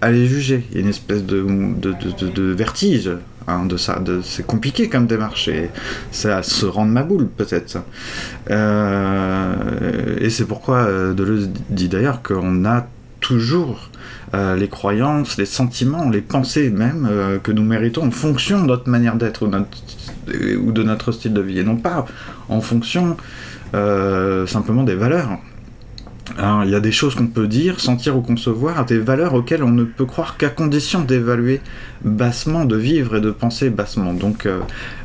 à 0.00 0.10
les, 0.10 0.26
juger. 0.26 0.64
Il 0.70 0.76
y 0.76 0.78
a 0.78 0.82
une 0.82 0.88
espèce 0.88 1.24
de, 1.24 2.52
vertige 2.52 3.10
hein, 3.46 3.66
de 3.66 3.76
ça. 3.76 4.02
C'est 4.22 4.46
compliqué 4.46 4.88
comme 4.88 5.06
démarche 5.06 5.48
et 5.48 5.70
ça 6.10 6.42
se 6.42 6.66
rend 6.66 6.84
ma 6.84 7.02
boule, 7.02 7.28
peut-être. 7.28 7.78
Euh, 8.50 10.16
et 10.20 10.30
c'est 10.30 10.46
pourquoi 10.46 10.78
euh, 10.78 11.14
Deleuze 11.14 11.50
dit 11.70 11.88
d'ailleurs 11.88 12.22
qu'on 12.22 12.64
a 12.64 12.86
toujours 13.20 13.88
les 14.56 14.66
croyances, 14.66 15.36
les 15.36 15.44
sentiments, 15.44 16.08
les 16.08 16.22
pensées 16.22 16.70
même 16.70 17.06
que 17.42 17.52
nous 17.52 17.62
méritons 17.62 18.06
en 18.06 18.10
fonction 18.10 18.62
de 18.62 18.66
notre 18.66 18.88
manière 18.88 19.16
d'être 19.16 19.46
ou, 19.46 20.72
de 20.72 20.82
notre 20.82 21.12
style 21.12 21.34
de 21.34 21.42
vie, 21.42 21.58
et 21.58 21.64
non 21.64 21.76
pas 21.76 22.06
en 22.48 22.62
fonction 22.62 23.18
simplement 24.46 24.84
des 24.84 24.94
valeurs. 24.94 25.38
Hein, 26.38 26.62
Il 26.64 26.70
y 26.70 26.74
a 26.74 26.80
des 26.80 26.92
choses 26.92 27.14
qu'on 27.14 27.26
peut 27.26 27.46
dire, 27.46 27.80
sentir 27.80 28.16
ou 28.16 28.22
concevoir, 28.22 28.84
des 28.84 28.98
valeurs 28.98 29.34
auxquelles 29.34 29.62
on 29.62 29.70
ne 29.70 29.84
peut 29.84 30.06
croire 30.06 30.36
qu'à 30.36 30.48
condition 30.48 31.00
d'évaluer 31.00 31.60
bassement, 32.04 32.64
de 32.64 32.76
vivre 32.76 33.16
et 33.16 33.20
de 33.20 33.30
penser 33.30 33.70
bassement. 33.70 34.14
Donc 34.14 34.46
euh, 34.46 34.60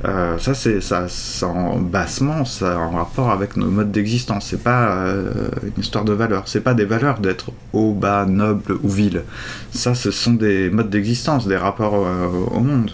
euh, 0.05 0.37
ça, 0.37 0.53
c'est 0.53 0.81
ça, 0.81 1.07
en 1.43 1.79
bassement, 1.79 2.45
ça 2.45 2.79
en 2.79 2.91
rapport 2.91 3.29
avec 3.31 3.57
nos 3.57 3.67
modes 3.67 3.91
d'existence. 3.91 4.47
C'est 4.47 4.63
pas 4.63 5.05
euh, 5.05 5.49
une 5.63 5.81
histoire 5.81 6.05
de 6.05 6.13
valeurs. 6.13 6.43
C'est 6.47 6.61
pas 6.61 6.73
des 6.73 6.85
valeurs 6.85 7.19
d'être 7.19 7.51
haut, 7.73 7.93
bas, 7.93 8.25
noble 8.25 8.77
ou 8.83 8.89
vil. 8.89 9.23
Ça, 9.71 9.95
ce 9.95 10.11
sont 10.11 10.33
des 10.33 10.69
modes 10.69 10.89
d'existence, 10.89 11.47
des 11.47 11.57
rapports 11.57 12.07
au 12.51 12.59
monde. 12.59 12.91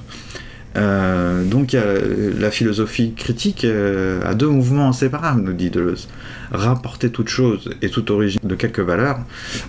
Euh, 0.75 1.43
donc 1.43 1.73
la 1.73 2.51
philosophie 2.51 3.13
critique 3.13 3.63
euh, 3.63 4.21
a 4.25 4.33
deux 4.33 4.49
mouvements 4.49 4.89
inséparables, 4.89 5.41
nous 5.41 5.53
dit 5.53 5.69
Deleuze. 5.69 6.07
Rapporter 6.51 7.09
toute 7.09 7.29
chose 7.29 7.69
et 7.81 7.89
toute 7.89 8.09
origine 8.09 8.41
de 8.43 8.55
quelques 8.55 8.79
valeurs 8.79 9.19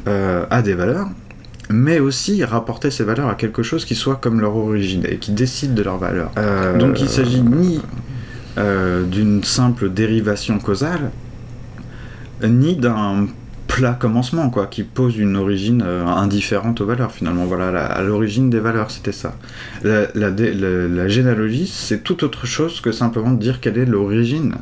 euh, 0.06 0.46
à 0.50 0.62
des 0.62 0.74
valeurs, 0.74 1.08
mais 1.70 1.98
aussi 1.98 2.44
rapporter 2.44 2.90
ces 2.90 3.04
valeurs 3.04 3.28
à 3.28 3.34
quelque 3.34 3.62
chose 3.62 3.84
qui 3.84 3.94
soit 3.94 4.16
comme 4.16 4.40
leur 4.40 4.56
origine 4.56 5.04
et 5.08 5.16
qui 5.16 5.32
décide 5.32 5.74
de 5.74 5.82
leur 5.82 5.98
valeur. 5.98 6.30
Euh, 6.36 6.76
donc 6.76 7.00
il 7.00 7.08
s'agit 7.08 7.42
ni 7.42 7.80
euh, 8.58 9.04
d'une 9.04 9.42
simple 9.44 9.90
dérivation 9.90 10.58
causale, 10.58 11.10
ni 12.42 12.76
d'un 12.76 13.28
plat 13.74 13.94
commencement 13.98 14.50
quoi, 14.50 14.68
qui 14.68 14.84
pose 14.84 15.18
une 15.18 15.34
origine 15.34 15.82
euh, 15.84 16.06
indifférente 16.06 16.80
aux 16.80 16.86
valeurs 16.86 17.10
finalement. 17.10 17.44
Voilà, 17.44 17.84
à 17.84 18.02
l'origine 18.02 18.48
des 18.48 18.60
valeurs, 18.60 18.92
c'était 18.92 19.10
ça. 19.10 19.36
La, 19.82 21.08
généalogie, 21.08 21.66
c'est 21.66 22.04
tout 22.04 22.22
autre 22.22 22.46
chose 22.46 22.80
que 22.80 22.92
simplement 22.92 23.32
dire 23.32 23.60
quelle 23.60 23.76
est 23.76 23.84
l'origine 23.84 24.54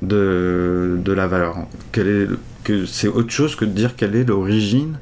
de, 0.00 0.98
de 1.04 1.12
la 1.12 1.26
valeur. 1.26 1.66
Quelle 1.92 2.08
est, 2.08 2.26
que 2.64 2.86
c'est 2.86 3.08
autre 3.08 3.30
chose 3.30 3.54
que 3.54 3.66
de 3.66 3.70
dire 3.70 3.96
quelle 3.96 4.16
est 4.16 4.24
l'origine 4.24 4.96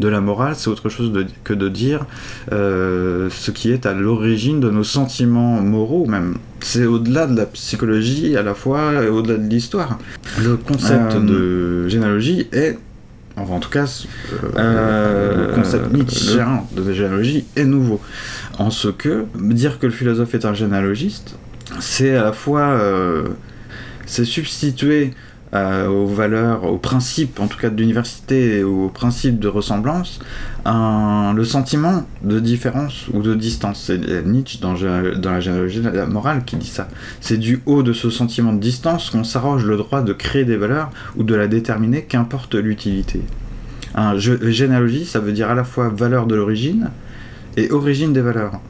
de 0.00 0.08
la 0.08 0.20
morale, 0.20 0.54
c'est 0.56 0.68
autre 0.68 0.88
chose 0.88 1.12
de- 1.12 1.26
que 1.44 1.54
de 1.54 1.68
dire 1.68 2.04
euh, 2.52 3.28
ce 3.30 3.50
qui 3.52 3.70
est 3.70 3.86
à 3.86 3.92
l'origine 3.94 4.58
de 4.60 4.68
nos 4.70 4.82
sentiments 4.84 5.60
moraux 5.60 6.06
même. 6.06 6.34
C'est 6.60 6.84
au-delà 6.86 7.26
de 7.26 7.36
la 7.36 7.46
psychologie 7.46 8.36
à 8.36 8.42
la 8.42 8.54
fois 8.54 9.04
et 9.04 9.08
au-delà 9.08 9.36
de 9.38 9.48
l'histoire. 9.48 9.98
Le 10.42 10.56
concept 10.56 11.14
Euh, 11.14 11.20
de 11.84 11.88
généalogie 11.88 12.48
est, 12.52 12.76
enfin 13.36 13.54
en 13.54 13.60
tout 13.60 13.70
cas, 13.70 13.86
euh, 14.56 15.48
le 15.48 15.54
concept 15.54 15.92
nietzschéen 15.92 16.64
de 16.76 16.92
généalogie 16.92 17.44
est 17.56 17.64
nouveau. 17.64 18.00
En 18.58 18.70
ce 18.70 18.88
que 18.88 19.24
dire 19.36 19.78
que 19.78 19.86
le 19.86 19.92
philosophe 19.92 20.34
est 20.34 20.44
un 20.44 20.54
généalogiste, 20.54 21.36
c'est 21.80 22.16
à 22.16 22.22
la 22.24 22.32
fois 22.32 22.62
euh, 22.62 23.28
c'est 24.06 24.24
substituer 24.24 25.12
euh, 25.54 25.86
aux 25.86 26.06
valeurs, 26.06 26.64
aux 26.64 26.78
principes, 26.78 27.38
en 27.38 27.46
tout 27.46 27.58
cas 27.58 27.70
et 28.30 28.64
aux 28.64 28.88
principes 28.88 29.38
de 29.38 29.48
ressemblance, 29.48 30.18
le 30.66 31.44
sentiment 31.44 32.04
de 32.22 32.40
différence 32.40 33.06
ou 33.12 33.22
de 33.22 33.34
distance. 33.34 33.84
C'est 33.86 34.24
Nietzsche 34.26 34.58
dans, 34.60 34.74
la 34.74 35.40
généalogie 35.40 35.80
de 35.80 35.88
la 35.88 36.06
morale 36.06 36.44
qui 36.44 36.56
dit 36.56 36.66
ça. 36.66 36.88
C'est 37.20 37.36
du 37.36 37.62
haut 37.66 37.82
de 37.82 37.92
ce 37.92 38.10
sentiment 38.10 38.52
de 38.52 38.58
distance 38.58 39.10
qu'on 39.10 39.24
s'arroge 39.24 39.64
le 39.64 39.76
droit 39.76 40.02
de 40.02 40.12
créer 40.12 40.44
des 40.44 40.56
valeurs 40.56 40.90
ou 41.16 41.22
de 41.22 41.34
la 41.34 41.46
déterminer, 41.46 42.02
qu'importe 42.02 42.54
l'utilité. 42.54 43.20
Généalogie, 44.16 45.04
ça 45.04 45.20
veut 45.20 45.32
dire 45.32 45.50
à 45.50 45.54
la 45.54 45.64
fois 45.64 45.88
valeur 45.88 46.26
de 46.26 46.34
l'origine 46.34 46.90
et 47.56 47.70
origine 47.70 48.12
des 48.12 48.22
valeurs. 48.22 48.60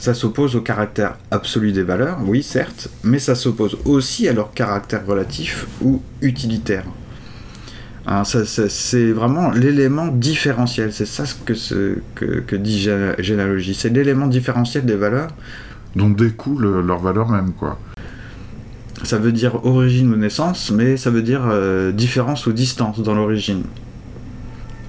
Ça 0.00 0.14
s'oppose 0.14 0.56
au 0.56 0.62
caractère 0.62 1.16
absolu 1.30 1.72
des 1.72 1.82
valeurs, 1.82 2.18
oui 2.24 2.42
certes, 2.42 2.88
mais 3.04 3.18
ça 3.18 3.34
s'oppose 3.34 3.76
aussi 3.84 4.26
à 4.28 4.32
leur 4.32 4.52
caractère 4.54 5.04
relatif 5.06 5.66
ou 5.82 6.00
utilitaire. 6.22 6.84
Hein, 8.06 8.22
c'est 8.24 9.12
vraiment 9.12 9.50
l'élément 9.50 10.06
différentiel, 10.08 10.90
c'est 10.92 11.04
ça 11.06 11.24
que, 11.44 12.56
dit 12.56 12.78
gé- 12.88 13.14
généalogie, 13.20 13.74
c'est 13.74 13.90
l'élément 13.90 14.26
différentiel 14.26 14.86
des 14.86 14.96
valeurs. 14.96 15.28
Dont 15.96 16.08
découle 16.08 16.82
leur 16.86 17.00
valeur 17.00 17.28
même. 17.28 17.52
Ça 19.02 19.18
veut 19.18 19.32
dire 19.32 19.66
origine 19.66 20.12
ou 20.12 20.16
naissance, 20.16 20.70
mais 20.70 20.96
ça 20.96 21.10
veut 21.10 21.22
dire 21.22 21.42
euh, 21.46 21.90
différence 21.90 22.46
ou 22.46 22.52
distance 22.52 23.00
dans 23.00 23.14
l'origine. 23.14 23.64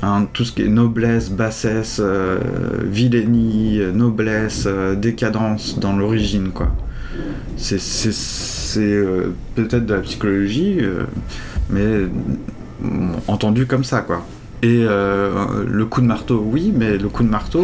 Hein, 0.03 0.27
tout 0.33 0.43
ce 0.43 0.51
qui 0.51 0.63
est 0.63 0.67
noblesse, 0.67 1.29
bassesse, 1.29 2.01
euh, 2.03 2.39
vilainie, 2.85 3.79
euh, 3.79 3.91
noblesse, 3.91 4.63
euh, 4.65 4.95
décadence 4.95 5.77
dans 5.77 5.95
l'origine, 5.95 6.49
quoi. 6.49 6.71
C'est, 7.55 7.77
euh, 8.77 9.29
peut-être 9.53 9.85
de 9.85 9.93
la 9.93 9.99
psychologie, 9.99 10.79
mais 11.69 11.81
euh, 11.81 12.07
entendu 13.27 13.67
comme 13.67 13.83
ça, 13.83 14.01
quoi. 14.01 14.25
Et 14.63 14.85
le 14.85 15.85
coup 15.85 16.01
de 16.01 16.05
marteau, 16.05 16.43
oui, 16.45 16.71
mais 16.75 16.97
le 16.97 17.09
coup 17.09 17.23
de 17.23 17.29
marteau, 17.29 17.63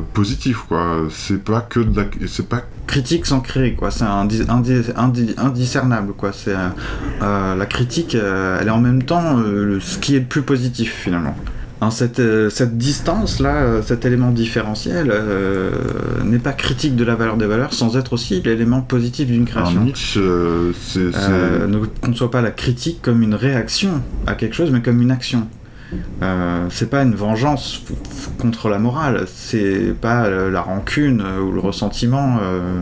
positif, 0.00 0.58
quoi. 0.68 1.06
C'est 1.10 1.42
pas 1.42 1.60
que 1.60 1.80
de 1.80 1.96
la... 2.00 2.06
C'est 2.26 2.48
pas... 2.48 2.62
critique 2.86 3.26
sans 3.26 3.40
créer 3.40 3.74
quoi 3.74 3.90
c'est 3.90 4.04
indi- 4.04 4.42
indi- 4.48 4.92
indi- 4.96 5.34
indiscernable 5.38 6.12
quoi 6.12 6.30
c'est 6.32 6.54
euh, 6.54 6.68
euh, 7.22 7.54
la 7.54 7.64
critique 7.66 8.14
euh, 8.14 8.58
elle 8.60 8.66
est 8.68 8.70
en 8.70 8.80
même 8.80 9.02
temps 9.04 9.38
euh, 9.38 9.64
le- 9.64 9.80
ce 9.80 9.98
qui 9.98 10.14
est 10.16 10.18
le 10.20 10.26
plus 10.26 10.42
positif 10.42 10.92
finalement 11.04 11.34
Hein, 11.80 11.90
cette, 11.90 12.20
euh, 12.20 12.48
cette 12.48 12.78
distance 12.78 13.40
là 13.40 13.82
cet 13.82 14.04
élément 14.04 14.30
différentiel 14.30 15.10
euh, 15.10 15.72
n'est 16.24 16.38
pas 16.38 16.52
critique 16.52 16.94
de 16.94 17.02
la 17.04 17.16
valeur 17.16 17.36
des 17.36 17.46
valeurs 17.46 17.72
sans 17.74 17.96
être 17.96 18.12
aussi 18.12 18.40
l'élément 18.44 18.82
positif 18.82 19.26
d'une 19.26 19.48
Alors, 19.48 19.62
création 19.64 19.82
Nietzsche, 19.84 20.20
euh, 20.20 20.72
euh, 20.96 21.66
ne 21.66 21.78
conçoit 22.00 22.30
pas 22.30 22.40
la 22.40 22.52
critique 22.52 23.00
comme 23.02 23.20
une 23.22 23.34
réaction 23.34 24.00
à 24.28 24.34
quelque 24.34 24.54
chose, 24.54 24.70
mais 24.70 24.80
comme 24.80 25.02
une 25.02 25.10
action. 25.10 25.48
Euh, 26.22 26.66
c'est 26.70 26.88
pas 26.90 27.02
une 27.02 27.14
vengeance 27.14 27.82
contre 28.38 28.68
la 28.68 28.78
morale, 28.78 29.24
c'est 29.32 29.94
pas 30.00 30.24
euh, 30.24 30.50
la 30.50 30.60
rancune 30.62 31.20
euh, 31.24 31.40
ou 31.40 31.52
le 31.52 31.60
ressentiment. 31.60 32.38
euh, 32.42 32.80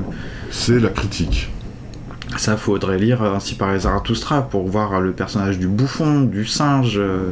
c'est 0.50 0.78
la 0.80 0.88
critique. 0.88 1.50
ça, 2.36 2.56
faudrait 2.56 2.98
lire 2.98 3.22
Ainsi 3.22 3.54
par 3.54 3.72
les 3.72 3.80
Zarathustra 3.80 4.42
pour 4.48 4.66
voir 4.68 5.00
le 5.00 5.12
personnage 5.12 5.58
du 5.58 5.66
bouffon, 5.68 6.22
du 6.22 6.44
singe, 6.44 6.94
euh, 6.98 7.30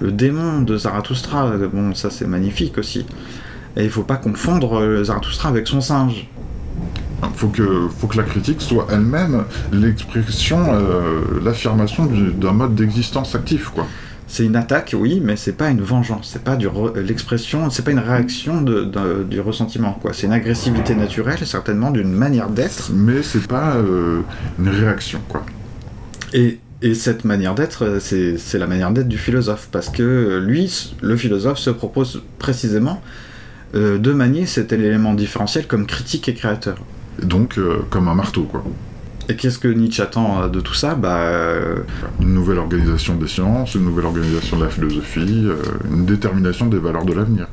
le 0.00 0.12
démon 0.12 0.62
de 0.62 0.76
Zarathustra. 0.76 1.50
Bon, 1.72 1.94
ça 1.94 2.10
c'est 2.10 2.26
magnifique 2.26 2.78
aussi. 2.78 3.06
Et 3.76 3.84
il 3.84 3.90
faut 3.90 4.02
pas 4.02 4.16
confondre 4.16 5.02
Zarathustra 5.04 5.48
avec 5.50 5.66
son 5.68 5.80
singe. 5.80 6.26
Faut 7.34 7.48
que, 7.48 7.88
faut 7.98 8.06
que 8.06 8.16
la 8.16 8.22
critique 8.22 8.60
soit 8.60 8.86
elle-même 8.92 9.44
l'expression, 9.72 10.58
euh, 10.72 11.20
l'affirmation 11.44 12.06
du- 12.06 12.30
d'un 12.32 12.52
mode 12.52 12.74
d'existence 12.76 13.34
actif, 13.34 13.70
quoi. 13.70 13.86
C'est 14.30 14.44
une 14.44 14.56
attaque, 14.56 14.94
oui, 14.96 15.20
mais 15.24 15.36
c'est 15.36 15.54
pas 15.54 15.70
une 15.70 15.80
vengeance, 15.80 16.28
c'est 16.32 16.44
pas 16.44 16.56
du 16.56 16.68
re- 16.68 16.96
l'expression, 16.98 17.70
c'est 17.70 17.82
pas 17.82 17.92
une 17.92 17.98
réaction 17.98 18.60
de, 18.60 18.84
de- 18.84 19.24
du 19.24 19.40
ressentiment, 19.40 19.94
quoi. 19.94 20.12
C'est 20.12 20.26
une 20.26 20.34
agressivité 20.34 20.94
naturelle, 20.94 21.38
certainement 21.46 21.90
d'une 21.90 22.12
manière 22.12 22.50
d'être. 22.50 22.90
Mais 22.92 23.22
c'est 23.22 23.46
pas 23.46 23.76
euh, 23.76 24.20
une 24.58 24.68
réaction, 24.68 25.20
quoi. 25.28 25.46
Et, 26.34 26.58
et 26.82 26.92
cette 26.94 27.24
manière 27.24 27.54
d'être, 27.54 27.84
euh, 27.86 27.98
c'est 28.00 28.58
la 28.58 28.66
manière 28.66 28.90
d'être 28.90 29.08
du 29.08 29.16
philosophe, 29.16 29.68
parce 29.72 29.88
que 29.88 30.02
euh, 30.02 30.40
lui, 30.40 30.92
le 31.00 31.16
philosophe, 31.16 31.58
se 31.58 31.70
propose 31.70 32.22
précisément 32.38 33.00
euh, 33.74 33.96
de 33.98 34.12
manier 34.12 34.44
cet 34.44 34.72
élément 34.74 35.14
différentiel 35.14 35.66
comme 35.66 35.86
critique 35.86 36.28
et 36.28 36.34
créateur. 36.34 36.76
Donc, 37.22 37.56
euh, 37.56 37.78
comme 37.88 38.08
un 38.08 38.14
marteau, 38.14 38.42
quoi. 38.42 38.62
Et 39.30 39.36
qu'est-ce 39.36 39.58
que 39.58 39.68
Nietzsche 39.68 40.02
attend 40.02 40.42
euh, 40.42 40.48
de 40.48 40.60
tout 40.60 40.72
ça 40.72 40.94
Bah, 40.94 41.18
euh, 41.18 41.82
Une 42.20 42.32
nouvelle 42.32 42.58
organisation 42.58 43.14
des 43.14 43.28
sciences, 43.28 43.74
une 43.74 43.84
nouvelle 43.84 44.06
organisation 44.06 44.56
de 44.56 44.64
la 44.64 44.70
philosophie, 44.70 45.44
euh, 45.44 45.62
une 45.92 46.06
détermination 46.06 46.66
des 46.66 46.78
valeurs 46.78 47.04
de 47.04 47.12
l'avenir. 47.12 47.46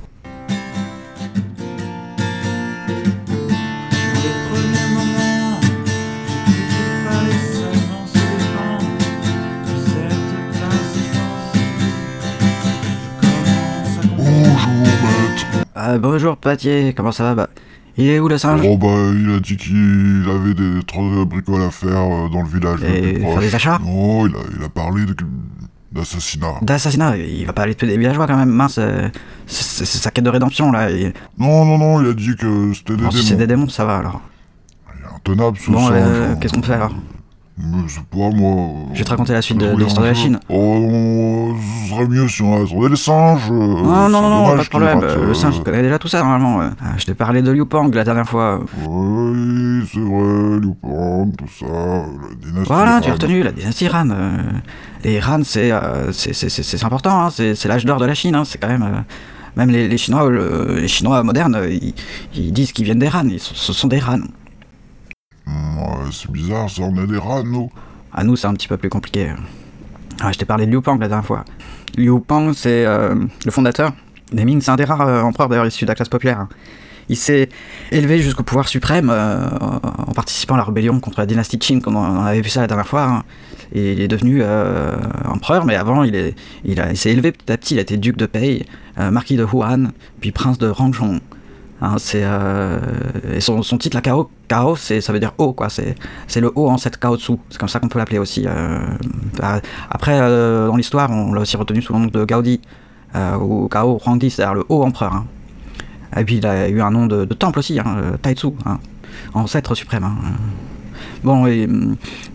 Bonjour 15.99 16.35
Patier, 16.35 16.93
comment 16.95 17.11
ça 17.11 17.23
va? 17.23 17.35
Bah, 17.35 17.49
Il 17.97 18.07
est 18.09 18.19
où 18.19 18.27
le 18.27 18.37
singe? 18.37 18.61
Oh 18.65 18.77
bah, 18.77 18.87
il 19.13 19.33
a 19.35 19.39
dit 19.39 19.55
qu'il 19.55 20.25
avait 20.29 20.53
des 20.53 20.83
trop 20.85 21.09
de 21.09 21.23
bricoles 21.23 21.61
à 21.61 21.71
faire 21.71 22.01
euh, 22.01 22.27
dans 22.29 22.41
le 22.41 22.47
village 22.49 22.83
Et 22.83 23.19
faire 23.19 23.39
des 23.39 23.55
achats? 23.55 23.79
Non, 23.83 24.27
il 24.27 24.35
a, 24.35 24.39
il 24.57 24.63
a 24.65 24.69
parlé 24.69 25.05
de- 25.05 25.15
d'assassinat. 25.93 26.55
D'assassinat, 26.61 27.15
il 27.17 27.45
va 27.45 27.53
pas 27.53 27.61
aller 27.63 27.75
tuer 27.75 27.87
des 27.87 27.97
villageois 27.97 28.27
quand 28.27 28.35
même, 28.35 28.49
mince, 28.49 28.77
euh, 28.79 29.07
c'est 29.47 29.85
sa 29.85 30.11
quête 30.11 30.25
de 30.25 30.29
rédemption 30.29 30.71
là. 30.73 30.89
Non, 31.37 31.63
non, 31.63 31.77
non, 31.77 32.01
il 32.01 32.09
a 32.09 32.13
dit 32.13 32.35
que 32.35 32.73
c'était 32.73 32.97
des 32.97 33.03
Bon, 33.03 33.11
si 33.11 33.17
c'est 33.23 33.27
démons. 33.29 33.39
des 33.39 33.47
démons, 33.47 33.69
ça 33.69 33.85
va 33.85 33.97
alors. 33.99 34.19
Il 34.93 35.01
est 35.05 35.15
intenable, 35.15 35.57
ce 35.57 35.71
Bon, 35.71 35.79
singe, 35.87 35.91
euh, 35.95 36.33
hein. 36.33 36.37
qu'est-ce 36.41 36.53
qu'on 36.53 36.61
fait 36.63 36.73
alors? 36.73 36.93
Je 37.57 37.93
sais 37.93 38.01
pas, 38.11 38.29
moi... 38.31 38.87
Je 38.93 38.97
vais 38.99 39.03
te 39.05 39.09
raconter 39.09 39.31
la 39.31 39.41
suite 39.41 39.57
de, 39.59 39.73
l'histoire 39.77 40.03
de 40.03 40.09
la 40.09 40.13
Chine. 40.13 40.39
Oh, 40.49 41.53
ce 41.85 41.89
serait 41.89 42.07
mieux 42.07 42.27
si 42.27 42.41
on 42.41 42.61
attendait 42.65 42.89
les 42.89 42.95
singes. 42.97 43.49
euh, 43.49 43.53
Non, 43.53 43.83
non, 43.85 44.05
c'est 44.07 44.11
non, 44.11 44.21
non, 44.29 44.47
dommage 44.49 44.57
pas 44.57 44.63
de 44.79 44.85
problème, 44.85 44.99
euh, 45.03 45.27
le 45.27 45.33
singe 45.33 45.55
euh, 45.55 45.57
il 45.59 45.63
connaît 45.63 45.81
déjà 45.81 45.97
tout 45.97 46.09
ça 46.09 46.19
normalement. 46.21 46.61
euh. 46.61 46.69
Ah, 46.81 46.95
Je 46.97 47.05
t'ai 47.05 47.13
parlé 47.13 47.41
de 47.41 47.51
Liu 47.51 47.65
Pang 47.65 47.89
la 47.95 48.03
dernière 48.03 48.27
fois. 48.27 48.59
Oui, 48.85 49.87
c'est 49.89 49.99
vrai, 49.99 50.59
Liu 50.59 50.73
Pang, 50.81 51.31
tout 51.37 51.45
ça, 51.57 51.65
la 51.65 52.35
dynastie. 52.45 52.67
Voilà, 52.67 52.99
tu 52.99 53.09
as 53.09 53.13
retenu 53.13 53.41
la 53.41 53.51
dynastie 53.53 53.87
Han. 53.87 54.09
euh. 54.09 54.37
Les 55.05 55.21
Han, 55.21 55.41
c'est 55.45 55.71
euh, 55.71 56.11
c'est- 56.11 56.83
important, 56.83 57.25
hein, 57.25 57.29
c'est 57.29 57.65
l'âge 57.65 57.85
d'or 57.85 57.99
de 57.99 58.05
la 58.05 58.15
Chine. 58.15 58.35
hein, 58.35 58.43
C'est 58.43 58.57
quand 58.57 58.67
même. 58.67 58.83
euh, 58.83 58.99
même 59.55 59.69
les, 59.69 59.87
les 59.87 59.97
Chinois, 59.97 60.29
le- 60.29 60.79
les 60.81 60.87
Chinois 60.89 61.23
modernes, 61.23 61.55
euh, 61.55 61.69
ils, 61.71 61.93
ils 62.35 62.51
disent 62.51 62.73
qu'ils 62.73 62.83
viennent 62.83 62.99
des 62.99 63.07
Han. 63.07 63.29
Ils 63.29 63.39
ce 63.39 63.71
sont 63.71 63.87
des 63.87 64.01
Han. 64.03 64.19
C'est 66.11 66.31
bizarre, 66.31 66.69
ça, 66.69 66.83
on 66.83 66.95
est 67.03 67.07
des 67.07 67.17
rats, 67.17 67.43
nous. 67.43 67.69
À 68.13 68.23
nous, 68.23 68.35
c'est 68.35 68.47
un 68.47 68.53
petit 68.53 68.67
peu 68.67 68.77
plus 68.77 68.89
compliqué. 68.89 69.31
Ah, 70.21 70.31
je 70.31 70.37
t'ai 70.37 70.45
parlé 70.45 70.65
de 70.65 70.71
Liu 70.71 70.81
Pang 70.81 70.97
la 70.99 71.07
dernière 71.07 71.25
fois. 71.25 71.43
Liu 71.97 72.19
Pang, 72.25 72.53
c'est 72.53 72.85
euh, 72.85 73.15
le 73.45 73.51
fondateur 73.51 73.91
des 74.31 74.45
Ming. 74.45 74.61
C'est 74.61 74.71
un 74.71 74.75
des 74.75 74.85
rares 74.85 75.01
euh, 75.01 75.21
empereurs 75.21 75.49
d'ailleurs 75.49 75.65
issus 75.65 75.85
de 75.85 75.89
la 75.89 75.95
classe 75.95 76.09
populaire. 76.09 76.39
hein. 76.39 76.49
Il 77.07 77.17
s'est 77.17 77.49
élevé 77.91 78.19
jusqu'au 78.19 78.41
pouvoir 78.41 78.67
suprême 78.67 79.09
euh, 79.11 79.47
en 80.07 80.13
participant 80.13 80.55
à 80.55 80.57
la 80.57 80.63
rébellion 80.63 80.99
contre 80.99 81.19
la 81.19 81.27
dynastie 81.27 81.59
Qin, 81.59 81.79
comme 81.79 81.95
on 81.97 82.21
avait 82.23 82.41
vu 82.41 82.49
ça 82.49 82.61
la 82.61 82.67
dernière 82.67 82.87
fois. 82.87 83.03
hein. 83.03 83.23
Et 83.73 83.93
il 83.93 84.01
est 84.01 84.07
devenu 84.07 84.41
empereur, 85.25 85.65
mais 85.65 85.75
avant, 85.75 86.03
il 86.03 86.15
est- 86.15 86.35
il 86.63 86.79
a- 86.79 86.91
il 86.91 86.97
s'est 86.97 87.11
élevé 87.11 87.31
petit 87.31 87.51
à 87.51 87.57
petit. 87.57 87.73
Il 87.75 87.77
a 87.79 87.81
été 87.81 87.97
duc 87.97 88.15
de 88.17 88.25
Pei, 88.25 88.65
marquis 88.97 89.35
de 89.35 89.43
Huan, 89.43 89.91
puis 90.21 90.31
prince 90.31 90.57
de 90.57 90.67
Rangchong. 90.67 91.19
Hein, 91.81 91.97
euh, 92.15 92.79
son, 93.39 93.61
titre, 93.77 93.99
la 94.01 94.15
c'est, 94.77 95.01
ça 95.01 95.11
veut 95.11 95.19
dire 95.19 95.33
haut, 95.37 95.51
quoi. 95.51 95.67
C'est, 95.69 95.95
le 96.39 96.51
haut 96.55 96.69
en 96.69 96.77
Kaotsu. 96.77 97.33
C'est 97.49 97.57
comme 97.57 97.69
ça 97.69 97.79
qu'on 97.79 97.89
peut 97.89 97.99
l'appeler 97.99 98.19
aussi. 98.19 98.45
euh. 98.47 98.79
Bah, 99.37 99.59
après, 99.89 100.17
euh, 100.21 100.67
dans 100.67 100.77
l'histoire, 100.77 101.11
on 101.11 101.33
l'a 101.33 101.41
aussi 101.41 101.57
retenu 101.57 101.81
sous 101.81 101.93
le 101.93 101.99
nom 101.99 102.05
de 102.05 102.23
Gaudi, 102.23 102.61
ou 103.41 103.67
Kao 103.67 103.99
Huangdi, 104.05 104.29
c'est-à-dire 104.29 104.55
le 104.55 104.63
haut 104.69 104.83
empereur. 104.83 105.13
hein. 105.13 105.25
Et 106.17 106.23
puis 106.23 106.37
il 106.37 106.45
a 106.45 106.69
eu 106.69 106.81
un 106.81 106.91
nom 106.91 107.07
de, 107.07 107.25
temple 107.25 107.59
aussi, 107.59 107.77
hein, 107.79 107.97
Taitsu, 108.21 108.47
hein, 108.65 108.79
ancêtre 109.33 109.75
suprême. 109.75 110.03
hein. 110.05 110.15
Bon, 111.23 111.45
et 111.47 111.67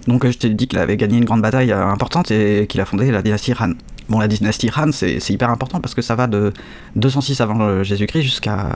donc 0.07 0.27
je 0.27 0.37
t'ai 0.37 0.51
dit 0.51 0.67
qu'il 0.67 0.79
avait 0.79 0.97
gagné 0.97 1.17
une 1.17 1.25
grande 1.25 1.41
bataille 1.43 1.73
importante 1.73 2.31
et 2.31 2.67
qu'il 2.67 2.81
a 2.81 2.85
fondé 2.85 3.11
la 3.11 3.23
dynastie 3.23 3.55
Han. 3.59 3.73
Bon, 4.09 4.19
la 4.19 4.29
dynastie 4.29 4.71
Han, 4.77 4.91
c'est 4.93 5.31
hyper 5.31 5.49
important 5.51 5.81
parce 5.81 5.95
que 5.95 6.03
ça 6.03 6.15
va 6.15 6.27
de 6.27 6.53
206 6.97 7.41
avant 7.41 7.83
Jésus-Christ 7.83 8.23
jusqu'à 8.23 8.71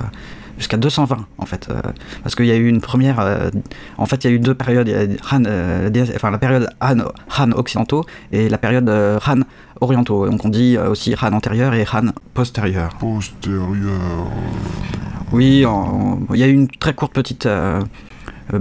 jusqu'à 0.59 0.76
220 0.76 1.26
en 1.38 1.46
fait, 1.46 1.68
Euh, 1.70 1.80
parce 2.22 2.34
qu'il 2.34 2.46
y 2.46 2.50
a 2.50 2.57
eu 2.57 2.68
une 2.68 2.80
première, 2.80 3.20
euh, 3.20 3.50
en 3.98 4.07
fait, 4.07 4.24
il 4.24 4.30
y 4.30 4.32
a 4.32 4.36
eu 4.36 4.38
deux 4.38 4.55
périodes, 4.55 4.88
il 4.88 4.94
y 4.94 4.96
a 4.96 5.34
Han, 5.34 5.44
euh, 5.46 5.90
enfin 6.14 6.30
la 6.30 6.38
période 6.38 6.68
Han, 6.80 6.98
Han 7.38 7.52
occidentaux 7.52 8.05
et 8.32 8.48
la 8.48 8.59
période 8.59 8.88
Han 8.88 9.40
orientaux. 9.80 10.28
Donc 10.28 10.44
on 10.44 10.48
dit 10.48 10.78
aussi 10.78 11.14
Han 11.20 11.32
antérieur 11.32 11.74
et 11.74 11.86
Han 11.92 12.12
postérieur. 12.34 12.94
Postérieur. 12.98 14.26
Oui, 15.32 15.64
il 16.32 16.38
y 16.38 16.42
a 16.42 16.46
eu 16.46 16.52
une 16.52 16.68
très 16.68 16.94
courte 16.94 17.12
petite 17.12 17.48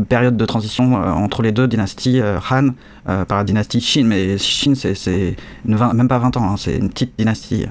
période 0.10 0.38
de 0.38 0.46
transition 0.46 0.96
entre 0.96 1.42
les 1.42 1.52
deux 1.52 1.68
dynasties 1.68 2.22
Han 2.50 2.70
par 3.06 3.38
la 3.38 3.44
dynastie 3.44 3.80
Qin, 3.80 4.06
mais 4.06 4.38
Qin 4.38 4.74
c'est 4.76 5.36
même 5.66 6.08
pas 6.08 6.20
20 6.20 6.38
ans, 6.38 6.54
hein, 6.54 6.56
c'est 6.58 6.78
une 6.78 6.90
petite 6.90 7.14
dynastie. 7.18 7.68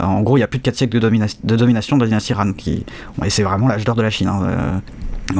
Euh, 0.00 0.04
En 0.04 0.22
gros, 0.22 0.36
il 0.36 0.40
y 0.40 0.42
a 0.42 0.48
plus 0.48 0.58
de 0.58 0.64
4 0.64 0.76
siècles 0.76 0.98
de, 0.98 1.08
domina- 1.08 1.26
de 1.44 1.56
domination 1.56 1.96
de 1.96 2.02
la 2.02 2.08
dynastie 2.08 2.32
Han, 2.34 2.52
qui, 2.52 2.84
et 3.24 3.30
c'est 3.30 3.42
vraiment 3.42 3.68
l'âge 3.68 3.84
d'or 3.84 3.94
de 3.96 4.02
la 4.02 4.10
Chine. 4.10 4.28
hein, 4.28 4.40
euh. 4.42 4.78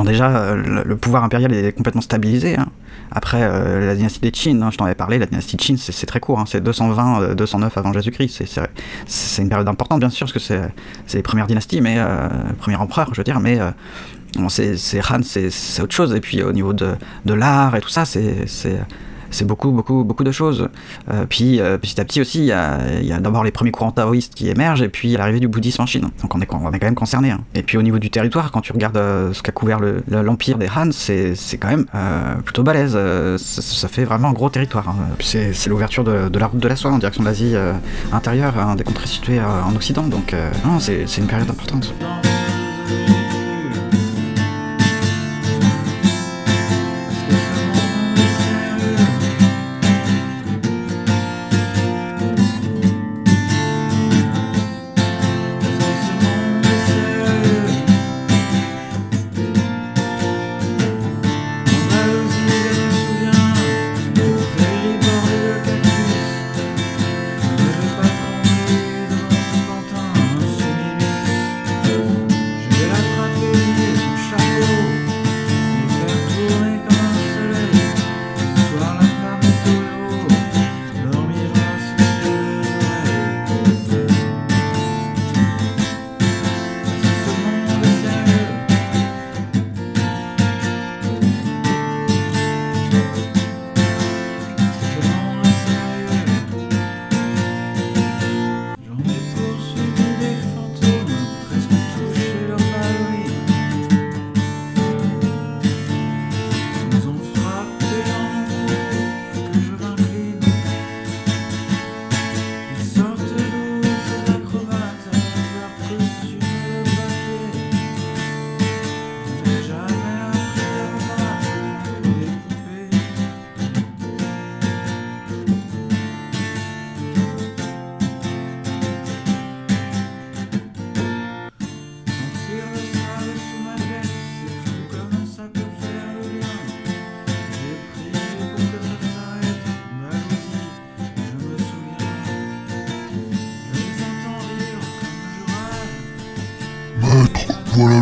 Déjà, 0.04 0.28
euh, 0.28 0.84
le, 0.84 0.96
pouvoir 0.96 1.24
impérial 1.24 1.52
est 1.52 1.72
complètement 1.72 2.00
stabilisé. 2.00 2.56
hein. 2.56 2.68
Après, 3.11 3.40
la 3.40 3.96
dynastie 3.96 4.20
des 4.20 4.30
Qin, 4.30 4.62
hein, 4.62 4.68
je 4.70 4.76
t'en 4.78 4.84
avais 4.84 4.94
parlé, 4.94 5.18
la 5.18 5.26
dynastie 5.26 5.56
Qin, 5.56 5.74
c'est 5.76 6.06
très 6.06 6.20
court, 6.20 6.38
hein, 6.38 6.44
c'est 6.46 6.61
220, 6.62 7.22
euh, 7.22 7.34
209 7.34 7.76
avant 7.76 7.92
Jésus-Christ. 7.92 8.44
C'est- 8.46 9.42
une 9.42 9.48
période 9.48 9.66
importante, 9.66 9.98
bien 9.98 10.11
sûr, 10.11 10.26
parce 10.28 10.32
que 10.32 10.38
c'est 11.06 11.16
les 11.16 11.22
premières 11.22 11.48
dynasties, 11.48 11.80
mais 11.80 11.96
euh, 11.98 12.28
premier 12.61 12.76
empereur, 12.76 13.08
je 13.12 13.18
veux 13.20 13.24
dire, 13.24 13.40
mais 13.40 13.58
bon, 14.36 14.48
c'est 14.48 14.76
Han, 15.11 15.20
c'est 15.24 15.82
autre 15.82 15.94
chose. 15.94 16.14
Et 16.14 16.20
puis 16.20 16.40
au 16.44 16.52
niveau 16.52 16.72
de, 16.72 16.94
de 17.24 17.34
l'art 17.34 17.74
et 17.74 17.80
tout 17.80 17.88
ça, 17.88 18.04
c'est 18.04 18.46
c'est 19.31 19.47
beaucoup, 19.47 19.70
beaucoup, 19.70 20.05
beaucoup 20.05 20.24
de 20.24 20.33
choses. 20.33 20.68
Euh, 21.11 21.24
puis 21.28 21.61
euh, 21.61 21.78
petit 21.78 22.01
à 22.01 22.05
petit 22.05 22.20
aussi, 22.20 22.39
il 22.41 22.45
y 22.47 22.53
a, 22.53 23.18
d'abord 23.20 23.45
les 23.45 23.51
premiers 23.51 23.70
courants 23.70 23.93
taoïstes 23.93 24.35
qui 24.35 24.49
émergent, 24.49 24.83
et 24.83 24.89
puis 24.89 25.12
l'arrivée 25.16 25.41
du 25.41 25.49
bouddhisme 25.49 25.83
en 25.83 25.87
Chine. 25.87 26.09
Donc 26.22 26.35
on 26.35 26.41
est, 26.41 26.49
on 26.53 26.72
est 26.72 26.78
quand 26.78 26.87
même 26.87 26.95
concerné. 26.95 27.31
hein. 27.31 27.41
Et 27.55 27.62
puis 27.62 27.78
au 27.78 27.83
niveau 27.83 27.99
du 27.99 28.11
territoire, 28.11 28.51
quand 28.53 28.61
tu 28.61 28.72
regardes 28.72 28.97
euh, 28.97 29.33
ce 29.33 29.43
qu'a 29.43 29.53
couvert 29.53 29.81
le- 29.81 30.03
le- 30.09 30.22
l'empire 30.22 30.59
des 30.59 30.68
Han, 30.68 30.91
c'est 30.93 31.35
quand 31.59 31.68
même 31.68 31.87
plutôt 32.45 32.62
balèze. 32.62 32.99
Ça, 33.39 33.89
fait 33.89 34.05
vraiment 34.05 34.28
un 34.28 34.33
gros 34.33 34.51
territoire. 34.51 34.89
hein. 34.89 34.97
C'est 35.20 35.66
l'ouverture 35.68 36.05
de, 36.05 36.39
la 36.39 36.47
route 36.47 36.61
de 36.61 36.68
la 36.68 36.76
soie 36.76 36.91
en 36.91 36.99
direction 36.99 37.22
de 37.22 37.28
l'Asie 37.28 37.55
intérieure, 38.12 38.59
hein, 38.59 38.74
des 38.76 38.85
contrées 38.85 39.07
situées 39.07 39.41
en 39.41 39.74
Occident. 39.74 40.03
Donc 40.05 40.35
non, 40.64 40.78
c'est 40.81 41.05
une 41.18 41.26
période 41.26 41.51
importante. 41.51 41.95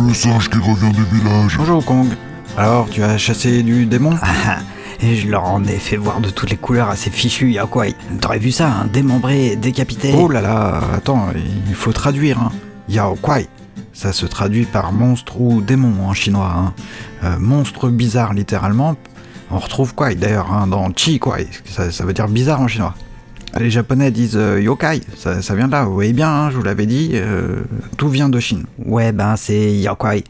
Le 0.09 0.15
singe 0.15 0.49
qui 0.49 0.57
revient 0.57 0.91
du 0.91 1.03
village. 1.03 1.55
Bonjour 1.57 1.85
Kong. 1.85 2.07
Alors, 2.57 2.89
tu 2.89 3.03
as 3.03 3.17
chassé 3.19 3.61
du 3.61 3.85
démon? 3.85 4.15
Ah, 4.23 4.57
et 5.01 5.15
je 5.15 5.27
leur 5.29 5.43
en 5.43 5.63
ai 5.63 5.77
fait 5.77 5.97
voir 5.97 6.19
de 6.19 6.31
toutes 6.31 6.49
les 6.49 6.57
couleurs 6.57 6.89
à 6.89 6.95
ces 6.95 7.11
fichus 7.11 7.51
Yaoquai. 7.51 7.93
T'aurais 8.19 8.39
vu 8.39 8.51
ça, 8.51 8.69
un 8.69 8.85
démembré, 8.87 9.55
décapité? 9.55 10.15
Oh 10.17 10.27
là 10.27 10.41
là, 10.41 10.81
attends, 10.95 11.27
il 11.67 11.75
faut 11.75 11.93
traduire. 11.93 12.39
Hein. 12.39 12.51
Yao 12.89 13.15
Kwai. 13.21 13.47
Ça 13.93 14.11
se 14.11 14.25
traduit 14.25 14.65
par 14.65 14.91
monstre 14.93 15.39
ou 15.39 15.61
démon 15.61 15.93
en 16.07 16.13
chinois. 16.13 16.53
hein. 16.57 16.73
Euh, 17.23 17.37
monstre 17.37 17.89
bizarre 17.89 18.33
littéralement. 18.33 18.95
On 19.51 19.59
retrouve 19.59 19.93
Kwai 19.93 20.15
d'ailleurs 20.15 20.51
hein, 20.51 20.65
dans 20.65 20.89
Chi 20.95 21.19
Kwai. 21.19 21.47
Ça, 21.65 21.91
ça 21.91 22.03
veut 22.03 22.13
dire 22.13 22.27
bizarre 22.27 22.61
en 22.61 22.67
chinois. 22.67 22.95
Les 23.57 23.69
japonais 23.69 24.11
disent 24.11 24.37
euh, 24.37 24.61
yokai, 24.61 25.01
ça, 25.17 25.41
ça 25.41 25.55
vient 25.55 25.67
de 25.67 25.71
là, 25.71 25.83
vous 25.83 25.93
voyez 25.93 26.13
bien, 26.13 26.29
hein, 26.29 26.49
je 26.51 26.57
vous 26.57 26.63
l'avais 26.63 26.85
dit, 26.85 27.11
euh, 27.13 27.61
tout 27.97 28.07
vient 28.09 28.29
de 28.29 28.39
Chine. 28.39 28.65
Ouais, 28.85 29.11
ben 29.11 29.35
c'est 29.35 29.73
Yaoquai. 29.73 30.23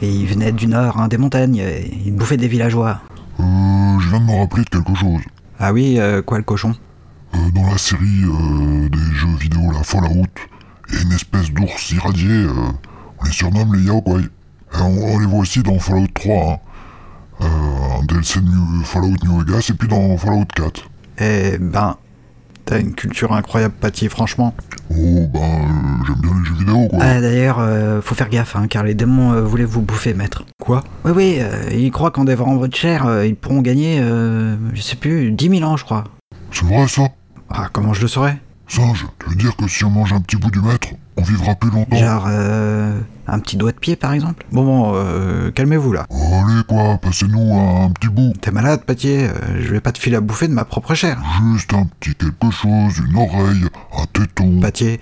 Et 0.00 0.08
il 0.08 0.26
venait 0.26 0.52
du 0.52 0.68
nord, 0.68 1.00
hein, 1.00 1.08
des 1.08 1.16
montagnes, 1.18 1.56
et 1.56 1.90
il 2.04 2.14
bouffait 2.14 2.36
des 2.36 2.46
villageois. 2.46 3.00
Euh, 3.40 3.42
je 4.00 4.08
viens 4.10 4.20
de 4.20 4.24
me 4.26 4.38
rappeler 4.38 4.62
de 4.64 4.68
quelque 4.68 4.94
chose. 4.94 5.22
Ah 5.58 5.72
oui, 5.72 5.96
euh, 5.98 6.22
quoi 6.22 6.38
le 6.38 6.44
cochon? 6.44 6.74
Euh, 7.34 7.38
dans 7.52 7.68
la 7.68 7.78
série 7.78 8.24
euh, 8.24 8.88
des 8.90 9.14
jeux 9.16 9.36
vidéo, 9.40 9.72
la 9.72 9.82
Fallout, 9.82 10.26
il 10.90 10.94
y 10.94 10.98
a 10.98 11.02
une 11.02 11.12
espèce 11.12 11.50
d'ours 11.50 11.90
irradié. 11.90 12.28
euh, 12.30 12.52
on 13.20 13.24
les 13.24 13.32
surnomme 13.32 13.74
les. 13.74 13.86
Et 13.86 13.90
on, 13.90 14.84
on 14.84 15.18
les 15.18 15.26
voit 15.26 15.40
aussi 15.40 15.62
dans 15.62 15.78
Fallout 15.80 16.06
3. 16.14 16.52
Hein. 16.52 16.56
Euh, 17.40 18.00
un 18.00 18.04
DLC 18.04 18.40
de 18.40 18.46
New- 18.46 18.84
Fallout 18.84 19.14
New 19.24 19.40
Vegas 19.40 19.68
et 19.70 19.74
puis 19.74 19.88
dans 19.88 20.16
Fallout 20.16 20.44
4. 20.54 20.88
Eh 21.20 21.58
ben, 21.58 21.96
t'as 22.68 22.80
une 22.80 22.94
culture 22.94 23.32
incroyable, 23.32 23.74
Patty, 23.80 24.08
franchement. 24.08 24.54
Oh, 24.90 25.26
ben, 25.32 25.40
euh, 25.40 26.04
j'aime 26.06 26.20
bien 26.20 26.30
les 26.38 26.44
jeux 26.46 26.54
vidéo, 26.54 26.88
quoi. 26.88 26.98
Ah, 27.02 27.20
D'ailleurs, 27.20 27.58
euh, 27.60 28.00
faut 28.02 28.14
faire 28.14 28.28
gaffe, 28.28 28.56
hein, 28.56 28.66
car 28.68 28.84
les 28.84 28.94
démons 28.94 29.32
euh, 29.32 29.40
voulaient 29.42 29.64
vous 29.64 29.80
bouffer, 29.80 30.14
maître. 30.14 30.44
Quoi? 30.62 30.84
Oui, 31.04 31.12
oui, 31.14 31.36
euh, 31.40 31.70
ils 31.72 31.90
croient 31.90 32.10
qu'en 32.10 32.24
dévorant 32.24 32.56
votre 32.56 32.76
chair, 32.76 33.06
euh, 33.06 33.26
ils 33.26 33.36
pourront 33.36 33.62
gagner, 33.62 33.98
euh, 34.00 34.56
je 34.74 34.82
sais 34.82 34.96
plus, 34.96 35.30
10 35.30 35.58
000 35.60 35.70
ans, 35.70 35.76
je 35.76 35.84
crois. 35.84 36.04
C'est 36.52 36.64
vrai, 36.64 36.86
ça? 36.88 37.08
Ah, 37.50 37.68
comment 37.72 37.94
je 37.94 38.02
le 38.02 38.08
saurais? 38.08 38.38
Singe, 38.68 39.06
tu 39.18 39.30
veux 39.30 39.34
dire 39.36 39.56
que 39.56 39.66
si 39.66 39.84
on 39.84 39.90
mange 39.90 40.12
un 40.12 40.20
petit 40.20 40.36
bout 40.36 40.50
du 40.50 40.60
maître, 40.60 40.88
on 41.16 41.22
vivra 41.22 41.54
plus 41.54 41.70
longtemps 41.70 41.96
Genre, 41.96 42.26
euh, 42.28 43.00
un 43.26 43.38
petit 43.40 43.56
doigt 43.56 43.72
de 43.72 43.78
pied, 43.78 43.96
par 43.96 44.12
exemple? 44.12 44.44
Bon, 44.52 44.64
bon, 44.64 44.92
euh, 44.94 45.50
calmez-vous 45.50 45.92
là. 45.92 46.06
Allez, 46.10 46.62
quoi, 46.68 46.98
passez-nous 46.98 47.54
un, 47.58 47.86
un 47.86 47.90
petit 47.90 48.08
bout. 48.08 48.34
T'es 48.40 48.50
malade, 48.50 48.84
Patier 48.84 49.24
euh, 49.28 49.32
Je 49.60 49.70
vais 49.70 49.80
pas 49.80 49.92
te 49.92 49.98
filer 49.98 50.16
à 50.16 50.20
bouffer 50.20 50.48
de 50.48 50.52
ma 50.52 50.64
propre 50.66 50.94
chair. 50.94 51.18
Juste 51.54 51.72
un 51.72 51.86
petit 51.98 52.14
quelque 52.14 52.50
chose, 52.50 52.98
une 53.08 53.16
oreille, 53.16 53.64
un 53.98 54.04
téton. 54.12 54.60
Patier, 54.60 55.00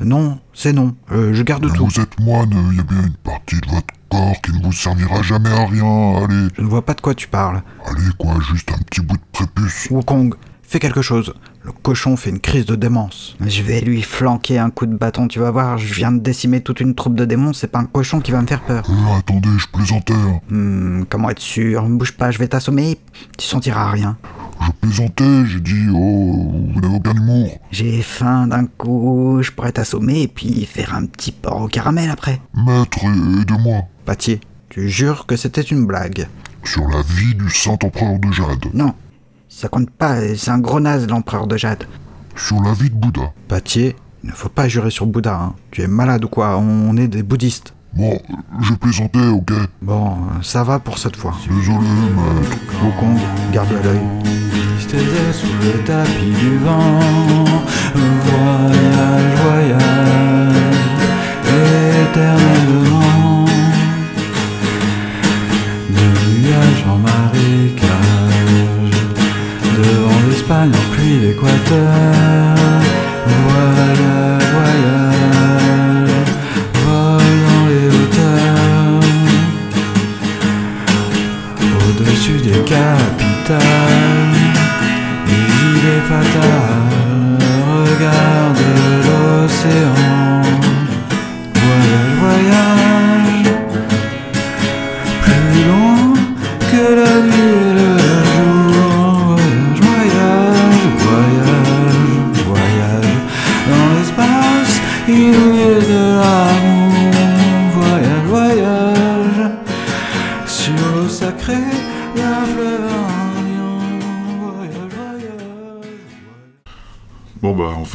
non, 0.00 0.40
c'est 0.52 0.72
non. 0.72 0.96
Euh, 1.12 1.32
je 1.34 1.42
garde 1.44 1.64
Mais 1.64 1.72
tout. 1.76 1.86
vous 1.86 2.00
êtes 2.00 2.18
moine, 2.20 2.50
il 2.72 2.76
y 2.76 2.80
a 2.80 2.82
bien 2.82 3.00
une 3.06 3.14
partie 3.14 3.60
de 3.60 3.68
votre 3.70 3.86
corps 4.10 4.34
qui 4.42 4.52
ne 4.52 4.62
vous 4.64 4.72
servira 4.72 5.22
jamais 5.22 5.50
à 5.50 5.66
rien. 5.66 6.16
Allez, 6.24 6.48
Je 6.56 6.62
ne 6.62 6.66
vois 6.66 6.84
pas 6.84 6.94
de 6.94 7.00
quoi 7.00 7.14
tu 7.14 7.28
parles. 7.28 7.62
allez, 7.86 8.10
quoi, 8.18 8.34
juste 8.52 8.70
un 8.72 8.78
petit 8.82 9.00
bout 9.00 9.16
de 9.16 9.22
prépuce. 9.32 9.86
Wukong, 9.90 10.34
fais 10.64 10.80
quelque 10.80 11.00
chose. 11.02 11.32
Le 11.64 11.72
cochon 11.72 12.16
fait 12.16 12.28
une 12.28 12.40
crise 12.40 12.66
de 12.66 12.76
démence. 12.76 13.36
Je 13.40 13.62
vais 13.62 13.80
lui 13.80 14.02
flanquer 14.02 14.58
un 14.58 14.68
coup 14.68 14.84
de 14.84 14.94
bâton, 14.94 15.28
tu 15.28 15.38
vas 15.38 15.50
voir, 15.50 15.78
je 15.78 15.94
viens 15.94 16.12
de 16.12 16.18
décimer 16.18 16.60
toute 16.60 16.80
une 16.80 16.94
troupe 16.94 17.14
de 17.14 17.24
démons, 17.24 17.54
c'est 17.54 17.68
pas 17.68 17.78
un 17.78 17.86
cochon 17.86 18.20
qui 18.20 18.32
va 18.32 18.42
me 18.42 18.46
faire 18.46 18.60
peur. 18.60 18.84
Euh, 18.90 19.18
attendez, 19.18 19.48
je 19.56 19.66
plaisantais. 19.68 20.12
hein. 20.12 20.40
Hmm, 20.50 21.04
comment 21.08 21.30
être 21.30 21.40
sûr? 21.40 21.82
Bouge 21.88 22.12
pas, 22.12 22.30
je 22.30 22.38
vais 22.38 22.48
t'assommer, 22.48 22.98
tu 23.38 23.46
sentiras 23.46 23.90
rien. 23.90 24.18
Je 24.60 24.70
plaisantais, 24.72 25.46
j'ai 25.46 25.60
dit, 25.60 25.86
oh, 25.90 26.52
vous 26.74 26.80
n'avez 26.82 26.96
aucun 26.96 27.14
humour. 27.14 27.58
J'ai 27.70 28.02
faim 28.02 28.46
d'un 28.46 28.66
coup, 28.66 29.38
je 29.40 29.50
pourrais 29.50 29.72
t'assommer 29.72 30.20
et 30.22 30.28
puis 30.28 30.66
faire 30.66 30.94
un 30.94 31.06
petit 31.06 31.32
porc 31.32 31.62
au 31.62 31.68
caramel 31.68 32.10
après. 32.10 32.42
Maître, 32.54 32.98
aidez-moi. 33.04 33.84
Pâtier, 34.04 34.40
tu 34.68 34.90
jures 34.90 35.24
que 35.24 35.36
c'était 35.36 35.62
une 35.62 35.86
blague? 35.86 36.28
Sur 36.62 36.86
la 36.88 37.00
vie 37.02 37.34
du 37.34 37.48
saint 37.50 37.72
empereur 37.82 38.18
de 38.18 38.30
Jade. 38.32 38.66
Non, 38.74 38.94
ça 39.56 39.68
compte 39.68 39.90
pas, 39.90 40.16
c'est 40.36 40.50
un 40.50 40.58
gros 40.58 40.80
naze 40.80 41.06
l'empereur 41.06 41.46
de 41.46 41.56
Jade. 41.56 41.84
Sur 42.34 42.60
la 42.60 42.72
vie 42.72 42.90
de 42.90 42.96
Bouddha. 42.96 43.32
Pâtier, 43.46 43.94
il 44.24 44.30
ne 44.30 44.34
faut 44.34 44.48
pas 44.48 44.66
jurer 44.66 44.90
sur 44.90 45.06
Bouddha, 45.06 45.34
hein. 45.34 45.54
Tu 45.70 45.82
es 45.82 45.86
malade 45.86 46.24
ou 46.24 46.28
quoi? 46.28 46.58
On 46.58 46.96
est 46.96 47.06
des 47.06 47.22
bouddhistes. 47.22 47.72
Bon, 47.94 48.18
je 48.60 48.74
plaisantais, 48.74 49.28
ok. 49.28 49.52
Bon, 49.80 50.16
ça 50.42 50.64
va 50.64 50.80
pour 50.80 50.98
cette 50.98 51.14
fois. 51.14 51.34
Désolé, 51.48 51.78
maître. 51.78 52.58
Wukong, 52.82 53.16
garde 53.52 53.68
à 53.68 53.82
l'œil. 53.84 54.00
se 54.80 54.88
taisait 54.88 55.32
sous 55.32 55.46
le 55.62 55.84
tapis 55.84 56.32
du 56.40 56.58
vent. 56.58 56.98
Voyage, 58.24 59.34
voyage, 59.40 60.56
éternellement. 62.10 62.93
L'équateur. 71.34 72.54
Voyage, 73.26 74.44
voyage, 74.54 76.10
vol 76.84 77.34
dans 77.44 77.64
les 77.68 77.88
hauteurs. 77.88 79.00
Au-dessus 81.88 82.40
des 82.40 82.60
capitales, 82.62 83.60
des 85.26 85.48
idées 85.70 86.04
fatales, 86.08 86.92
regarde 87.70 88.62
l'océan. 89.06 90.03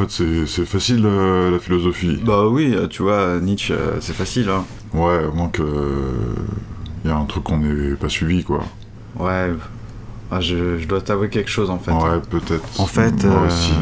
Fait, 0.09 0.45
c'est 0.45 0.47
c'est 0.47 0.65
facile, 0.65 1.03
euh, 1.05 1.51
la 1.51 1.59
philosophie. 1.59 2.19
Bah 2.23 2.47
oui, 2.47 2.73
euh, 2.75 2.87
tu 2.87 3.03
vois, 3.03 3.39
Nietzsche, 3.39 3.73
euh, 3.73 3.99
c'est 4.01 4.13
facile, 4.15 4.49
hein. 4.49 4.65
Ouais, 4.93 5.23
à 5.25 5.35
moins 5.35 5.49
que. 5.49 5.63
Il 7.05 7.09
y 7.09 7.13
a 7.13 7.17
un 7.17 7.25
truc 7.25 7.43
qu'on 7.45 7.59
n'ait 7.59 7.95
pas 7.95 8.09
suivi, 8.09 8.43
quoi. 8.43 8.59
Ouais, 9.17 9.53
ah, 10.31 10.41
je, 10.41 10.77
je 10.77 10.87
dois 10.87 11.01
t'avouer 11.01 11.29
quelque 11.29 11.49
chose 11.49 11.69
en 11.69 11.79
fait. 11.79 11.91
Ouais, 11.91 12.19
peut-être. 12.29 12.79
En 12.79 12.85
fait, 12.85 13.23
Moi 13.23 13.35
euh, 13.35 13.47
aussi. 13.47 13.73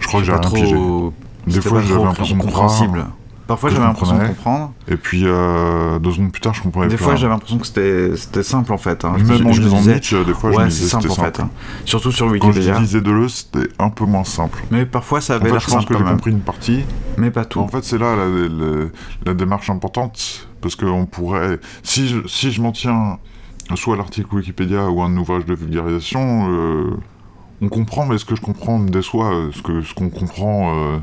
Je 0.00 0.06
crois 0.06 0.20
que 0.20 0.26
j'ai 0.26 0.32
rien 0.32 0.40
pigé. 0.40 0.74
trop. 0.74 1.12
Des 1.46 1.60
fois, 1.60 1.82
j'avais 1.82 2.02
l'impression 2.04 2.36
de 2.36 2.42
compréhensible. 2.42 2.98
comprendre. 2.98 3.16
Parfois, 3.52 3.68
j'avais 3.70 3.84
l'impression 3.86 4.16
de 4.18 4.26
comprendre. 4.26 4.72
Et 4.88 4.96
puis, 4.96 5.22
euh, 5.26 5.98
deux 5.98 6.10
secondes 6.12 6.32
plus 6.32 6.40
tard, 6.40 6.54
je 6.54 6.62
comprenais 6.62 6.88
Des 6.88 6.96
plus 6.96 7.04
fois, 7.04 7.12
rien. 7.12 7.20
j'avais 7.20 7.32
l'impression 7.34 7.58
que 7.58 7.66
c'était 7.66 8.16
c'était 8.16 8.42
simple 8.42 8.72
en 8.72 8.78
fait. 8.78 9.04
hein. 9.04 9.12
Même 9.18 9.26
Je- 9.26 9.44
en 9.44 9.52
je 9.52 9.60
lisant 9.62 9.76
disais, 9.78 9.92
Nietzsche, 9.94 10.24
des 10.24 10.32
fois, 10.32 10.50
je 10.52 10.56
me 10.56 10.62
ouais, 10.62 10.68
disais 10.68 10.84
c'est 10.84 10.88
simple 10.90 11.10
en 11.10 11.14
fait. 11.14 11.36
simple. 11.36 11.42
hein. 11.42 11.50
Surtout 11.84 12.12
sur 12.12 12.26
Quand 12.26 12.32
je 12.32 12.58
Wikipédia. 12.60 12.78
disais 12.80 13.00
Deleuze, 13.00 13.48
c'était 13.52 13.68
un 13.78 13.90
peu 13.90 14.04
moins 14.04 14.24
simple. 14.24 14.62
Mais 14.70 14.86
parfois, 14.86 15.20
ça 15.20 15.34
En 15.34 15.36
avait 15.36 15.46
fait, 15.46 15.50
l'air 15.52 15.60
je 15.60 15.66
pense 15.66 15.74
simple 15.82 15.86
que 15.92 15.98
j'ai 15.98 16.04
même. 16.04 16.14
compris 16.14 16.30
une 16.30 16.40
partie. 16.40 16.84
Mais 17.18 17.30
pas 17.30 17.44
tout. 17.44 17.60
En 17.60 17.68
fait, 17.68 17.84
c'est 17.84 17.98
là 17.98 18.16
la, 18.16 18.24
la- 18.26 18.86
la 19.26 19.34
démarche 19.34 19.68
importante, 19.70 20.48
parce 20.62 20.74
qu'on 20.76 21.04
pourrait, 21.06 21.58
si 21.82 22.08
je, 22.08 22.26
si 22.26 22.50
je 22.52 22.62
m'en 22.62 22.72
tiens 22.72 23.18
soit 23.74 23.94
à 23.94 23.96
l'article 23.98 24.34
Wikipédia 24.34 24.88
ou 24.90 25.02
à 25.02 25.06
un 25.06 25.16
ouvrage 25.16 25.44
de 25.46 25.54
vulgarisation, 25.54 26.48
euh, 26.50 26.90
on 27.60 27.68
comprend, 27.68 28.06
mais 28.06 28.18
ce 28.18 28.24
que 28.24 28.34
je 28.34 28.40
comprends 28.40 28.78
me 28.78 28.88
déçoit, 28.88 29.32
euh, 29.32 29.50
ce 29.52 29.62
que 29.62 29.82
ce 29.82 29.94
qu'on 29.94 30.10
comprend 30.10 30.72
euh, 30.74 30.98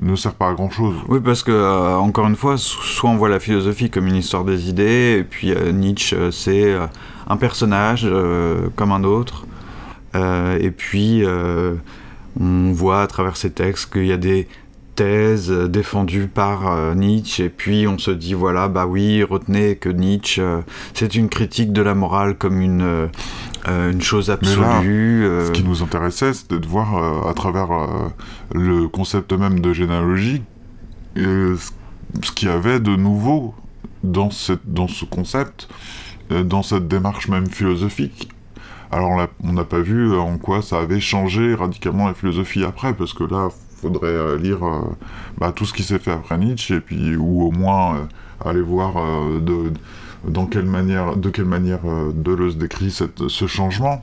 ne 0.00 0.16
sert 0.16 0.34
pas 0.34 0.48
à 0.48 0.54
grand 0.54 0.70
chose. 0.70 0.96
Oui, 1.08 1.20
parce 1.22 1.42
que, 1.42 1.50
euh, 1.52 1.96
encore 1.96 2.26
une 2.26 2.36
fois, 2.36 2.56
so- 2.56 2.80
soit 2.82 3.10
on 3.10 3.16
voit 3.16 3.28
la 3.28 3.40
philosophie 3.40 3.90
comme 3.90 4.06
une 4.06 4.16
histoire 4.16 4.44
des 4.44 4.68
idées, 4.68 5.18
et 5.20 5.24
puis 5.24 5.52
euh, 5.52 5.72
Nietzsche, 5.72 6.16
euh, 6.16 6.30
c'est 6.30 6.74
un 7.28 7.36
personnage 7.36 8.08
comme 8.76 8.92
un 8.92 9.04
autre, 9.04 9.44
et 10.14 10.70
puis 10.72 11.22
on 12.40 12.72
voit 12.72 13.02
à 13.02 13.06
travers 13.06 13.36
ses 13.36 13.50
textes 13.50 13.92
qu'il 13.92 14.06
y 14.06 14.12
a 14.12 14.16
des 14.16 14.48
thèses 15.00 15.50
euh, 15.50 15.66
défendues 15.66 16.26
par 16.28 16.70
euh, 16.70 16.94
Nietzsche, 16.94 17.44
et 17.44 17.48
puis 17.48 17.86
on 17.88 17.96
se 17.96 18.10
dit, 18.10 18.34
voilà, 18.34 18.68
bah 18.68 18.84
oui, 18.86 19.22
retenez 19.24 19.76
que 19.76 19.88
Nietzsche, 19.88 20.42
euh, 20.42 20.60
c'est 20.92 21.14
une 21.14 21.30
critique 21.30 21.72
de 21.72 21.80
la 21.80 21.94
morale 21.94 22.36
comme 22.36 22.60
une, 22.60 23.08
une 23.66 24.02
chose 24.02 24.28
là, 24.28 24.34
absolue. 24.34 25.24
Ce 25.46 25.50
qui 25.52 25.64
nous 25.64 25.82
intéressait, 25.82 26.34
c'était 26.34 26.58
de 26.58 26.66
voir 26.66 27.26
à 27.26 27.32
travers 27.32 27.68
le 28.54 28.88
concept 28.88 29.32
même 29.32 29.60
de 29.60 29.72
généalogie 29.72 30.42
ce- 31.16 31.70
qu'il 32.34 32.48
y 32.48 32.50
avait 32.50 32.80
de 32.80 32.94
nouveau 32.96 33.54
dans, 34.04 34.30
cette, 34.30 34.66
dans 34.66 34.88
ce 34.88 35.04
concept, 35.06 35.68
dans 36.30 36.62
cette 36.62 36.88
démarche 36.88 37.28
même 37.28 37.46
philosophique. 37.46 38.28
Alors 38.90 39.10
on 39.44 39.52
n'a 39.52 39.64
pas 39.64 39.80
vu 39.80 40.14
en 40.16 40.36
quoi 40.36 40.62
ça 40.62 40.78
avait 40.80 41.00
changé 41.00 41.54
radicalement 41.54 42.08
la 42.08 42.14
philosophie 42.14 42.64
après, 42.64 42.92
parce 42.92 43.14
que 43.14 43.24
là, 43.24 43.48
faudrait 43.80 44.06
euh, 44.08 44.36
lire 44.38 44.64
euh, 44.64 44.80
bah, 45.38 45.52
tout 45.54 45.64
ce 45.64 45.72
qui 45.72 45.82
s'est 45.82 45.98
fait 45.98 46.12
après 46.12 46.38
Nietzsche, 46.38 46.74
et 46.76 46.80
puis 46.80 47.16
ou 47.16 47.42
au 47.42 47.50
moins 47.50 47.96
euh, 47.96 48.48
aller 48.48 48.62
voir 48.62 48.94
de, 49.40 49.72
dans 50.26 50.46
quelle 50.46 50.66
manière, 50.66 51.16
de 51.16 51.30
quelle 51.30 51.44
manière 51.46 51.80
Deleuze 52.14 52.56
décrit 52.56 52.90
cette, 52.90 53.28
ce 53.28 53.46
changement 53.46 54.02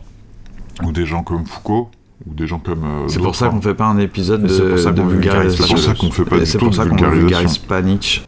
ou 0.83 0.91
des 0.91 1.05
gens 1.05 1.23
comme 1.23 1.45
Foucault, 1.45 1.89
ou 2.25 2.33
des 2.33 2.47
gens 2.47 2.59
comme. 2.59 2.83
euh, 2.83 3.07
C'est 3.07 3.19
pour 3.19 3.35
ça 3.35 3.47
hein. 3.47 3.49
qu'on 3.49 3.61
fait 3.61 3.73
pas 3.73 3.85
un 3.87 3.97
épisode 3.97 4.43
de, 4.43 4.69
pour 4.69 4.79
ça 4.79 4.91
de 4.91 5.01
qu'on 5.01 5.07
vulgarise 5.07 5.55
vulgarisation. 5.55 5.77
C'est 5.77 5.83
pour 5.83 5.83
ça 5.83 5.93
qu'on 5.95 6.11
fait 6.11 6.25
pas 6.25 6.39
du 6.39 6.45
C'est 6.45 6.57
pour 6.57 6.73
ça 6.73 6.85
qu'on 6.85 7.09
vulgarise 7.09 7.57
pas 7.57 7.81
Nietzsche. 7.81 8.21